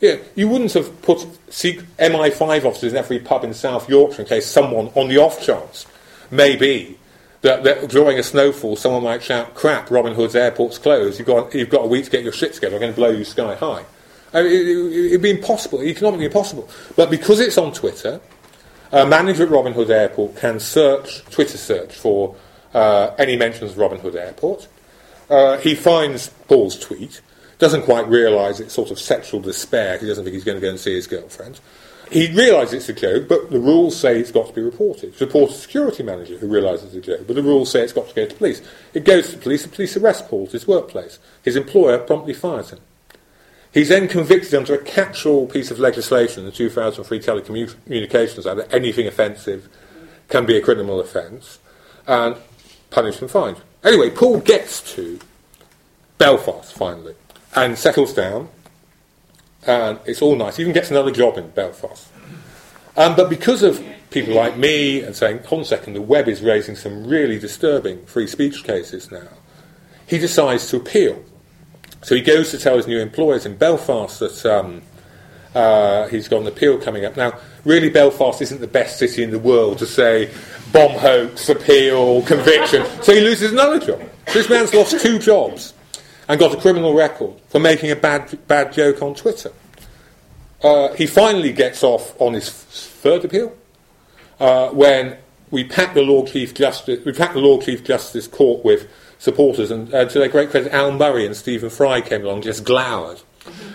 Yeah, 0.00 0.16
you 0.34 0.48
wouldn't 0.48 0.74
have 0.74 1.00
put 1.02 1.20
MI5 1.48 2.64
officers 2.64 2.92
in 2.92 2.98
every 2.98 3.18
pub 3.18 3.44
in 3.44 3.54
South 3.54 3.88
Yorkshire 3.88 4.22
in 4.22 4.28
case 4.28 4.46
someone, 4.46 4.88
on 4.88 5.08
the 5.08 5.16
off 5.16 5.42
chance, 5.42 5.86
maybe, 6.30 6.98
that, 7.40 7.64
that 7.64 7.88
during 7.88 8.18
a 8.18 8.22
snowfall 8.22 8.76
someone 8.76 9.04
might 9.04 9.22
shout, 9.22 9.54
crap, 9.54 9.90
Robin 9.90 10.14
Hood's 10.14 10.36
airport's 10.36 10.76
closed, 10.76 11.18
you've 11.18 11.26
got, 11.26 11.54
you've 11.54 11.70
got 11.70 11.84
a 11.84 11.86
week 11.86 12.04
to 12.04 12.10
get 12.10 12.22
your 12.22 12.32
shit 12.32 12.52
together, 12.52 12.76
I'm 12.76 12.80
going 12.80 12.92
to 12.92 12.96
blow 12.96 13.10
you 13.10 13.24
sky 13.24 13.54
high. 13.54 13.84
I 14.34 14.42
mean, 14.42 14.52
it, 14.52 15.12
would 15.12 15.22
be 15.22 15.30
impossible, 15.30 15.82
economically 15.82 16.26
impossible. 16.26 16.68
But 16.94 17.10
because 17.10 17.40
it's 17.40 17.56
on 17.56 17.72
Twitter, 17.72 18.20
a 18.92 19.06
manager 19.06 19.44
at 19.44 19.50
Robin 19.50 19.72
Hood 19.72 19.90
Airport 19.90 20.36
can 20.36 20.60
search, 20.60 21.24
Twitter 21.26 21.56
search, 21.56 21.94
for 21.94 22.34
uh, 22.76 23.14
any 23.18 23.36
mentions 23.36 23.72
of 23.72 23.78
Robin 23.78 23.98
Hood 23.98 24.14
Airport. 24.14 24.68
Uh, 25.30 25.56
he 25.58 25.74
finds 25.74 26.28
Paul's 26.46 26.78
tweet, 26.78 27.22
doesn't 27.58 27.82
quite 27.82 28.06
realise 28.06 28.60
it's 28.60 28.74
sort 28.74 28.90
of 28.90 29.00
sexual 29.00 29.40
despair. 29.40 29.96
He 29.98 30.06
doesn't 30.06 30.24
think 30.24 30.34
he's 30.34 30.44
going 30.44 30.58
to 30.58 30.60
go 30.60 30.68
and 30.68 30.78
see 30.78 30.94
his 30.94 31.06
girlfriend. 31.06 31.58
He 32.12 32.30
realises 32.32 32.74
it's 32.74 32.88
a 32.90 32.92
joke, 32.92 33.28
but 33.28 33.50
the 33.50 33.58
rules 33.58 33.96
say 33.98 34.20
it's 34.20 34.30
got 34.30 34.46
to 34.46 34.52
be 34.52 34.60
reported. 34.60 35.08
It's 35.08 35.20
reported 35.20 35.54
to 35.54 35.60
security 35.60 36.02
manager 36.02 36.36
who 36.36 36.46
realises 36.46 36.94
it's 36.94 37.08
a 37.08 37.16
joke, 37.16 37.26
but 37.26 37.34
the 37.34 37.42
rules 37.42 37.70
say 37.70 37.80
it's 37.80 37.94
got 37.94 38.08
to 38.08 38.14
go 38.14 38.26
to 38.26 38.34
police. 38.36 38.60
It 38.92 39.04
goes 39.04 39.30
to 39.30 39.38
police, 39.38 39.62
the 39.62 39.70
police 39.70 39.96
arrest 39.96 40.28
Paul 40.28 40.44
at 40.44 40.52
his 40.52 40.68
workplace. 40.68 41.18
His 41.42 41.56
employer 41.56 41.98
promptly 41.98 42.34
fires 42.34 42.70
him. 42.70 42.80
He's 43.72 43.88
then 43.88 44.06
convicted 44.06 44.54
under 44.54 44.74
a 44.74 44.84
catch-all 44.84 45.48
piece 45.48 45.70
of 45.70 45.78
legislation, 45.78 46.44
the 46.44 46.52
2003 46.52 47.20
Telecommunications 47.20 48.46
Act, 48.46 48.56
that 48.58 48.72
anything 48.72 49.06
offensive 49.06 49.68
can 50.28 50.46
be 50.46 50.56
a 50.56 50.62
criminal 50.62 51.00
offence, 51.00 51.58
and 52.06 52.36
punished 52.90 53.20
and 53.20 53.30
fined. 53.30 53.58
Anyway, 53.84 54.10
Paul 54.10 54.40
gets 54.40 54.94
to 54.94 55.18
Belfast 56.18 56.74
finally 56.74 57.14
and 57.54 57.78
settles 57.78 58.12
down, 58.12 58.48
and 59.66 59.98
it's 60.04 60.22
all 60.22 60.36
nice. 60.36 60.56
He 60.56 60.62
even 60.62 60.74
gets 60.74 60.90
another 60.90 61.10
job 61.10 61.36
in 61.36 61.50
Belfast. 61.50 62.08
Um, 62.96 63.14
but 63.14 63.28
because 63.28 63.62
of 63.62 63.84
people 64.10 64.34
like 64.34 64.56
me 64.56 65.02
and 65.02 65.14
saying, 65.14 65.38
hold 65.44 65.60
on 65.60 65.62
a 65.62 65.64
second, 65.64 65.92
the 65.94 66.02
web 66.02 66.28
is 66.28 66.40
raising 66.40 66.76
some 66.76 67.06
really 67.06 67.38
disturbing 67.38 68.04
free 68.06 68.26
speech 68.26 68.64
cases 68.64 69.10
now, 69.10 69.28
he 70.06 70.18
decides 70.18 70.68
to 70.70 70.76
appeal. 70.78 71.22
So 72.02 72.14
he 72.14 72.22
goes 72.22 72.50
to 72.52 72.58
tell 72.58 72.76
his 72.76 72.86
new 72.86 73.00
employers 73.00 73.44
in 73.44 73.56
Belfast 73.56 74.20
that 74.20 74.46
um, 74.46 74.82
uh, 75.54 76.08
he's 76.08 76.28
got 76.28 76.42
an 76.42 76.46
appeal 76.46 76.78
coming 76.78 77.04
up. 77.04 77.16
Now, 77.16 77.38
really, 77.66 77.90
Belfast 77.90 78.40
isn't 78.40 78.60
the 78.60 78.66
best 78.66 78.98
city 78.98 79.22
in 79.22 79.30
the 79.30 79.38
world 79.38 79.78
to 79.78 79.86
say 79.86 80.30
bomb 80.72 80.92
hoax, 80.92 81.48
appeal, 81.48 82.22
conviction. 82.22 82.86
So 83.02 83.14
he 83.14 83.20
loses 83.20 83.52
another 83.52 83.78
job. 83.78 84.02
This 84.32 84.48
man's 84.48 84.72
lost 84.72 84.98
two 85.00 85.18
jobs 85.18 85.74
and 86.28 86.40
got 86.40 86.54
a 86.54 86.60
criminal 86.60 86.94
record 86.94 87.34
for 87.48 87.60
making 87.60 87.90
a 87.90 87.96
bad, 87.96 88.38
bad 88.48 88.72
joke 88.72 89.02
on 89.02 89.14
Twitter. 89.14 89.52
Uh, 90.62 90.92
he 90.94 91.06
finally 91.06 91.52
gets 91.52 91.84
off 91.84 92.18
on 92.20 92.32
his 92.32 92.48
third 92.50 93.24
appeal 93.24 93.54
uh, 94.40 94.70
when 94.70 95.18
we 95.50 95.64
packed 95.64 95.94
the 95.94 96.02
Lord 96.02 96.28
Chief 96.28 96.54
Justice, 96.54 97.04
we 97.04 97.12
packed 97.12 97.34
the 97.34 97.40
Lord 97.40 97.64
Chief 97.64 97.84
Justice 97.84 98.26
court 98.26 98.64
with 98.64 98.88
supporters, 99.18 99.70
and 99.70 99.92
uh, 99.94 100.04
to 100.06 100.18
their 100.18 100.28
great 100.28 100.50
credit, 100.50 100.72
Al 100.72 100.92
Murray 100.92 101.26
and 101.26 101.36
Stephen 101.36 101.70
Fry 101.70 102.00
came 102.00 102.24
along, 102.24 102.42
just 102.42 102.64
glowered. 102.64 103.20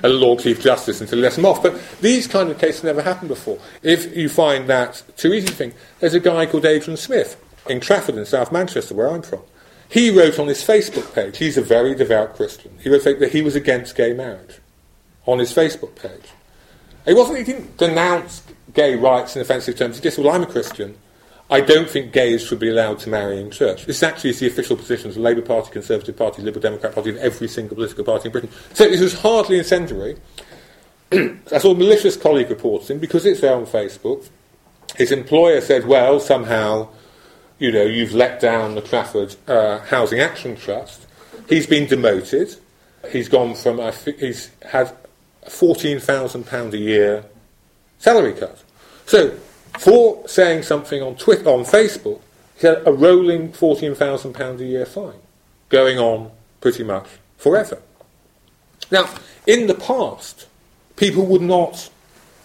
A 0.03 0.09
Lord 0.09 0.39
Chief 0.39 0.61
Justice 0.61 1.01
until 1.01 1.17
he 1.17 1.23
lets 1.23 1.35
them 1.35 1.45
off. 1.45 1.61
But 1.61 1.79
these 2.01 2.27
kind 2.27 2.49
of 2.49 2.59
cases 2.59 2.83
never 2.83 3.01
happened 3.01 3.29
before. 3.29 3.59
If 3.83 4.15
you 4.15 4.29
find 4.29 4.67
that 4.69 5.03
too 5.17 5.33
easy 5.33 5.47
thing, 5.47 5.73
there's 5.99 6.13
a 6.13 6.19
guy 6.19 6.45
called 6.45 6.65
Adrian 6.65 6.97
Smith 6.97 7.41
in 7.69 7.79
Trafford 7.79 8.15
in 8.15 8.25
South 8.25 8.51
Manchester, 8.51 8.95
where 8.95 9.09
I'm 9.09 9.21
from. 9.21 9.41
He 9.89 10.09
wrote 10.09 10.39
on 10.39 10.47
his 10.47 10.63
Facebook 10.63 11.13
page, 11.13 11.37
he's 11.37 11.57
a 11.57 11.61
very 11.61 11.93
devout 11.93 12.35
Christian, 12.35 12.77
he 12.81 12.89
wrote 12.89 13.03
that 13.03 13.31
he 13.31 13.41
was 13.41 13.55
against 13.55 13.95
gay 13.95 14.13
marriage 14.13 14.59
on 15.25 15.39
his 15.39 15.53
Facebook 15.53 15.95
page. 15.95 16.31
He 17.05 17.13
wasn't, 17.13 17.39
he 17.39 17.43
didn't 17.43 17.77
denounce 17.77 18.43
gay 18.73 18.95
rights 18.95 19.35
in 19.35 19.41
offensive 19.41 19.75
terms. 19.75 19.97
He 19.97 20.01
just 20.01 20.15
said, 20.15 20.25
well, 20.25 20.35
I'm 20.35 20.43
a 20.43 20.47
Christian. 20.47 20.95
I 21.51 21.59
don't 21.59 21.89
think 21.89 22.13
gays 22.13 22.41
should 22.47 22.59
be 22.59 22.69
allowed 22.69 22.99
to 22.99 23.09
marry 23.09 23.41
in 23.41 23.51
church. 23.51 23.85
This 23.85 24.01
actually 24.01 24.29
is 24.29 24.39
the 24.39 24.47
official 24.47 24.77
position 24.77 25.09
of 25.09 25.15
the 25.15 25.21
Labour 25.21 25.41
Party, 25.41 25.69
Conservative 25.69 26.15
Party, 26.15 26.41
Liberal 26.41 26.61
Democrat 26.61 26.95
Party, 26.95 27.09
and 27.09 27.19
every 27.19 27.49
single 27.49 27.75
political 27.75 28.05
party 28.05 28.29
in 28.29 28.31
Britain. 28.31 28.49
So 28.73 28.89
this 28.89 29.01
was 29.01 29.19
hardly 29.19 29.57
incendiary. 29.57 30.15
I 31.11 31.57
saw 31.57 31.71
a 31.71 31.75
malicious 31.75 32.15
colleague 32.15 32.49
reporting 32.49 32.99
because 32.99 33.25
it's 33.25 33.41
there 33.41 33.53
on 33.53 33.65
Facebook. 33.65 34.29
His 34.95 35.11
employer 35.11 35.59
said, 35.59 35.85
well, 35.85 36.21
somehow, 36.21 36.87
you 37.59 37.69
know, 37.73 37.83
you've 37.83 38.13
let 38.13 38.39
down 38.39 38.75
the 38.75 38.81
Trafford 38.81 39.35
uh, 39.47 39.79
Housing 39.79 40.21
Action 40.21 40.55
Trust. 40.55 41.05
He's 41.49 41.67
been 41.67 41.85
demoted. 41.85 42.55
He's 43.11 43.27
gone 43.27 43.55
from, 43.55 43.91
think 43.91 44.19
he's 44.19 44.51
had 44.61 44.95
£14,000 45.47 46.73
a 46.73 46.77
year 46.77 47.25
salary 47.97 48.33
cut. 48.33 48.63
So 49.05 49.37
for 49.79 50.27
saying 50.27 50.63
something 50.63 51.01
on 51.01 51.15
Twitter, 51.15 51.49
on 51.49 51.63
Facebook, 51.63 52.21
he 52.59 52.67
had 52.67 52.85
a 52.85 52.91
rolling 52.91 53.51
£14,000 53.51 54.59
a 54.59 54.65
year 54.65 54.85
fine, 54.85 55.19
going 55.69 55.97
on 55.97 56.31
pretty 56.59 56.83
much 56.83 57.07
forever. 57.37 57.81
Now, 58.91 59.09
in 59.47 59.67
the 59.67 59.73
past, 59.73 60.47
people 60.95 61.25
would 61.25 61.41
not, 61.41 61.89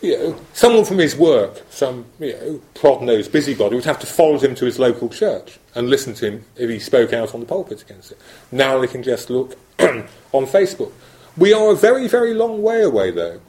you 0.01 0.17
know, 0.17 0.41
someone 0.55 0.85
from 0.85 0.99
his 0.99 1.17
work, 1.17 1.63
some, 1.71 2.07
you 2.19 2.33
know, 2.33 2.61
prod-nosed 2.75 3.31
busybody, 3.33 3.75
would 3.77 3.85
have 3.85 3.99
to 4.01 4.07
follow 4.07 4.39
him 4.39 4.55
to 4.55 4.65
his 4.65 4.79
local 4.79 5.09
church 5.09 5.59
and 5.75 5.91
listen 5.91 6.15
to 6.15 6.31
him 6.31 6.45
if 6.57 6.71
he 6.71 6.79
spoke 6.79 7.13
out 7.13 7.35
on 7.35 7.41
the 7.41 7.47
pulpit 7.47 7.83
against 7.83 8.13
it. 8.13 8.19
Now 8.51 8.79
they 8.79 8.87
can 8.87 9.03
just 9.03 9.29
look 9.29 9.59
on 9.79 10.47
Facebook. 10.47 10.93
We 11.37 11.53
are 11.53 11.73
a 11.73 11.77
very, 11.77 12.09
very 12.09 12.33
long 12.33 12.63
way 12.63 12.83
away, 12.83 13.11
though, 13.11 13.41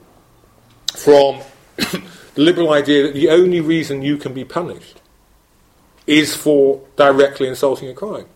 from 0.94 1.40
liberal 2.38 2.72
idea 2.72 3.02
that 3.02 3.14
the 3.14 3.28
only 3.28 3.60
reason 3.60 4.02
you 4.02 4.16
can 4.16 4.32
be 4.32 4.44
punished 4.44 5.00
is 6.06 6.34
for 6.34 6.80
directly 6.96 7.48
insulting 7.48 7.88
a 7.88 7.94
crime. 7.94 8.26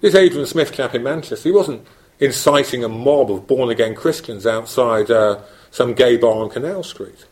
This 0.00 0.14
Adrian 0.14 0.46
Smith 0.46 0.72
chap 0.72 0.94
in 0.94 1.02
Manchester, 1.02 1.48
he 1.48 1.54
wasn't 1.54 1.86
inciting 2.18 2.82
a 2.82 2.88
mob 2.88 3.30
of 3.30 3.46
born 3.46 3.70
again 3.70 3.94
Christians 3.94 4.46
outside 4.46 5.10
uh, 5.10 5.40
some 5.70 5.94
gay 5.94 6.16
bar 6.16 6.42
on 6.42 6.50
Canal 6.50 6.82
Street. 6.82 7.26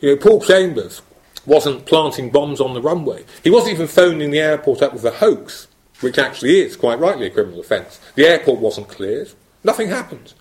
You 0.00 0.10
know, 0.10 0.16
Paul 0.16 0.40
Chambers 0.40 1.02
wasn't 1.46 1.86
planting 1.86 2.30
bombs 2.30 2.60
on 2.60 2.74
the 2.74 2.82
runway. 2.82 3.24
He 3.42 3.50
wasn't 3.50 3.74
even 3.74 3.86
phoning 3.88 4.30
the 4.30 4.40
airport 4.40 4.82
up 4.82 4.92
with 4.92 5.04
a 5.04 5.10
hoax, 5.10 5.66
which 6.00 6.18
actually 6.18 6.60
is 6.60 6.76
quite 6.76 6.98
rightly 6.98 7.26
a 7.26 7.30
criminal 7.30 7.60
offence. 7.60 8.00
The 8.14 8.26
airport 8.26 8.60
wasn't 8.60 8.88
cleared. 8.88 9.32
Nothing 9.64 9.88
happened. 9.88 10.34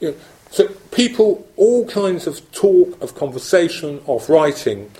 You 0.00 0.10
know, 0.10 0.14
so 0.50 0.68
people, 0.90 1.46
all 1.56 1.86
kinds 1.86 2.26
of 2.26 2.50
talk, 2.52 3.00
of 3.00 3.14
conversation, 3.14 4.00
of 4.06 4.28
writing, 4.28 4.90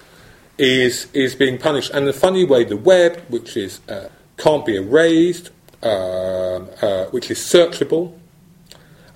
is 0.58 1.08
is 1.12 1.34
being 1.34 1.58
punished. 1.58 1.90
And 1.92 2.06
the 2.06 2.12
funny 2.12 2.44
way, 2.44 2.64
the 2.64 2.76
web, 2.76 3.20
which 3.28 3.56
is 3.56 3.80
uh, 3.88 4.08
can't 4.36 4.64
be 4.64 4.76
erased, 4.76 5.50
uh, 5.82 5.86
uh, 5.86 7.06
which 7.06 7.30
is 7.30 7.38
searchable, 7.38 8.16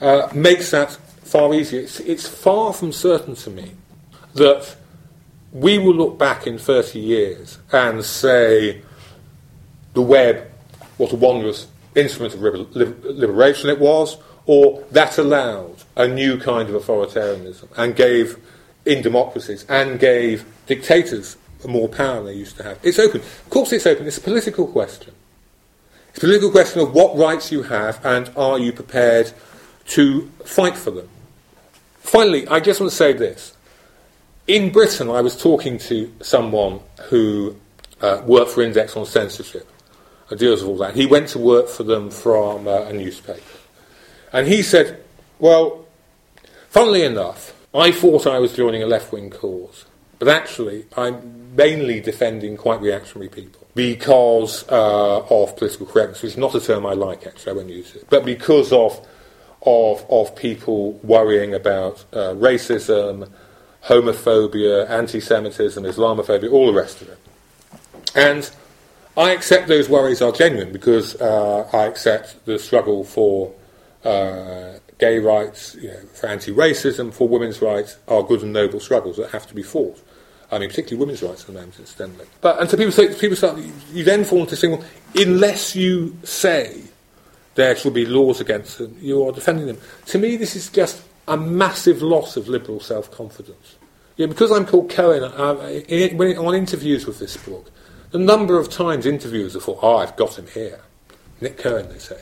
uh, 0.01 0.29
makes 0.35 0.71
that 0.73 0.93
far 1.23 1.55
easier. 1.55 1.81
It's, 1.81 2.01
it's 2.01 2.27
far 2.27 2.73
from 2.73 2.93
certain 2.93 3.35
to 3.37 3.51
me 3.51 3.73
that 4.35 4.77
we 5.53 5.79
will 5.79 5.95
look 5.95 6.19
back 6.19 6.47
in 6.47 6.59
30 6.59 6.99
years 6.99 7.59
and 7.73 8.05
say 8.05 8.83
the 9.95 10.03
web, 10.03 10.51
what 10.97 11.13
a 11.13 11.17
wondrous 11.17 11.69
instrument 11.95 12.35
of 12.35 12.41
liberation 12.43 13.71
it 13.71 13.79
was, 13.79 14.17
or 14.47 14.85
that 14.91 15.19
allowed 15.19 15.77
a 15.97 16.07
new 16.07 16.39
kind 16.39 16.69
of 16.69 16.83
authoritarianism 16.83 17.69
and 17.77 17.97
gave, 17.97 18.39
in 18.85 19.03
democracies, 19.03 19.65
and 19.69 19.99
gave 19.99 20.45
dictators 20.67 21.37
more 21.67 21.89
power 21.89 22.17
than 22.17 22.27
they 22.27 22.35
used 22.35 22.57
to 22.59 22.63
have. 22.63 22.79
It's 22.83 22.99
open. 22.99 23.21
Of 23.21 23.51
course, 23.51 23.73
it's 23.73 23.87
open. 23.87 24.07
It's 24.07 24.19
a 24.19 24.21
political 24.21 24.67
question. 24.67 25.15
It's 26.11 26.19
a 26.19 26.21
political 26.21 26.51
question 26.51 26.81
of 26.81 26.93
what 26.95 27.17
rights 27.17 27.51
you 27.51 27.63
have 27.63 28.05
and 28.05 28.31
are 28.37 28.59
you 28.59 28.73
prepared 28.73 29.33
to 29.89 30.31
fight 30.45 30.77
for 30.77 30.91
them. 30.91 31.09
Finally, 31.99 32.47
I 32.49 32.61
just 32.61 32.81
want 32.81 32.91
to 32.91 32.97
say 32.97 33.13
this. 33.13 33.57
In 34.47 34.71
Britain, 34.71 35.09
I 35.09 35.23
was 35.23 35.41
talking 35.41 35.79
to 35.79 36.13
someone 36.21 36.81
who 37.09 37.57
uh, 38.01 38.23
worked 38.27 38.51
for 38.51 38.63
Index 38.63 38.97
on 38.97 39.07
censorship 39.07 39.69
and 40.29 40.39
deals 40.39 40.61
with 40.61 40.71
all 40.71 40.77
that. 40.79 40.95
He 40.95 41.07
went 41.07 41.29
to 41.29 41.39
work 41.39 41.69
for 41.69 41.83
them 41.83 42.11
from 42.11 42.69
uh, 42.69 42.83
a 42.83 42.93
newspaper. 42.93 43.41
And 44.35 44.49
he 44.49 44.63
said, 44.63 45.01
Well, 45.39 45.87
funnily 46.69 47.05
enough, 47.05 47.55
I 47.73 47.93
thought 47.93 48.27
I 48.27 48.41
was 48.41 48.53
joining 48.53 48.83
a 48.83 48.87
left 48.87 49.13
wing 49.13 49.31
cause, 49.31 49.87
but 50.19 50.27
actually, 50.27 50.87
I'm 50.97 51.55
mainly 51.55 52.01
defending 52.01 52.57
quite 52.57 52.81
reactionary 52.81 53.29
people 53.29 53.65
because 53.77 54.69
uh, 54.69 55.21
of 55.31 55.57
political 55.57 55.87
correctness, 55.87 56.23
which 56.23 56.33
is 56.33 56.37
not 56.37 56.55
a 56.55 56.61
term 56.61 56.85
I 56.85 56.95
like, 56.95 57.27
actually, 57.27 57.53
I 57.53 57.55
won't 57.55 57.71
use 57.71 57.95
it, 57.95 58.07
but 58.11 58.25
because 58.25 58.73
of, 58.73 59.07
of, 59.63 60.05
of 60.11 60.35
people 60.35 60.95
worrying 61.05 61.55
about 61.55 62.05
uh, 62.13 62.35
racism, 62.35 63.31
homophobia, 63.85 64.91
anti 64.91 65.21
Semitism, 65.21 65.85
Islamophobia, 65.85 66.51
all 66.51 66.67
the 66.67 66.79
rest 66.79 67.03
of 67.03 67.09
it. 67.09 67.19
And 68.17 68.51
I 69.17 69.31
accept 69.31 69.69
those 69.69 69.89
worries 69.89 70.21
are 70.21 70.33
genuine 70.33 70.73
because 70.73 71.21
uh, 71.21 71.69
I 71.73 71.85
accept 71.85 72.45
the 72.47 72.59
struggle 72.59 73.05
for 73.05 73.55
uh, 74.05 74.79
gay 74.99 75.19
rights, 75.19 75.75
you 75.81 75.89
know, 75.89 76.01
for 76.13 76.27
anti-racism, 76.27 77.13
for 77.13 77.29
women's 77.29 77.61
rights 77.63 77.97
are 78.09 78.23
good 78.23 78.43
and 78.43 78.53
noble 78.53 78.81
struggles 78.81 79.17
that 79.17 79.31
have 79.31 79.47
to 79.47 79.55
be 79.55 79.63
fought. 79.63 80.01
I 80.51 80.59
mean, 80.59 80.69
particularly 80.69 81.01
women's 81.01 81.23
rights 81.23 81.41
at 81.41 81.47
the 81.49 81.53
moment, 81.55 81.79
incidentally. 81.79 82.27
But 82.41 82.61
and 82.61 82.71
so 82.71 82.77
people 82.77 82.93
say, 82.93 83.15
people 83.15 83.37
start, 83.37 83.59
you 83.93 84.05
then 84.05 84.25
fall 84.25 84.41
into 84.41 84.57
saying, 84.57 84.79
well, 84.79 84.87
unless 85.17 85.75
you 85.75 86.17
say 86.23 86.83
there 87.55 87.75
should 87.75 87.95
be 87.95 88.07
laws 88.07 88.41
against 88.41 88.79
them, 88.79 88.97
you 89.01 89.27
are 89.27 89.33
defending 89.33 89.67
them. 89.67 89.79
To 90.07 90.19
me, 90.19 90.37
this 90.37 90.55
is 90.55 90.69
just 90.71 91.03
a 91.27 91.37
massive 91.37 92.03
loss 92.03 92.37
of 92.37 92.49
liberal 92.49 92.81
self-confidence. 92.81 93.77
Yeah, 94.17 94.27
because 94.27 94.53
I'm 94.53 94.67
called 94.67 94.91
Cohen, 94.91 95.25
in, 95.89 96.17
when, 96.17 96.37
on 96.37 96.55
interviews 96.55 97.07
with 97.07 97.19
this 97.19 97.37
book, 97.37 97.71
the 98.11 98.19
number 98.19 98.59
of 98.59 98.71
times 98.71 99.07
interviewers 99.07 99.55
have 99.55 99.65
thought, 99.65 99.81
oh, 99.83 99.97
I've 99.97 100.15
got 100.15 100.39
him 100.39 100.47
here. 100.47 100.81
Nick 101.41 101.59
Cohen, 101.59 101.89
they 101.89 101.99
say 101.99 102.21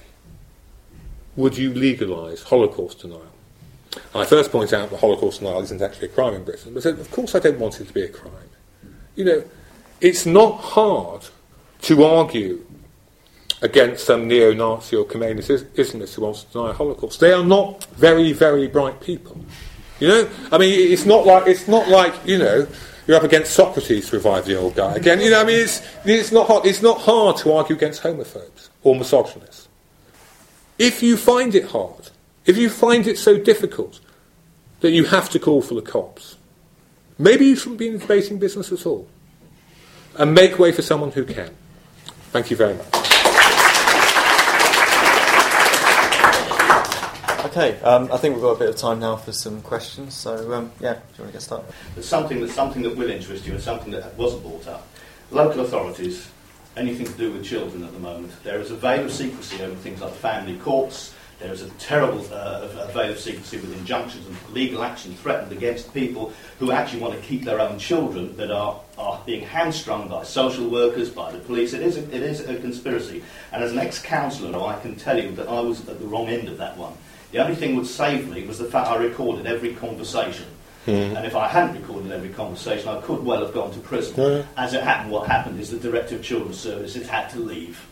would 1.37 1.57
you 1.57 1.73
legalise 1.73 2.43
Holocaust 2.45 3.01
denial? 3.01 3.27
I 4.15 4.25
first 4.25 4.51
point 4.51 4.73
out 4.73 4.91
that 4.91 5.01
Holocaust 5.01 5.41
denial 5.41 5.61
isn't 5.63 5.83
actually 5.83 6.09
a 6.09 6.13
crime 6.13 6.35
in 6.35 6.45
Britain, 6.45 6.75
but 6.75 6.85
of 6.85 7.11
course 7.11 7.35
I 7.35 7.39
don't 7.39 7.59
want 7.59 7.81
it 7.81 7.89
to 7.89 7.93
be 7.93 8.03
a 8.03 8.09
crime. 8.09 8.33
You 9.15 9.25
know, 9.25 9.45
it's 10.01 10.25
not 10.27 10.61
hard 10.61 11.27
to 11.83 12.05
argue 12.05 12.65
against 13.61 14.05
some 14.05 14.27
neo-Nazi 14.27 14.97
or 14.97 15.05
communist 15.05 15.51
Islamist 15.51 16.15
who 16.15 16.23
wants 16.23 16.45
to 16.45 16.53
deny 16.53 16.73
Holocaust. 16.73 17.21
They 17.21 17.33
are 17.33 17.45
not 17.45 17.85
very, 17.95 18.33
very 18.33 18.67
bright 18.67 19.01
people. 19.01 19.39
You 20.01 20.09
know, 20.09 20.29
I 20.51 20.59
mean, 20.59 20.93
it's 20.93 21.07
not 21.07 21.27
like 21.27 21.47
it's 21.47 21.69
not 21.69 21.89
like 21.89 22.15
you 22.27 22.39
know 22.39 22.67
you're 23.07 23.17
up 23.17 23.23
against 23.23 23.53
Socrates 23.53 24.11
to 24.11 24.17
revive 24.17 24.47
the 24.47 24.57
old 24.57 24.75
guy 24.75 24.97
again. 24.97 25.21
You 25.21 25.31
know, 25.31 25.41
I 25.41 25.45
mean, 25.45 25.61
it's 25.61 25.81
it's 26.05 26.33
not 26.33 26.49
hard. 26.49 26.67
It's 26.67 26.83
not 26.83 27.01
hard 27.03 27.37
to 27.39 27.53
argue 27.53 27.77
against 27.77 28.03
homophobes 28.03 28.69
or 28.83 28.97
misogynists. 28.97 29.69
If 30.79 31.03
you 31.03 31.17
find 31.17 31.55
it 31.55 31.67
hard, 31.67 32.11
if 32.47 32.57
you 32.57 32.69
find 32.69 33.07
it 33.07 33.19
so 33.19 33.39
difficult 33.39 34.01
that 34.81 34.91
you 34.91 35.05
have 35.05 35.29
to 35.31 35.39
call 35.39 35.63
for 35.63 35.75
the 35.75 35.83
cops, 35.83 36.37
maybe 37.19 37.47
you 37.47 37.57
shouldn't 37.57 37.79
be 37.79 37.89
in 37.89 37.95
the 37.95 37.99
debating 37.99 38.39
business 38.39 38.73
at 38.73 38.87
all. 38.87 39.07
And 40.19 40.35
make 40.35 40.59
way 40.59 40.73
for 40.73 40.83
someone 40.83 41.13
who 41.13 41.25
can. 41.25 41.55
Thank 42.33 42.51
you 42.51 42.57
very 42.57 42.75
much. 42.75 42.87
Okay, 47.47 47.79
um, 47.81 48.11
I 48.11 48.17
think 48.17 48.35
we've 48.35 48.43
got 48.43 48.53
a 48.53 48.59
bit 48.59 48.71
of 48.71 48.77
time 48.77 49.01
now 49.01 49.17
for 49.17 49.33
some 49.33 49.61
questions. 49.61 50.15
So, 50.15 50.53
um, 50.55 50.73
yeah, 50.81 50.95
do 50.95 51.01
you 51.17 51.25
want 51.25 51.29
to 51.29 51.33
get 51.33 51.43
started? 51.43 51.73
There's 51.95 52.09
something, 52.09 52.41
that's 52.41 52.55
something 52.55 52.83
that 52.83 52.97
will 52.97 53.11
interest 53.11 53.47
you 53.47 53.53
and 53.53 53.63
something 53.63 53.91
that 53.93 54.17
wasn't 54.17 54.43
brought 54.43 54.67
up. 54.69 54.89
Local 55.31 55.61
authorities 55.61 56.29
anything 56.77 57.07
to 57.07 57.13
do 57.13 57.33
with 57.33 57.45
children 57.45 57.85
at 57.85 57.93
the 57.93 57.99
moment. 57.99 58.33
There 58.45 58.61
is 58.61 58.71
a 58.71 58.77
veil 58.77 59.05
of 59.05 59.13
secrecy 59.13 59.63
over 59.63 59.75
things 59.77 60.01
like 60.01 60.13
family 60.15 60.57
courts. 60.59 61.15
There 61.39 61.53
is 61.53 61.63
a 61.63 61.71
terrible 61.71 62.25
uh, 62.33 62.87
veil 62.93 63.11
of 63.11 63.19
secrecy 63.19 63.57
with 63.57 63.77
injunctions 63.77 64.27
and 64.27 64.37
legal 64.55 64.85
action 64.85 65.13
threatened 65.15 65.51
against 65.51 65.93
people 65.93 66.33
who 66.61 66.71
actually 66.71 67.01
want 67.01 67.15
to 67.15 67.21
keep 67.21 67.45
their 67.45 67.59
own 67.59 67.81
children 67.81 68.37
that 68.37 68.53
are, 68.53 68.81
are 68.97 69.21
being 69.27 69.43
hamstrung 69.43 70.09
by 70.09 70.23
social 70.23 70.69
workers, 70.71 71.11
by 71.11 71.33
the 71.33 71.39
police. 71.39 71.73
It 71.73 71.83
is, 71.83 71.97
a, 71.97 72.03
it 72.15 72.23
is 72.23 72.41
a 72.49 72.57
conspiracy. 72.61 73.25
And 73.51 73.65
as 73.65 73.73
an 73.73 73.81
ex 73.81 74.01
counsellor, 74.01 74.57
I 74.57 74.79
can 74.81 74.95
tell 74.95 75.21
you 75.21 75.33
that 75.33 75.49
I 75.49 75.61
was 75.61 75.89
at 75.89 75.99
the 75.99 76.07
wrong 76.07 76.29
end 76.29 76.49
of 76.49 76.59
that 76.59 76.77
one. 76.77 76.93
The 77.33 77.39
only 77.39 77.57
thing 77.57 77.71
that 77.71 77.79
would 77.79 77.87
save 77.89 78.29
me 78.29 78.47
was 78.47 78.59
the 78.59 78.67
fact 78.67 78.89
I 78.89 78.97
recorded 78.97 79.47
every 79.47 79.75
conversation. 79.75 80.47
Mm. 80.87 81.17
And 81.17 81.27
if 81.27 81.37
I 81.37 81.47
hadn't 81.47 81.81
recorded 81.81 82.11
every 82.11 82.31
conversation, 82.31 82.89
I 82.89 83.01
could 83.01 83.25
well 83.25 83.45
have 83.45 83.55
gone 83.55 83.73
to 83.73 83.79
prison. 83.81 84.15
Mm. 84.17 84.47
As 84.57 84.75
it 84.75 84.83
happened, 84.83 85.13
what 85.13 85.29
happened 85.29 85.61
is 85.61 85.71
the 85.71 85.79
Director 85.79 86.17
of 86.17 86.23
Children's 86.23 86.59
Services 86.59 87.09
had 87.09 87.29
to 87.31 87.39
leave. 87.39 87.87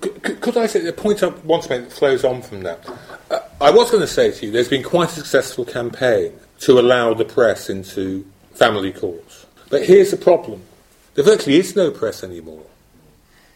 Could, 0.00 0.40
could 0.42 0.56
I 0.56 0.66
say 0.66 0.80
the 0.80 0.92
point 0.92 1.22
I 1.22 1.28
want 1.28 1.62
to 1.64 1.70
make 1.70 1.88
that 1.88 1.92
flows 1.92 2.24
on 2.24 2.42
from 2.42 2.62
that? 2.64 2.86
Uh, 3.30 3.40
I 3.60 3.70
was 3.70 3.90
going 3.90 4.02
to 4.02 4.06
say 4.06 4.30
to 4.30 4.46
you, 4.46 4.52
there's 4.52 4.68
been 4.68 4.82
quite 4.82 5.08
a 5.08 5.12
successful 5.12 5.64
campaign 5.64 6.32
to 6.60 6.78
allow 6.78 7.14
the 7.14 7.24
press 7.24 7.70
into 7.70 8.26
family 8.52 8.92
courts. 8.92 9.46
But 9.70 9.86
here's 9.86 10.10
the 10.10 10.16
problem 10.16 10.62
there 11.14 11.24
virtually 11.24 11.56
is 11.56 11.74
no 11.76 11.90
press 11.90 12.22
anymore. 12.24 12.64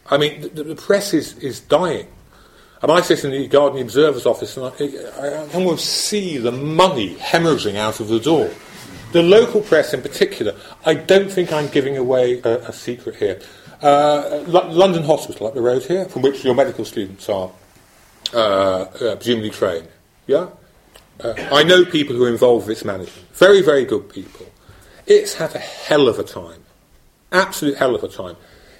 I 0.09 0.17
mean, 0.17 0.41
the, 0.41 0.63
the 0.63 0.75
press 0.75 1.13
is, 1.13 1.37
is 1.37 1.59
dying. 1.59 2.07
And 2.81 2.91
I 2.91 3.01
sit 3.01 3.25
in 3.25 3.31
the 3.31 3.47
Guardian 3.47 3.85
Observer's 3.85 4.25
office 4.25 4.55
and 4.57 4.65
I, 4.65 5.21
I, 5.21 5.27
I 5.27 5.53
almost 5.53 5.85
see 5.85 6.37
the 6.37 6.53
money 6.53 7.15
hemorrhaging 7.15 7.75
out 7.75 7.99
of 7.99 8.07
the 8.07 8.19
door. 8.19 8.49
The 9.11 9.23
local 9.23 9.61
press 9.61 9.93
in 9.93 10.01
particular, 10.01 10.55
I 10.85 10.93
don't 10.93 11.31
think 11.31 11.51
I'm 11.51 11.67
giving 11.67 11.97
away 11.97 12.41
a, 12.41 12.59
a 12.69 12.73
secret 12.73 13.15
here. 13.15 13.41
Uh, 13.81 14.43
L- 14.47 14.71
London 14.71 15.03
Hospital 15.03 15.47
up 15.47 15.55
the 15.55 15.61
road 15.61 15.83
here, 15.83 16.05
from 16.05 16.21
which 16.21 16.43
your 16.43 16.53
medical 16.53 16.85
students 16.85 17.27
are 17.27 17.51
uh, 18.33 18.37
uh, 18.37 19.15
presumably 19.15 19.49
trained. 19.49 19.87
Yeah? 20.27 20.49
Uh, 21.19 21.33
I 21.51 21.63
know 21.63 21.85
people 21.85 22.15
who 22.15 22.23
are 22.25 22.29
involved 22.29 22.67
with 22.67 22.77
its 22.77 22.85
management. 22.85 23.27
Very, 23.33 23.61
very 23.61 23.83
good 23.83 24.09
people. 24.09 24.45
It's 25.07 25.33
had 25.33 25.55
a 25.55 25.59
hell 25.59 26.07
of 26.07 26.19
a 26.19 26.23
time. 26.23 26.63
Absolute 27.31 27.77
hell 27.77 27.95
of 27.95 28.03
a 28.03 28.07
time. 28.07 28.35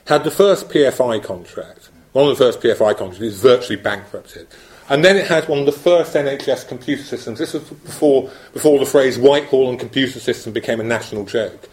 Had 0.06 0.24
the 0.24 0.32
first 0.32 0.70
PFI 0.70 1.24
contract, 1.24 1.90
one 2.14 2.30
of 2.30 2.38
the 2.38 2.44
first 2.44 2.62
PFI 2.62 2.98
contracts, 2.98 3.20
is 3.22 3.42
virtually 3.42 3.78
bankrupted. 3.78 4.48
And 4.90 5.06
then 5.06 5.18
it 5.18 5.28
had 5.28 5.48
one 5.48 5.60
of 5.60 5.66
the 5.68 5.72
first 5.72 6.16
NHS 6.16 6.68
computer 6.68 7.04
systems. 7.04 7.38
This 7.38 7.54
was 7.54 7.64
before, 7.64 8.32
before 8.54 8.80
the 8.80 8.88
phrase 8.88 9.20
Whitehall 9.20 9.70
and 9.70 9.80
computer 9.80 10.20
system 10.20 10.52
became 10.52 10.80
a 10.80 10.84
national 10.84 11.26
joke. 11.26 11.70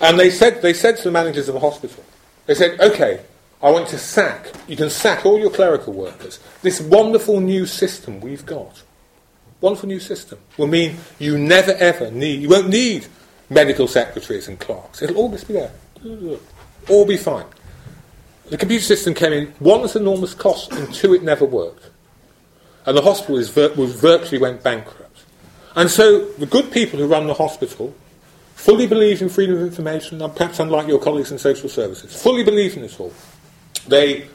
And 0.00 0.18
they 0.18 0.30
said, 0.30 0.62
they 0.62 0.74
said 0.74 0.96
to 0.98 1.04
the 1.04 1.12
managers 1.12 1.48
of 1.48 1.54
the 1.54 1.60
hospital, 1.60 2.04
they 2.46 2.54
said, 2.54 2.78
okay, 2.80 3.20
I 3.62 3.70
want 3.70 3.88
to 3.88 3.98
sack, 3.98 4.52
you 4.68 4.76
can 4.76 4.90
sack 4.90 5.24
all 5.24 5.38
your 5.38 5.50
clerical 5.50 5.92
workers. 5.92 6.40
This 6.62 6.80
wonderful 6.80 7.40
new 7.40 7.66
system 7.66 8.20
we've 8.20 8.44
got, 8.44 8.82
wonderful 9.60 9.88
new 9.88 10.00
system, 10.00 10.38
will 10.58 10.66
mean 10.66 10.96
you 11.18 11.38
never 11.38 11.72
ever 11.72 12.10
need, 12.10 12.42
you 12.42 12.48
won't 12.48 12.68
need 12.68 13.06
medical 13.48 13.86
secretaries 13.86 14.48
and 14.48 14.58
clerks. 14.58 15.02
It'll 15.02 15.16
all 15.16 15.30
just 15.30 15.48
be 15.48 15.54
there. 15.54 15.72
All 16.88 17.06
be 17.06 17.16
fine. 17.16 17.46
The 18.50 18.58
computer 18.58 18.84
system 18.84 19.14
came 19.14 19.32
in, 19.32 19.46
one, 19.58 19.82
as 19.82 19.96
enormous 19.96 20.34
cost, 20.34 20.72
and 20.72 20.92
two, 20.92 21.14
it 21.14 21.22
never 21.22 21.44
worked. 21.44 21.90
And 22.86 22.96
the 22.96 23.02
hospital 23.02 23.42
vir- 23.42 23.74
virtually 23.74 24.38
went 24.38 24.62
bankrupt. 24.62 25.24
And 25.74 25.90
so 25.90 26.24
the 26.38 26.46
good 26.46 26.72
people 26.72 26.98
who 26.98 27.06
run 27.06 27.26
the 27.26 27.34
hospital 27.34 27.94
fully 28.54 28.86
believe 28.86 29.20
in 29.20 29.28
freedom 29.28 29.56
of 29.56 29.62
information, 29.62 30.22
and 30.22 30.34
perhaps 30.34 30.58
unlike 30.58 30.88
your 30.88 30.98
colleagues 30.98 31.30
in 31.30 31.38
social 31.38 31.68
services, 31.68 32.20
fully 32.20 32.42
believe 32.42 32.74
in 32.76 32.82
this 32.82 32.98
all. 32.98 33.12
They 33.86 34.28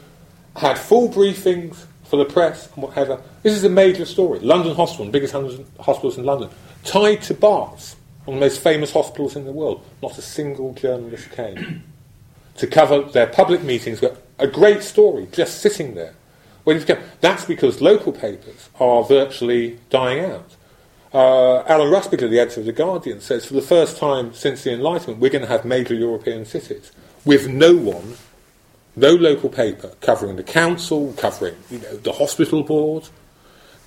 had 0.56 0.78
full 0.78 1.08
briefings 1.08 1.84
for 2.04 2.16
the 2.16 2.24
press 2.24 2.68
and 2.74 2.82
whatever. 2.82 3.20
This 3.42 3.54
is 3.54 3.64
a 3.64 3.68
major 3.68 4.04
story. 4.04 4.38
London 4.40 4.74
Hospital, 4.74 5.06
the 5.06 5.12
biggest 5.12 5.32
hospitals 5.80 6.18
in 6.18 6.24
London, 6.24 6.50
tied 6.84 7.22
to 7.22 7.34
Barts, 7.34 7.96
one 8.24 8.36
of 8.36 8.40
the 8.40 8.46
most 8.46 8.62
famous 8.62 8.92
hospitals 8.92 9.34
in 9.34 9.44
the 9.44 9.52
world. 9.52 9.84
Not 10.02 10.16
a 10.18 10.22
single 10.22 10.74
journalist 10.74 11.30
came 11.30 11.82
to 12.56 12.66
cover 12.66 13.02
their 13.02 13.26
public 13.26 13.62
meetings. 13.62 14.00
But 14.00 14.22
a 14.38 14.46
great 14.46 14.82
story, 14.82 15.26
just 15.32 15.60
sitting 15.60 15.94
there. 15.94 16.14
Well, 16.64 16.80
that's 17.20 17.44
because 17.44 17.80
local 17.80 18.12
papers 18.12 18.70
are 18.78 19.02
virtually 19.02 19.78
dying 19.90 20.24
out. 20.24 20.56
Uh, 21.12 21.62
Alan 21.64 21.92
Rusbridger, 21.92 22.30
the 22.30 22.38
editor 22.38 22.60
of 22.60 22.66
The 22.66 22.72
Guardian, 22.72 23.20
says 23.20 23.44
for 23.44 23.54
the 23.54 23.62
first 23.62 23.98
time 23.98 24.32
since 24.32 24.64
the 24.64 24.72
Enlightenment, 24.72 25.20
we're 25.20 25.30
going 25.30 25.42
to 25.42 25.48
have 25.48 25.64
major 25.64 25.94
European 25.94 26.44
cities 26.44 26.92
with 27.24 27.48
no 27.48 27.76
one, 27.76 28.14
no 28.96 29.12
local 29.12 29.50
paper 29.50 29.92
covering 30.00 30.36
the 30.36 30.42
council, 30.42 31.12
covering 31.18 31.56
you 31.70 31.80
know, 31.80 31.96
the 31.98 32.12
hospital 32.12 32.62
board, 32.62 33.08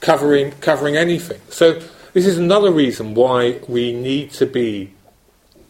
covering, 0.02 0.52
covering 0.62 0.98
anything. 0.98 1.42
So 1.50 1.82
this 2.14 2.28
is 2.28 2.38
another 2.38 2.72
reason 2.72 3.16
why 3.16 3.60
we 3.68 3.92
need 3.92 4.32
to 4.34 4.46
be 4.46 4.94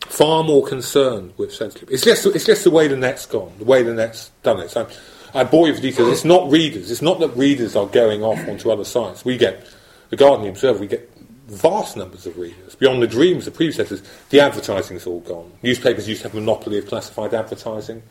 far 0.02 0.44
more 0.44 0.66
concerned 0.66 1.34
with 1.38 1.54
censorship. 1.54 1.90
It's 1.90 2.04
just, 2.04 2.26
it's 2.26 2.46
just 2.46 2.64
the 2.64 2.72
way 2.72 2.88
the 2.88 2.98
net's 2.98 3.26
gone, 3.26 3.54
the 3.60 3.66
way 3.66 3.82
the 3.82 3.94
net's 3.94 4.30
done 4.44 4.60
it. 4.60 4.72
So 4.72 4.88
I 5.36 5.44
bore 5.44 5.68
you 5.68 5.74
with 5.74 5.82
details. 5.82 6.10
It's 6.10 6.26
not 6.26 6.50
readers. 6.50 6.90
It's 6.90 7.02
not 7.02 7.20
that 7.20 7.36
readers 7.36 7.76
are 7.76 7.88
going 7.88 8.24
off 8.24 8.48
onto 8.48 8.72
other 8.72 8.86
sites. 8.86 9.26
We 9.26 9.38
get 9.38 9.68
the 10.10 10.16
Guardian 10.16 10.50
Observer. 10.50 10.80
We 10.80 10.88
get 10.88 11.12
vast 11.48 11.98
numbers 11.98 12.26
of 12.26 12.38
readers. 12.38 12.74
Beyond 12.76 13.04
the 13.04 13.08
dreams 13.08 13.46
of 13.46 13.54
predecessors, 13.54 14.02
the 14.30 14.40
advertising's 14.40 15.06
all 15.06 15.20
gone. 15.20 15.52
Newspapers 15.62 16.08
used 16.08 16.22
to 16.22 16.30
have 16.30 16.38
a 16.38 16.40
monopoly 16.40 16.78
of 16.78 16.88
classified 16.88 17.34
advertising. 17.34 18.02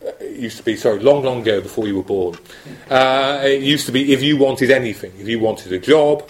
Uh, 0.00 0.12
it 0.20 0.36
used 0.38 0.56
to 0.58 0.62
be, 0.62 0.76
sorry, 0.76 1.00
long, 1.00 1.24
long 1.24 1.42
ago 1.42 1.60
before 1.60 1.88
you 1.88 1.96
were 1.96 2.04
born. 2.04 2.38
Uh, 2.88 3.40
it 3.42 3.62
used 3.62 3.86
to 3.86 3.92
be 3.92 4.12
if 4.12 4.22
you 4.22 4.36
wanted 4.36 4.70
anything, 4.70 5.12
if 5.18 5.26
you 5.26 5.40
wanted 5.40 5.72
a 5.72 5.78
job, 5.80 6.22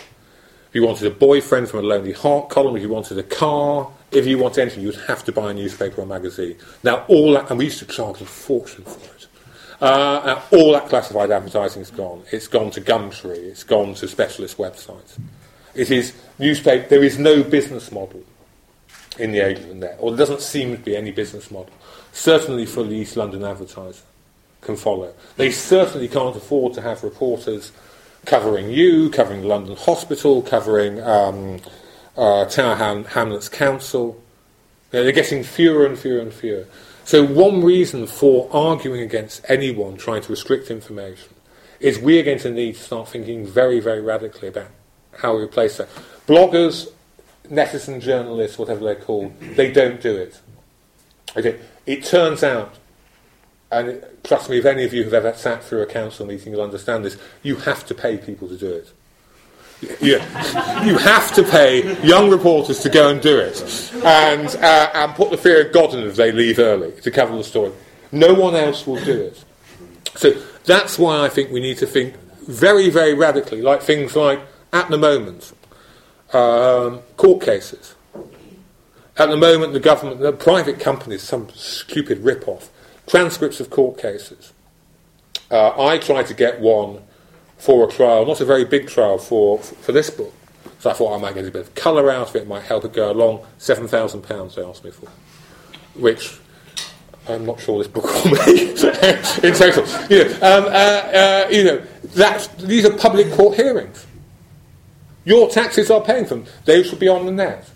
if 0.68 0.74
you 0.74 0.82
wanted 0.82 1.06
a 1.06 1.14
boyfriend 1.14 1.68
from 1.68 1.80
a 1.80 1.82
Lonely 1.82 2.12
Heart 2.12 2.48
column, 2.48 2.76
if 2.76 2.82
you 2.82 2.88
wanted 2.88 3.18
a 3.18 3.22
car, 3.22 3.90
if 4.10 4.26
you 4.26 4.38
wanted 4.38 4.62
anything, 4.62 4.80
you 4.80 4.88
would 4.88 5.00
have 5.02 5.22
to 5.24 5.32
buy 5.32 5.50
a 5.50 5.54
newspaper 5.54 6.00
or 6.00 6.06
magazine. 6.06 6.56
Now, 6.82 7.04
all 7.08 7.32
that, 7.34 7.50
and 7.50 7.58
we 7.58 7.66
used 7.66 7.80
to 7.80 7.86
charge 7.86 8.22
a 8.22 8.24
fortune 8.24 8.84
for 8.84 9.04
it. 9.14 9.26
Uh, 9.84 10.40
all 10.52 10.72
that 10.72 10.88
classified 10.88 11.30
advertising 11.30 11.82
is 11.82 11.90
gone. 11.90 12.22
It's 12.32 12.48
gone 12.48 12.70
to 12.70 12.80
Gumtree. 12.80 13.36
It's 13.36 13.64
gone 13.64 13.92
to 13.96 14.08
specialist 14.08 14.56
websites. 14.56 15.18
It 15.74 15.90
is 15.90 16.14
newspaper. 16.38 16.88
There 16.88 17.04
is 17.04 17.18
no 17.18 17.42
business 17.42 17.92
model 17.92 18.24
in 19.18 19.32
the 19.32 19.40
age 19.40 19.58
of 19.58 19.68
the 19.68 19.74
net, 19.74 19.96
or 20.00 20.10
there 20.10 20.26
doesn't 20.26 20.40
seem 20.40 20.74
to 20.74 20.82
be 20.82 20.96
any 20.96 21.10
business 21.10 21.50
model. 21.50 21.70
Certainly 22.12 22.64
for 22.64 22.82
the 22.82 22.94
East 22.94 23.18
London 23.18 23.44
Advertiser 23.44 24.02
can 24.62 24.76
follow. 24.76 25.12
They 25.36 25.50
certainly 25.50 26.08
can't 26.08 26.34
afford 26.34 26.72
to 26.74 26.80
have 26.80 27.04
reporters 27.04 27.70
covering 28.24 28.70
you, 28.70 29.10
covering 29.10 29.42
the 29.42 29.48
London 29.48 29.76
Hospital, 29.76 30.40
covering 30.40 31.02
um, 31.02 31.60
uh, 32.16 32.46
Tower 32.46 32.76
Ham- 32.76 33.04
Hamlets 33.04 33.50
Council. 33.50 34.18
You 34.92 35.00
know, 35.00 35.04
they're 35.04 35.12
getting 35.12 35.44
fewer 35.44 35.84
and 35.84 35.98
fewer 35.98 36.20
and 36.20 36.32
fewer. 36.32 36.66
So 37.04 37.22
one 37.24 37.62
reason 37.62 38.06
for 38.06 38.48
arguing 38.50 39.02
against 39.02 39.44
anyone 39.48 39.96
trying 39.96 40.22
to 40.22 40.30
restrict 40.30 40.70
information 40.70 41.34
is 41.78 41.98
we're 41.98 42.22
going 42.22 42.38
to 42.38 42.50
need 42.50 42.76
to 42.76 42.80
start 42.80 43.08
thinking 43.08 43.46
very, 43.46 43.78
very 43.78 44.00
radically 44.00 44.48
about 44.48 44.68
how 45.18 45.36
we 45.36 45.42
replace 45.42 45.76
that. 45.76 45.88
Bloggers, 46.26 46.88
netizen 47.50 48.00
journalists, 48.00 48.58
whatever 48.58 48.82
they're 48.82 48.94
called, 48.94 49.38
they 49.40 49.70
don't 49.70 50.00
do 50.00 50.16
it. 50.16 50.40
Okay. 51.36 51.60
It 51.84 52.04
turns 52.04 52.42
out, 52.42 52.74
and 53.70 54.02
trust 54.22 54.48
me, 54.48 54.58
if 54.58 54.64
any 54.64 54.84
of 54.84 54.94
you 54.94 55.04
have 55.04 55.12
ever 55.12 55.34
sat 55.34 55.62
through 55.62 55.82
a 55.82 55.86
council 55.86 56.24
meeting, 56.24 56.52
you'll 56.52 56.62
understand 56.62 57.04
this, 57.04 57.18
you 57.42 57.56
have 57.56 57.84
to 57.86 57.94
pay 57.94 58.16
people 58.16 58.48
to 58.48 58.56
do 58.56 58.72
it. 58.72 58.90
You, 59.80 60.14
you 60.84 60.98
have 60.98 61.34
to 61.34 61.42
pay 61.42 62.00
young 62.02 62.30
reporters 62.30 62.80
to 62.80 62.88
go 62.88 63.10
and 63.10 63.20
do 63.20 63.38
it 63.38 63.92
and, 64.04 64.48
uh, 64.56 64.90
and 64.94 65.14
put 65.14 65.30
the 65.30 65.36
fear 65.36 65.66
of 65.66 65.72
God 65.72 65.92
in 65.94 66.04
if 66.04 66.16
they 66.16 66.32
leave 66.32 66.58
early 66.58 66.92
to 67.02 67.10
cover 67.10 67.36
the 67.36 67.44
story. 67.44 67.72
No 68.10 68.32
one 68.32 68.54
else 68.54 68.86
will 68.86 69.02
do 69.04 69.20
it. 69.20 69.44
So 70.16 70.30
that's 70.64 70.98
why 70.98 71.24
I 71.24 71.28
think 71.28 71.50
we 71.50 71.60
need 71.60 71.78
to 71.78 71.86
think 71.86 72.14
very, 72.46 72.88
very 72.88 73.14
radically, 73.14 73.60
like 73.60 73.82
things 73.82 74.16
like 74.16 74.40
at 74.72 74.88
the 74.90 74.98
moment, 74.98 75.52
um, 76.32 77.00
court 77.16 77.42
cases. 77.42 77.94
At 79.16 79.28
the 79.28 79.36
moment, 79.36 79.72
the 79.72 79.80
government, 79.80 80.20
the 80.20 80.32
private 80.32 80.80
companies, 80.80 81.22
some 81.22 81.48
stupid 81.50 82.18
rip-off, 82.18 82.70
transcripts 83.06 83.60
of 83.60 83.70
court 83.70 83.98
cases. 83.98 84.52
Uh, 85.50 85.80
I 85.80 85.98
tried 85.98 86.26
to 86.26 86.34
get 86.34 86.60
one 86.60 87.02
for 87.64 87.88
a 87.88 87.90
trial, 87.90 88.26
not 88.26 88.42
a 88.42 88.44
very 88.44 88.66
big 88.66 88.88
trial 88.88 89.16
for, 89.16 89.58
for 89.58 89.92
this 89.92 90.10
book. 90.10 90.34
So 90.80 90.90
I 90.90 90.92
thought 90.92 91.16
I 91.16 91.18
might 91.18 91.34
get 91.34 91.46
a 91.46 91.50
bit 91.50 91.62
of 91.62 91.74
colour 91.74 92.10
out 92.10 92.28
of 92.28 92.36
it, 92.36 92.46
might 92.46 92.64
help 92.64 92.84
it 92.84 92.92
go 92.92 93.10
along. 93.10 93.46
£7,000 93.58 94.54
they 94.54 94.62
asked 94.62 94.84
me 94.84 94.90
for, 94.90 95.08
which 95.98 96.38
I'm 97.26 97.46
not 97.46 97.60
sure 97.60 97.78
this 97.78 97.88
book 97.90 98.04
will 98.24 98.32
make 98.32 98.58
in 99.42 99.54
total. 99.54 99.86
You 100.10 100.24
know, 100.24 100.34
um, 100.42 100.64
uh, 100.66 100.68
uh, 100.68 101.48
you 101.50 101.64
know 101.64 101.82
that's, 102.12 102.48
these 102.48 102.84
are 102.84 102.94
public 102.98 103.32
court 103.32 103.56
hearings. 103.56 104.06
Your 105.24 105.48
taxes 105.48 105.90
are 105.90 106.02
paying 106.02 106.26
for 106.26 106.34
them. 106.34 106.46
They 106.66 106.82
should 106.82 106.98
be 106.98 107.08
on 107.08 107.24
the 107.24 107.32
net. 107.32 107.70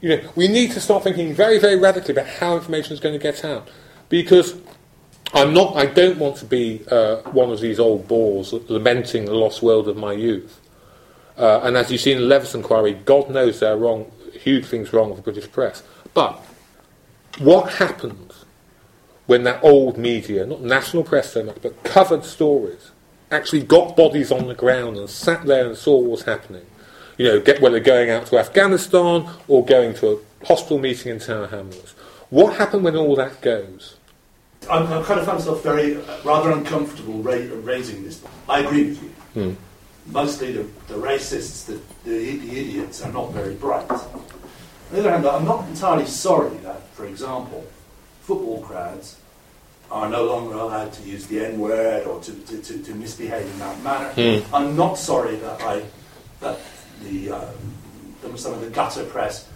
You 0.00 0.16
know, 0.16 0.30
we 0.34 0.48
need 0.48 0.70
to 0.70 0.80
start 0.80 1.04
thinking 1.04 1.34
very, 1.34 1.58
very 1.58 1.76
radically 1.76 2.12
about 2.12 2.26
how 2.26 2.56
information 2.56 2.94
is 2.94 3.00
going 3.00 3.12
to 3.12 3.22
get 3.22 3.44
out. 3.44 3.68
Because 4.08 4.54
I'm 5.32 5.54
not, 5.54 5.76
I 5.76 5.86
don't 5.86 6.18
want 6.18 6.36
to 6.38 6.44
be 6.44 6.82
uh, 6.90 7.16
one 7.30 7.50
of 7.50 7.60
these 7.60 7.78
old 7.78 8.08
bores 8.08 8.52
lamenting 8.52 9.26
the 9.26 9.34
lost 9.34 9.62
world 9.62 9.88
of 9.88 9.96
my 9.96 10.12
youth. 10.12 10.60
Uh, 11.36 11.60
and 11.62 11.76
as 11.76 11.90
you 11.90 11.98
see 11.98 12.12
in 12.12 12.18
the 12.18 12.24
Leveson 12.24 12.60
inquiry, 12.60 12.94
God 12.94 13.30
knows 13.30 13.60
there 13.60 13.72
are 13.72 13.76
wrong, 13.76 14.10
huge 14.32 14.66
things 14.66 14.92
wrong 14.92 15.08
with 15.08 15.18
the 15.18 15.22
British 15.22 15.50
press. 15.50 15.82
But 16.14 16.44
what 17.38 17.74
happens 17.74 18.44
when 19.26 19.44
that 19.44 19.62
old 19.62 19.96
media, 19.96 20.44
not 20.44 20.62
national 20.62 21.04
press 21.04 21.32
so 21.32 21.44
much, 21.44 21.58
but 21.62 21.82
covered 21.84 22.24
stories, 22.24 22.90
actually 23.30 23.62
got 23.62 23.96
bodies 23.96 24.32
on 24.32 24.48
the 24.48 24.54
ground 24.54 24.96
and 24.96 25.08
sat 25.08 25.46
there 25.46 25.68
and 25.68 25.76
saw 25.76 25.96
what 25.96 26.10
was 26.10 26.22
happening. 26.24 26.66
you 27.20 27.26
know, 27.26 27.38
get, 27.38 27.60
whether 27.60 27.78
going 27.78 28.08
out 28.08 28.24
to 28.24 28.38
Afghanistan 28.38 29.28
or 29.46 29.62
going 29.62 29.92
to 29.92 30.12
a 30.12 30.46
hospital 30.46 30.78
meeting 30.78 31.12
in 31.12 31.18
Tower 31.18 31.48
Hamlets. 31.48 31.92
What 32.30 32.56
happened 32.56 32.82
when 32.82 32.96
all 32.96 33.14
that 33.16 33.42
goes? 33.42 33.96
I'm, 34.68 34.84
I 34.84 35.02
kind 35.02 35.20
of 35.20 35.26
find 35.26 35.38
myself 35.38 35.62
very, 35.62 35.96
uh, 35.96 36.22
rather 36.24 36.50
uncomfortable 36.50 37.22
ra- 37.22 37.32
raising 37.62 38.04
this. 38.04 38.22
I 38.48 38.60
agree 38.60 38.90
with 38.90 39.02
you. 39.02 39.08
Hmm. 39.34 39.54
Mostly 40.12 40.52
the, 40.52 40.62
the 40.88 40.94
racists, 40.94 41.66
the, 41.66 41.80
the, 42.08 42.36
the 42.36 42.60
idiots 42.60 43.02
are 43.02 43.12
not 43.12 43.32
very 43.32 43.54
bright. 43.54 43.90
On 43.90 44.08
the 44.92 45.00
other 45.00 45.10
hand, 45.12 45.26
I'm 45.26 45.44
not 45.44 45.68
entirely 45.68 46.06
sorry 46.06 46.56
that, 46.58 46.88
for 46.94 47.06
example, 47.06 47.64
football 48.22 48.60
crowds 48.62 49.16
are 49.90 50.08
no 50.08 50.24
longer 50.24 50.54
allowed 50.54 50.92
to 50.92 51.02
use 51.02 51.26
the 51.26 51.44
N 51.44 51.58
word 51.58 52.06
or 52.06 52.20
to, 52.20 52.32
to, 52.32 52.58
to, 52.62 52.78
to 52.82 52.94
misbehave 52.94 53.46
in 53.46 53.58
that 53.58 53.82
manner. 53.82 54.10
Hmm. 54.12 54.54
I'm 54.54 54.76
not 54.76 54.98
sorry 54.98 55.36
that 55.36 55.62
I 55.62 55.84
that 56.40 56.58
the, 57.02 57.30
um, 57.32 58.36
some 58.36 58.54
of 58.54 58.60
the 58.60 58.70
gutter 58.70 59.04
press 59.04 59.48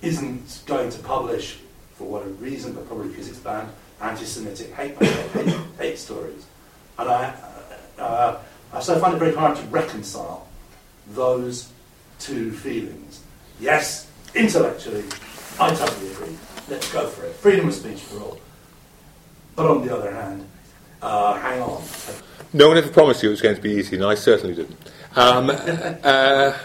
isn't 0.00 0.62
going 0.66 0.90
to 0.90 0.98
publish 1.00 1.58
for 1.96 2.04
whatever 2.08 2.30
reason, 2.30 2.72
but 2.72 2.86
probably 2.86 3.08
because 3.08 3.28
it's 3.28 3.38
banned 3.38 3.68
anti-Semitic 4.00 4.72
hate, 4.74 4.96
hate, 5.02 5.56
hate 5.78 5.98
stories. 5.98 6.46
And 6.98 7.08
I, 7.08 7.34
uh, 7.98 8.38
uh, 8.72 8.80
so 8.80 8.96
I 8.96 8.98
find 9.00 9.14
it 9.14 9.18
very 9.18 9.34
hard 9.34 9.56
to 9.56 9.62
reconcile 9.64 10.46
those 11.08 11.70
two 12.18 12.52
feelings. 12.52 13.22
Yes, 13.60 14.10
intellectually, 14.34 15.04
I 15.58 15.74
totally 15.74 16.12
agree. 16.12 16.36
Let's 16.68 16.92
go 16.92 17.08
for 17.08 17.26
it. 17.26 17.34
Freedom 17.36 17.68
of 17.68 17.74
speech 17.74 18.00
for 18.00 18.20
all. 18.20 18.40
But 19.56 19.70
on 19.70 19.86
the 19.86 19.96
other 19.96 20.12
hand, 20.12 20.48
uh, 21.02 21.34
hang 21.34 21.60
on. 21.62 21.82
No 22.52 22.68
one 22.68 22.76
ever 22.76 22.90
promised 22.90 23.22
you 23.22 23.28
it 23.28 23.32
was 23.32 23.42
going 23.42 23.56
to 23.56 23.62
be 23.62 23.72
easy, 23.72 23.96
and 23.96 24.04
I 24.04 24.14
certainly 24.14 24.54
didn't. 24.54 24.78
Um, 25.16 25.50
uh, 26.04 26.56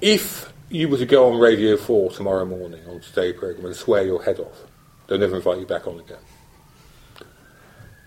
if 0.00 0.52
you 0.68 0.88
were 0.88 0.98
to 0.98 1.06
go 1.06 1.32
on 1.32 1.40
Radio 1.40 1.76
4 1.76 2.12
tomorrow 2.12 2.44
morning 2.44 2.80
on 2.88 3.00
today's 3.00 3.36
programme 3.36 3.66
and 3.66 3.76
swear 3.76 4.04
your 4.04 4.22
head 4.22 4.38
off, 4.38 4.69
they'll 5.10 5.18
never 5.18 5.36
invite 5.36 5.58
you 5.58 5.66
back 5.66 5.88
on 5.88 5.98
again. 5.98 6.18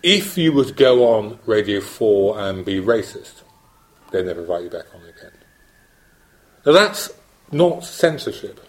If 0.01 0.37
you 0.37 0.63
to 0.63 0.73
go 0.73 1.13
on 1.13 1.37
Radio 1.45 1.81
4 1.81 2.39
and 2.39 2.65
be 2.65 2.79
racist, 2.79 3.41
they'll 4.11 4.23
never 4.23 4.41
invite 4.41 4.63
you 4.63 4.69
back 4.69 4.85
on 4.95 5.01
again. 5.01 5.31
Now 6.65 6.71
that's 6.71 7.11
not 7.51 7.83
censorship. 7.83 8.65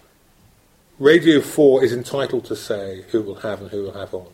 Radio 0.99 1.39
4 1.39 1.83
is 1.83 1.93
entitled 1.93 2.45
to 2.45 2.55
say 2.55 3.05
who 3.09 3.21
will 3.21 3.35
have 3.35 3.61
and 3.61 3.71
who 3.71 3.83
will 3.83 3.93
have 3.93 4.13
on. 4.13 4.27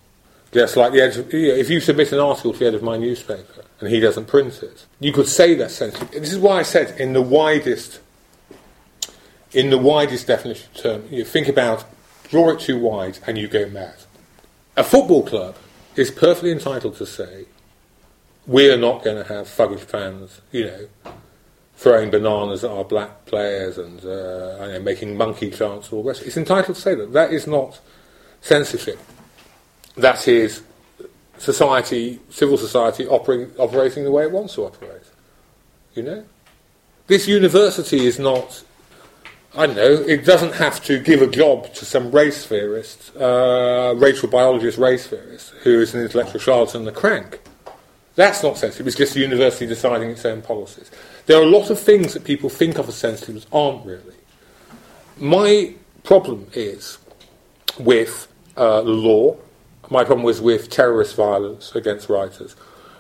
Just 0.52 0.76
like 0.76 0.94
the 0.94 1.02
editor, 1.02 1.26
if 1.32 1.70
you 1.70 1.80
submit 1.80 2.12
an 2.12 2.20
article 2.20 2.54
to 2.54 2.60
the 2.60 2.66
editor 2.66 2.78
of 2.78 2.84
my 2.84 2.98
newspaper 2.98 3.66
and 3.80 3.90
he 3.90 4.00
doesn't 4.00 4.26
print 4.26 4.62
it, 4.64 4.86
you 5.00 5.14
could 5.14 5.28
say 5.28 5.54
that's 5.56 5.76
censorship. 5.76 6.12
This 6.12 6.34
is 6.34 6.40
why 6.40 6.60
I 6.60 6.64
said 6.64 7.00
in 7.00 7.14
the 7.14 7.22
widest, 7.22 8.00
in 9.52 9.70
the 9.70 9.78
widest 9.78 10.28
definition 10.28 10.70
term, 10.74 11.06
you 11.10 11.24
think 11.24 11.48
about 11.48 11.86
draw 12.32 12.50
it 12.50 12.62
too 12.62 12.80
wide 12.80 13.20
and 13.28 13.38
you 13.38 13.48
go 13.48 13.68
mad. 13.68 13.96
A 14.76 14.84
football 14.84 15.24
club 15.24 15.56
is 15.96 16.10
perfectly 16.10 16.52
entitled 16.52 16.96
to 16.96 17.06
say 17.06 17.46
we 18.48 18.72
are 18.72 18.78
not 18.78 19.04
going 19.04 19.18
to 19.18 19.34
have 19.34 19.48
thuggish 19.48 19.82
fans, 19.82 20.42
you 20.52 20.66
know, 20.66 21.14
throwing 21.76 22.10
bananas 22.10 22.64
at 22.64 22.72
our 22.72 22.86
black 22.86 23.26
players 23.26 23.78
and 23.78 24.00
uh, 24.06 24.66
know, 24.68 24.80
making 24.82 25.18
monkey 25.18 25.52
chants 25.52 25.90
and 25.90 25.98
all 25.98 26.04
the 26.04 26.10
rest. 26.10 26.24
It's 26.24 26.38
entitled 26.38 26.76
to 26.76 26.82
say 26.82 26.96
that. 26.96 27.14
That 27.14 27.34
is 27.34 27.46
not 27.48 27.80
censorship. 28.42 29.00
That 29.98 30.26
is 30.28 30.64
society, 31.38 32.20
civil 32.30 32.58
society 32.58 33.08
operating, 33.08 33.54
operating 33.58 34.04
the 34.04 34.12
way 34.12 34.24
it 34.24 34.32
wants 34.32 34.56
to 34.56 34.64
operate. 34.64 35.04
You 35.96 36.04
know? 36.04 36.26
This 37.08 37.28
university 37.28 38.06
is 38.06 38.20
not, 38.20 38.64
I 39.54 39.68
don't 39.68 39.76
know, 39.76 39.92
it 39.92 40.24
doesn't 40.26 40.54
have 40.54 40.84
to 40.86 41.00
give 41.00 41.22
a 41.22 41.28
job 41.28 41.74
to 41.74 41.86
some 41.86 42.12
race 42.12 42.46
theorist, 42.46 43.16
uh, 43.18 43.94
racial 43.98 44.30
biologist 44.30 44.78
race 44.78 45.08
theorist, 45.08 45.50
who 45.64 45.82
is 45.82 45.94
an 45.94 46.02
intellectual 46.02 46.40
charlatan 46.40 46.82
and 46.82 46.90
a 46.90 46.92
crank. 46.92 47.42
That's 48.16 48.44
not 48.44 48.58
sensitive, 48.58 48.88
it's 48.88 48.96
just 48.96 49.14
the 49.14 49.20
university 49.20 49.66
deciding 49.66 50.10
its 50.10 50.24
own 50.24 50.42
policies. 50.42 50.90
There 51.26 51.38
are 51.38 51.44
a 51.44 51.50
lot 51.50 51.70
of 51.70 51.80
things 51.80 52.14
that 52.14 52.24
people 52.24 52.50
think 52.50 52.78
of 52.78 52.88
as 52.88 52.96
sensitive 52.96 53.36
that 53.36 53.48
aren't 53.52 53.86
really. 53.86 54.16
My 55.18 55.74
problem 56.04 56.48
is 56.54 56.98
with 57.78 58.28
uh, 58.58 58.82
law 58.82 59.38
my 59.92 60.06
problem 60.06 60.24
was 60.24 60.40
with 60.40 60.70
terrorist 60.70 61.18
violence 61.18 61.76
against 61.76 62.08
writers. 62.08 62.56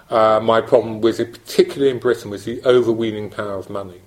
Uh, 0.09 0.41
my 0.43 0.59
problem 0.59 0.99
was, 0.99 1.17
particularly 1.17 1.89
in 1.89 1.99
Britain, 1.99 2.29
was 2.29 2.43
the 2.43 2.61
overweening 2.65 3.29
power 3.29 3.53
of 3.53 3.69
money. 3.69 4.01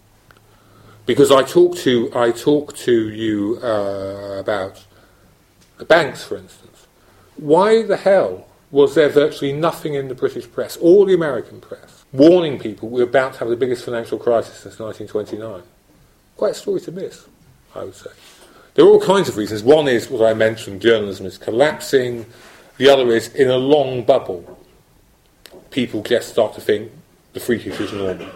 Because 1.07 1.31
I 1.31 1.43
talk 1.43 1.77
to 1.79 2.11
I 2.15 2.31
talked 2.31 2.77
to 2.79 3.11
you 3.11 3.59
uh, 3.63 4.39
about 4.39 4.85
the 5.79 5.85
banks, 5.85 6.25
for 6.25 6.37
instance. 6.37 6.87
Why 7.37 7.83
the 7.83 7.97
hell 7.97 8.47
was 8.71 8.95
there 8.95 9.09
virtually 9.09 9.53
nothing 9.53 9.95
in 9.95 10.09
the 10.09 10.15
British 10.15 10.51
press, 10.51 10.77
or 10.81 11.07
the 11.07 11.15
American 11.15 11.61
press, 11.61 12.05
warning 12.13 12.59
people 12.59 12.89
we're 12.89 13.05
about 13.05 13.35
to 13.35 13.39
have 13.41 13.49
the 13.49 13.57
biggest 13.57 13.85
financial 13.85 14.19
crisis 14.19 14.55
since 14.55 14.79
1929? 14.79 15.63
Quite 16.37 16.53
a 16.53 16.55
story 16.55 16.81
to 16.81 16.93
miss, 16.93 17.27
I 17.75 17.85
would 17.85 17.95
say. 17.95 18.11
There 18.75 18.85
are 18.85 18.89
all 18.89 19.01
kinds 19.01 19.29
of 19.29 19.37
reasons. 19.37 19.63
One 19.63 19.89
is 19.89 20.09
what 20.09 20.27
I 20.27 20.35
mentioned: 20.35 20.81
journalism 20.81 21.27
is 21.27 21.39
collapsing. 21.39 22.27
The 22.79 22.89
other 22.89 23.09
is, 23.13 23.29
in 23.35 23.51
a 23.51 23.57
long 23.57 24.05
bubble, 24.05 24.59
people 25.71 26.03
just 26.03 26.31
start 26.31 26.55
to 26.55 26.61
think 26.61 26.91
the 27.35 27.41
freakish 27.41 27.79
is 27.79 27.93
normal. 27.93 28.29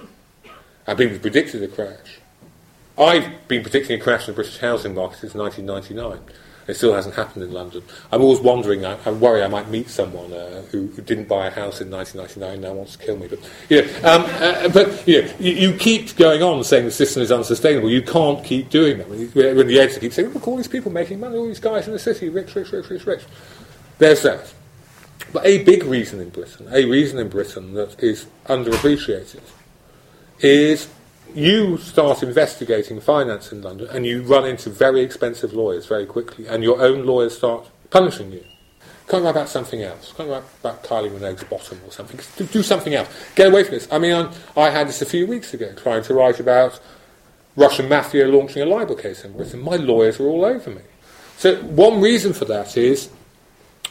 And 0.87 0.99
people 0.99 1.19
predicted 1.19 1.62
a 1.62 1.69
crash. 1.69 2.21
I've 2.99 3.47
been 3.47 3.63
predicting 3.63 4.01
a 4.01 4.03
crash 4.03 4.27
in 4.29 4.35
the 4.35 4.37
British 4.37 4.59
housing 4.59 4.95
market 4.95 5.19
since 5.19 5.35
1999. 5.35 6.35
It 6.67 6.77
still 6.77 6.93
hasn't 6.93 7.15
happened 7.15 7.45
in 7.45 7.53
London. 7.53 7.83
I'm 8.13 8.21
always 8.21 8.41
wondering, 8.41 8.85
I, 8.85 8.99
I 9.07 9.11
worry 9.11 9.43
I 9.43 9.49
might 9.49 9.71
meet 9.71 9.89
someone 9.89 10.31
uh, 10.35 10.63
who, 10.71 10.89
who, 10.89 11.01
didn't 11.01 11.27
buy 11.27 11.47
a 11.47 11.51
house 11.51 11.81
in 11.81 11.91
1999 11.91 12.53
and 12.53 12.63
now 12.63 12.75
wants 12.75 12.97
to 12.97 13.07
kill 13.07 13.17
me. 13.17 13.27
But, 13.27 13.39
you 13.71 13.83
know, 13.83 13.89
um, 14.05 14.25
uh, 14.27 14.69
but 14.69 15.09
you, 15.09 15.23
know, 15.23 15.33
you, 15.41 15.53
you, 15.53 15.79
keep 15.79 16.15
going 16.17 16.43
on 16.43 16.63
saying 16.65 16.85
the 16.85 16.91
system 16.91 17.23
is 17.23 17.33
unsustainable. 17.33 17.89
You 17.89 18.03
can't 18.03 18.45
keep 18.45 18.69
doing 18.69 18.99
that. 18.99 19.09
When, 19.09 19.31
when 19.33 19.67
the 19.67 19.81
editor 19.81 20.01
keeps 20.01 20.17
saying, 20.17 20.29
look, 20.29 20.47
all 20.47 20.59
these 20.59 20.69
people 20.69 20.93
making 20.93 21.21
money, 21.21 21.39
all 21.39 21.47
these 21.47 21.59
guys 21.59 21.87
in 21.87 21.95
the 21.95 21.99
city, 21.99 22.29
rich, 22.29 22.55
rich, 22.55 22.71
rich, 22.71 22.91
rich, 22.91 23.07
rich. 23.07 23.23
There's 23.97 24.21
that. 24.23 24.53
But 25.33 25.47
a 25.47 25.65
big 25.65 25.85
reason 25.85 26.21
in 26.21 26.29
Britain, 26.29 26.69
a 26.71 26.85
reason 26.85 27.19
in 27.19 27.31
Britain 27.31 27.73
that 27.75 27.99
is 28.03 28.27
underappreciated, 28.47 29.41
is 30.41 30.89
you 31.35 31.79
start 31.79 32.22
investigating 32.22 33.01
finance 33.01 33.53
in 33.53 33.62
London 33.62 33.89
and 33.91 34.07
you 34.07 34.22
run 34.22 34.47
into 34.47 34.70
very 34.70 35.01
expensive 35.01 35.53
lawyers 35.53 35.87
very 35.87 36.07
quickly, 36.07 36.47
and 36.47 36.62
your 36.62 36.81
own 36.81 37.07
lawyers 37.07 37.37
start 37.37 37.68
punishing 37.91 38.33
you. 38.33 38.45
Can't 39.09 39.24
write 39.24 39.31
about 39.31 39.49
something 39.49 39.83
else. 39.83 40.12
Can't 40.16 40.29
write 40.29 40.43
about 40.61 40.85
Kylie 40.85 41.11
Minogue's 41.11 41.45
bottom 41.45 41.81
or 41.87 41.91
something. 41.91 42.20
Do, 42.37 42.45
do 42.45 42.62
something 42.62 42.95
else. 42.95 43.09
Get 43.35 43.49
away 43.49 43.64
from 43.64 43.74
this. 43.74 43.89
I 43.91 43.99
mean, 43.99 44.12
I'm, 44.14 44.31
i 44.55 44.68
had 44.68 44.87
this 44.87 45.01
a 45.01 45.07
few 45.07 45.26
weeks 45.26 45.55
ago, 45.55 45.72
trying 45.74 46.03
to 46.03 46.14
write 46.14 46.41
about 46.41 46.79
Russian 47.57 47.89
mafia 47.89 48.29
launching 48.29 48.62
a 48.62 48.66
libel 48.66 48.97
case 48.97 49.24
in 49.24 49.33
Britain. 49.33 49.62
My 49.62 49.76
lawyers 49.76 50.18
were 50.18 50.26
all 50.26 50.45
over 50.45 50.70
me. 50.70 50.83
So 51.39 51.57
one 51.62 52.03
reason 52.03 52.35
for 52.35 52.45
that 52.47 52.76
is 52.76 53.09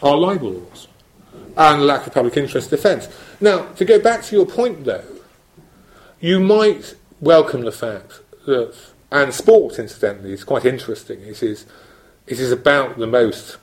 our 0.04 0.16
libel 0.16 0.52
laws 0.52 0.88
and 1.56 1.82
lack 1.82 2.06
of 2.06 2.14
public 2.14 2.38
interest 2.38 2.70
defence. 2.70 3.10
Now, 3.42 3.66
to 3.74 3.86
go 3.86 4.00
back 4.00 4.24
to 4.26 4.36
your 4.36 4.46
point, 4.46 4.86
though, 4.86 5.04
you 6.20 6.40
might 6.40 6.94
welcome 7.22 7.62
the 7.62 7.72
fact 7.72 8.22
that, 8.46 8.76
and 9.12 9.34
sport, 9.34 9.80
incidentally, 9.80 10.34
is 10.34 10.44
quite 10.44 10.66
interesting. 10.66 11.22
It 11.22 11.42
is, 11.42 11.66
it 12.26 12.40
is 12.40 12.52
about 12.52 12.98
the 12.98 13.08
most 13.08 13.58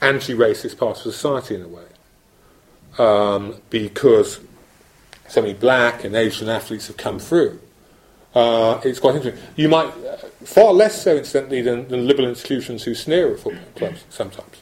anti-racist 0.00 0.78
part 0.78 0.96
of 0.96 1.02
society 1.02 1.54
in 1.54 1.62
a 1.62 1.68
way, 1.68 1.84
um, 2.98 3.56
because 3.70 4.40
so 5.28 5.40
many 5.40 5.54
black 5.54 6.04
and 6.04 6.14
Asian 6.14 6.48
athletes 6.48 6.88
have 6.88 6.96
come 6.96 7.18
through. 7.18 7.60
Uh, 8.34 8.80
it's 8.84 8.98
quite 8.98 9.16
interesting. 9.16 9.42
You 9.56 9.68
might, 9.68 9.88
uh, 9.88 10.16
far 10.44 10.72
less 10.72 11.02
so, 11.02 11.16
incidentally, 11.16 11.62
than, 11.62 11.88
than 11.88 12.06
liberal 12.06 12.28
institutions 12.28 12.84
who 12.84 12.94
sneer 12.94 13.32
at 13.32 13.40
football 13.40 13.62
clubs 13.76 14.04
sometimes. 14.08 14.56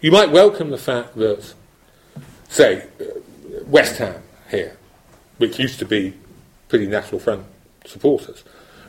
You 0.00 0.12
might 0.12 0.30
welcome 0.30 0.70
the 0.70 0.78
fact 0.78 1.16
that, 1.16 1.54
say, 2.48 2.86
West 3.66 3.98
Ham 3.98 4.22
here, 4.50 4.76
which 5.38 5.58
used 5.58 5.78
to 5.78 5.84
be 5.84 6.14
pretty 6.70 6.86
National 6.86 7.20
Front 7.20 7.44
supporters, 7.84 8.42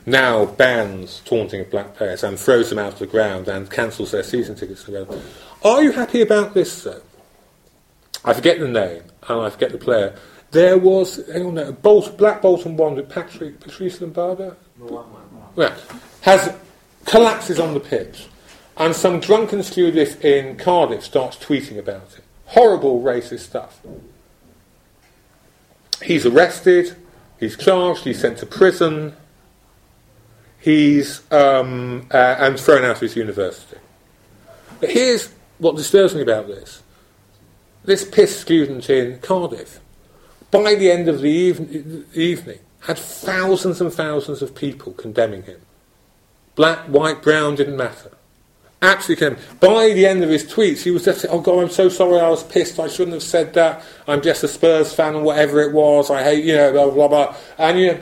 now 0.06 0.46
bans 0.46 1.20
taunting 1.24 1.60
of 1.60 1.70
black 1.70 1.94
players 1.94 2.22
and 2.22 2.38
throws 2.38 2.70
them 2.70 2.78
out 2.78 2.94
of 2.94 2.98
the 2.98 3.06
ground 3.06 3.48
and 3.48 3.70
cancels 3.70 4.12
their 4.12 4.22
season 4.22 4.54
tickets 4.54 4.84
to 4.84 4.90
the 4.92 5.04
ground. 5.04 5.22
Are 5.62 5.82
you 5.82 5.92
happy 5.92 6.22
about 6.22 6.54
this, 6.54 6.82
though? 6.82 7.02
I 8.24 8.32
forget 8.32 8.58
the 8.58 8.68
name 8.68 9.02
and 9.28 9.40
I 9.40 9.50
forget 9.50 9.72
the 9.72 9.78
player. 9.78 10.16
There 10.52 10.78
was, 10.78 11.26
hang 11.28 11.58
on, 11.58 11.72
Bolt, 11.76 12.16
Black 12.16 12.42
Bolton 12.42 12.76
one 12.76 12.94
with 12.94 13.08
Patrick 13.08 13.60
Patrice 13.60 14.00
Lombardo. 14.00 14.56
Yeah, 15.56 15.76
has 16.22 16.54
collapses 17.04 17.58
on 17.58 17.74
the 17.74 17.80
pitch 17.80 18.26
and 18.76 18.94
some 18.94 19.20
drunken 19.20 19.62
stewardess 19.62 20.16
in 20.16 20.56
Cardiff 20.56 21.02
starts 21.02 21.36
tweeting 21.36 21.78
about 21.78 22.14
it. 22.16 22.24
Horrible 22.46 23.02
racist 23.02 23.40
stuff. 23.40 23.80
He's 26.02 26.26
arrested, 26.26 26.96
he's 27.42 27.56
charged, 27.56 28.04
he's 28.04 28.20
sent 28.20 28.38
to 28.38 28.46
prison, 28.46 29.16
he's 30.60 31.20
um, 31.32 32.06
uh, 32.12 32.36
and 32.38 32.58
thrown 32.58 32.84
out 32.84 32.92
of 32.92 33.00
his 33.00 33.16
university. 33.16 33.78
But 34.80 34.90
here's 34.90 35.28
what 35.58 35.74
disturbs 35.74 36.14
me 36.14 36.22
about 36.22 36.46
this: 36.46 36.82
this 37.84 38.08
piss 38.08 38.40
student 38.40 38.88
in 38.88 39.18
Cardiff, 39.18 39.80
by 40.52 40.76
the 40.76 40.90
end 40.90 41.08
of 41.08 41.20
the 41.20 41.30
even- 41.30 42.06
evening, 42.14 42.60
had 42.80 42.96
thousands 42.96 43.80
and 43.80 43.92
thousands 43.92 44.40
of 44.40 44.54
people 44.54 44.92
condemning 44.92 45.42
him. 45.42 45.60
Black, 46.54 46.78
white, 46.86 47.22
brown 47.22 47.56
didn't 47.56 47.76
matter. 47.76 48.12
Absolutely 48.82 49.28
condemned. 49.28 49.60
By 49.60 49.92
the 49.92 50.06
end 50.06 50.24
of 50.24 50.30
his 50.30 50.44
tweets, 50.44 50.82
he 50.82 50.90
was 50.90 51.04
just 51.04 51.20
saying, 51.20 51.32
"Oh 51.32 51.40
God, 51.40 51.62
I'm 51.62 51.70
so 51.70 51.88
sorry. 51.88 52.18
I 52.18 52.28
was 52.28 52.42
pissed. 52.42 52.80
I 52.80 52.88
shouldn't 52.88 53.14
have 53.14 53.22
said 53.22 53.54
that. 53.54 53.84
I'm 54.08 54.20
just 54.20 54.42
a 54.42 54.48
Spurs 54.48 54.92
fan, 54.92 55.14
and 55.14 55.24
whatever 55.24 55.60
it 55.60 55.72
was, 55.72 56.10
I 56.10 56.24
hate 56.24 56.44
you 56.44 56.56
know 56.56 56.72
blah 56.72 56.90
blah 56.90 57.08
blah." 57.08 57.36
And 57.58 57.78
you 57.78 57.92
know, 57.92 58.00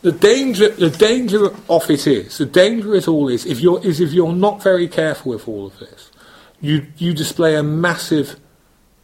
the 0.00 0.12
danger, 0.12 0.70
the 0.70 0.88
danger 0.88 1.54
of 1.68 1.90
it 1.90 2.06
is, 2.06 2.38
the 2.38 2.46
danger 2.46 2.94
it 2.94 3.06
all 3.06 3.28
is 3.28 3.44
if 3.44 3.60
you're 3.60 3.84
is 3.84 4.00
if 4.00 4.14
you're 4.14 4.32
not 4.32 4.62
very 4.62 4.88
careful 4.88 5.32
with 5.32 5.46
all 5.46 5.66
of 5.66 5.78
this, 5.78 6.10
you 6.62 6.86
you 6.96 7.12
display 7.12 7.54
a 7.54 7.62
massive 7.62 8.40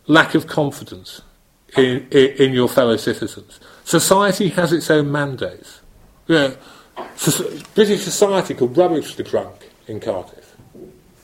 lack 0.06 0.34
of 0.34 0.46
confidence 0.46 1.20
in, 1.76 2.08
in, 2.10 2.28
in 2.38 2.52
your 2.54 2.70
fellow 2.70 2.96
citizens. 2.96 3.60
Society 3.84 4.48
has 4.48 4.72
its 4.72 4.90
own 4.90 5.12
mandates. 5.12 5.80
So, 6.26 6.56
British 7.74 8.02
society 8.02 8.54
could 8.54 8.74
rubbish 8.76 9.14
the 9.14 9.22
drunk 9.22 9.68
in 9.86 10.00
Cardiff 10.00 10.39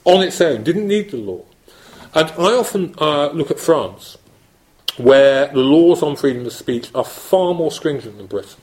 on 0.07 0.23
its 0.23 0.39
own, 0.39 0.63
didn't 0.63 0.87
need 0.87 1.11
the 1.11 1.17
law. 1.17 1.43
And 2.13 2.29
I 2.31 2.53
often 2.53 2.95
uh, 2.97 3.29
look 3.31 3.51
at 3.51 3.59
France, 3.59 4.17
where 4.95 5.47
the 5.47 5.59
laws 5.59 6.01
on 6.01 6.15
freedom 6.15 6.45
of 6.45 6.53
speech 6.53 6.89
are 6.95 7.03
far 7.03 7.53
more 7.53 7.71
stringent 7.71 8.17
than 8.17 8.27
Britain. 8.27 8.61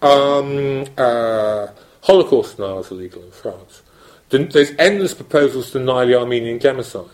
Um, 0.00 0.86
uh, 0.96 1.66
Holocaust 2.02 2.56
denial 2.56 2.80
is 2.80 2.90
illegal 2.90 3.24
in 3.24 3.32
France. 3.32 3.82
There's 4.28 4.72
endless 4.78 5.14
proposals 5.14 5.72
to 5.72 5.80
deny 5.80 6.04
the 6.04 6.18
Armenian 6.18 6.60
genocide 6.60 7.10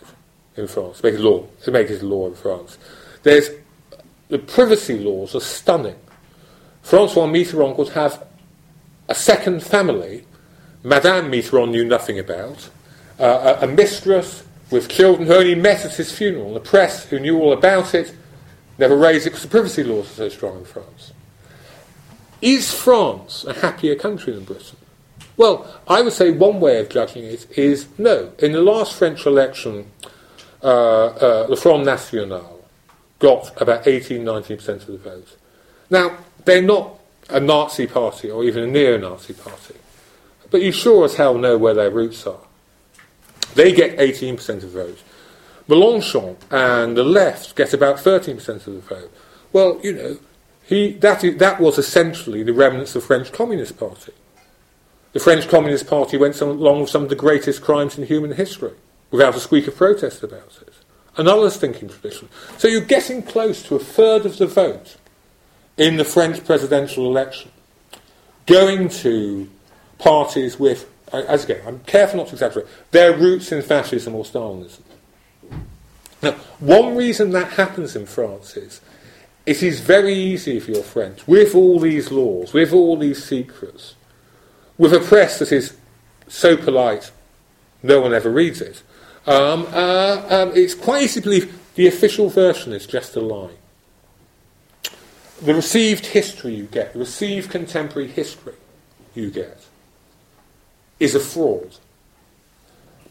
in 0.55 0.67
France, 0.67 1.01
make 1.01 1.15
it 1.15 1.19
law, 1.19 1.47
to 1.63 1.71
make 1.71 1.89
it 1.89 2.03
law 2.03 2.27
in 2.27 2.35
France. 2.35 2.77
There's 3.23 3.49
the 4.29 4.39
privacy 4.39 4.99
laws 4.99 5.35
are 5.35 5.41
stunning. 5.41 5.95
Francois 6.81 7.27
Mitterrand 7.27 7.75
could 7.75 7.89
have 7.89 8.25
a 9.07 9.15
second 9.15 9.63
family, 9.63 10.25
Madame 10.83 11.31
Mitterrand 11.31 11.71
knew 11.71 11.85
nothing 11.85 12.19
about, 12.19 12.69
uh, 13.23 13.59
a, 13.61 13.67
mistress 13.67 14.43
with 14.69 14.89
children 14.89 15.27
who 15.27 15.33
only 15.33 15.55
met 15.55 15.85
at 15.85 15.95
his 15.95 16.11
funeral, 16.11 16.53
the 16.53 16.59
press 16.59 17.05
who 17.05 17.19
knew 17.19 17.39
all 17.39 17.53
about 17.53 17.93
it, 17.93 18.13
never 18.77 18.97
raised 18.97 19.25
it 19.25 19.29
because 19.29 19.43
the 19.43 19.49
privacy 19.49 19.83
laws 19.83 20.11
are 20.11 20.15
so 20.15 20.29
strong 20.29 20.57
in 20.59 20.65
France. 20.65 21.13
Is 22.41 22.73
France 22.73 23.45
a 23.45 23.53
happier 23.53 23.95
country 23.95 24.33
than 24.33 24.43
Britain? 24.43 24.77
Well, 25.37 25.73
I 25.87 26.01
would 26.01 26.11
say 26.11 26.31
one 26.31 26.59
way 26.59 26.79
of 26.79 26.89
judging 26.89 27.23
it 27.23 27.47
is 27.57 27.87
no. 27.97 28.33
In 28.39 28.51
the 28.51 28.61
last 28.61 28.93
French 28.93 29.25
election, 29.25 29.89
uh, 30.61 31.05
uh, 31.05 31.47
the 31.47 31.55
Front 31.55 31.85
National 31.85 32.65
got 33.19 33.59
about 33.61 33.87
18 33.87 34.25
19% 34.25 34.67
of 34.67 34.87
the 34.87 34.97
vote. 34.97 35.37
Now, 35.89 36.17
they're 36.43 36.61
not 36.61 36.99
a 37.29 37.39
Nazi 37.39 37.87
party 37.87 38.29
or 38.29 38.43
even 38.43 38.63
a 38.63 38.67
neo 38.67 38.97
Nazi 38.97 39.33
party, 39.33 39.75
but 40.51 40.61
you 40.61 40.73
sure 40.73 41.05
as 41.05 41.15
hell 41.15 41.37
know 41.37 41.57
where 41.57 41.73
their 41.73 41.89
roots 41.89 42.27
are. 42.27 42.41
They 43.55 43.73
get 43.73 43.97
18% 43.97 44.49
of 44.49 44.61
the 44.61 44.67
vote. 44.67 44.99
Mélenchon 45.69 46.35
and 46.51 46.97
the 46.97 47.03
left 47.03 47.55
get 47.55 47.73
about 47.73 47.97
13% 47.97 48.47
of 48.49 48.65
the 48.65 48.79
vote. 48.79 49.11
Well, 49.51 49.79
you 49.83 49.93
know, 49.93 50.17
he, 50.63 50.93
that, 50.93 51.23
is, 51.23 51.37
that 51.37 51.59
was 51.59 51.77
essentially 51.77 52.43
the 52.43 52.53
remnants 52.53 52.95
of 52.95 53.01
the 53.01 53.07
French 53.07 53.31
Communist 53.31 53.77
Party. 53.77 54.13
The 55.13 55.19
French 55.19 55.47
Communist 55.47 55.87
Party 55.87 56.17
went 56.17 56.35
some, 56.35 56.49
along 56.49 56.81
with 56.81 56.89
some 56.89 57.03
of 57.03 57.09
the 57.09 57.15
greatest 57.15 57.61
crimes 57.61 57.97
in 57.97 58.05
human 58.05 58.33
history 58.33 58.73
without 59.11 59.35
a 59.35 59.39
squeak 59.39 59.67
of 59.67 59.75
protest 59.75 60.23
about 60.23 60.59
it. 60.61 60.73
Another's 61.15 61.57
thinking 61.57 61.89
tradition. 61.89 62.27
So 62.57 62.67
you're 62.67 62.81
getting 62.81 63.21
close 63.21 63.61
to 63.63 63.75
a 63.75 63.79
third 63.79 64.25
of 64.25 64.37
the 64.37 64.47
vote 64.47 64.97
in 65.77 65.97
the 65.97 66.05
French 66.05 66.43
presidential 66.43 67.05
election 67.05 67.51
going 68.45 68.89
to 68.89 69.49
parties 69.99 70.59
with, 70.59 70.89
as 71.11 71.43
again, 71.43 71.61
I'm 71.67 71.79
careful 71.79 72.17
not 72.17 72.27
to 72.27 72.33
exaggerate, 72.33 72.67
their 72.91 73.15
roots 73.15 73.51
in 73.51 73.61
fascism 73.61 74.15
or 74.15 74.23
Stalinism. 74.23 74.81
Now, 76.21 76.31
one 76.59 76.95
reason 76.95 77.31
that 77.31 77.53
happens 77.53 77.95
in 77.95 78.05
France 78.05 78.55
is 78.55 78.81
it 79.45 79.61
is 79.61 79.81
very 79.81 80.13
easy 80.13 80.55
if 80.55 80.67
you're 80.67 80.83
French, 80.83 81.27
with 81.27 81.53
all 81.53 81.79
these 81.79 82.11
laws, 82.11 82.53
with 82.53 82.71
all 82.71 82.97
these 82.97 83.23
secrets, 83.23 83.95
with 84.77 84.93
a 84.93 84.99
press 84.99 85.39
that 85.39 85.51
is 85.51 85.75
so 86.27 86.55
polite, 86.55 87.11
no 87.81 87.99
one 87.99 88.13
ever 88.13 88.29
reads 88.29 88.61
it. 88.61 88.81
Um, 89.25 89.67
uh, 89.71 90.25
um, 90.29 90.51
it's 90.55 90.73
quite 90.73 91.03
easy 91.03 91.19
to 91.19 91.23
believe 91.23 91.59
the 91.75 91.87
official 91.87 92.29
version 92.29 92.71
is 92.73 92.87
just 92.87 93.15
a 93.15 93.21
lie. 93.21 93.51
The 95.41 95.53
received 95.53 96.05
history 96.05 96.55
you 96.55 96.65
get, 96.65 96.93
the 96.93 96.99
received 96.99 97.51
contemporary 97.51 98.07
history 98.07 98.53
you 99.13 99.29
get, 99.29 99.65
is 100.99 101.15
a 101.15 101.19
fraud. 101.19 101.77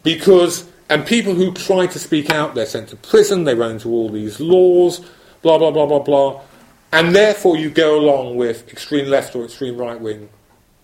Because, 0.03 0.69
and 0.89 1.05
people 1.05 1.33
who 1.33 1.53
try 1.53 1.87
to 1.87 1.99
speak 1.99 2.29
out, 2.29 2.55
they're 2.55 2.65
sent 2.65 2.89
to 2.89 2.95
prison, 2.95 3.45
they 3.45 3.55
run 3.55 3.71
into 3.71 3.89
all 3.89 4.09
these 4.09 4.39
laws, 4.39 4.99
blah, 5.41 5.57
blah, 5.57 5.71
blah, 5.71 5.85
blah, 5.85 5.99
blah. 5.99 6.41
And 6.91 7.15
therefore 7.15 7.57
you 7.57 7.69
go 7.69 7.99
along 7.99 8.35
with 8.35 8.71
extreme 8.71 9.07
left 9.07 9.35
or 9.35 9.45
extreme 9.45 9.77
right 9.77 9.99
wing 9.99 10.29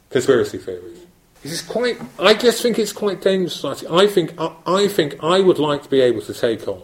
conspiracy 0.09 0.57
theories. 0.57 1.05
This 1.43 1.53
is 1.53 1.61
quite. 1.61 1.97
I 2.19 2.33
just 2.33 2.61
think 2.61 2.77
it's 2.79 2.91
quite 2.91 3.21
dangerous. 3.21 3.63
I 3.85 4.07
think. 4.07 4.33
I, 4.37 4.53
I 4.65 4.87
think 4.87 5.23
I 5.23 5.39
would 5.39 5.59
like 5.59 5.83
to 5.83 5.89
be 5.89 6.01
able 6.01 6.21
to 6.23 6.33
take 6.33 6.67
on 6.67 6.81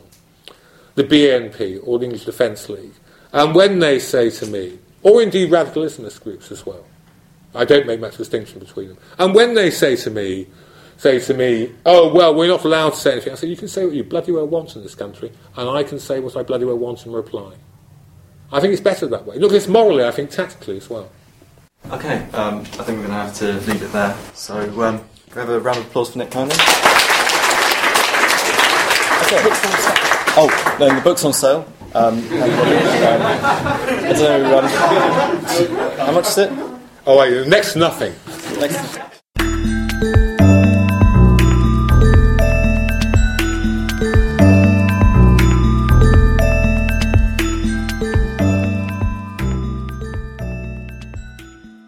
the 0.96 1.04
BNP 1.04 1.82
or 1.84 2.00
the 2.00 2.06
English 2.06 2.24
Defence 2.24 2.70
League, 2.70 2.94
and 3.34 3.54
when 3.54 3.80
they 3.80 4.00
say 4.00 4.30
to 4.30 4.46
me, 4.46 4.80
or 5.04 5.22
indeed 5.22 5.52
radical 5.52 5.84
Islamist 5.84 6.24
groups 6.24 6.52
as 6.52 6.66
well, 6.66 6.86
I 7.56 7.66
don't 7.66 7.88
make 7.88 8.00
much 8.00 8.18
distinction 8.18 8.60
between 8.60 8.90
them. 8.90 8.98
And 9.18 9.34
when 9.34 9.54
they 9.54 9.72
say 9.72 9.96
to 9.98 10.10
me, 10.10 10.48
say 10.98 11.20
to 11.20 11.34
me, 11.34 11.74
oh 11.86 12.14
well, 12.14 12.36
we're 12.36 12.48
not 12.48 12.64
allowed 12.64 12.92
to 12.92 12.96
say 12.98 13.14
anything. 13.14 13.34
I 13.34 13.36
say 13.36 13.48
you 13.48 13.58
can 13.58 13.68
say 13.68 13.86
what 13.86 13.96
you 13.96 14.04
bloody 14.04 14.32
well 14.32 14.48
want 14.48 14.76
in 14.76 14.84
this 14.84 14.96
country, 14.96 15.32
and 15.56 15.70
I 15.70 15.84
can 15.84 16.00
say 16.00 16.20
what 16.20 16.36
I 16.36 16.44
bloody 16.44 16.66
well 16.66 16.78
want 16.78 17.06
in 17.06 17.12
reply. 17.12 17.54
I 18.52 18.60
think 18.60 18.74
it's 18.74 18.82
better 18.82 19.08
that 19.08 19.26
way. 19.26 19.38
Look, 19.38 19.52
it's 19.54 19.68
morally, 19.68 20.04
I 20.06 20.12
think 20.12 20.30
tactically 20.30 20.78
as 20.78 20.90
well. 20.90 21.10
Okay, 21.92 22.28
um, 22.34 22.60
I 22.60 22.84
think 22.84 23.00
we're 23.00 23.08
going 23.08 23.10
to 23.10 23.14
have 23.14 23.36
to 23.36 23.54
leave 23.54 23.82
it 23.82 23.92
there. 23.92 24.16
So, 24.34 24.58
um, 24.82 25.04
we 25.28 25.34
have 25.40 25.50
a 25.50 25.60
round 25.60 25.80
of 25.80 25.86
applause 25.86 26.12
for 26.12 26.18
Nick 26.20 26.32
Kindly. 26.32 26.56
Okay. 29.26 29.42
Oh, 30.38 30.78
no, 30.80 30.96
the 30.96 31.02
book's 31.02 31.26
on 31.26 31.34
sale. 31.34 31.72
Um, 31.94 32.20
I 32.32 34.14
don't 34.14 34.44
know, 34.44 34.60
um, 34.60 34.66
how 35.98 36.12
much 36.12 36.28
is 36.28 36.38
it? 36.38 36.65
Oh, 37.08 37.20
wait, 37.20 37.48
next 37.48 37.76
nothing. 37.76 38.16
Next. 38.60 39.15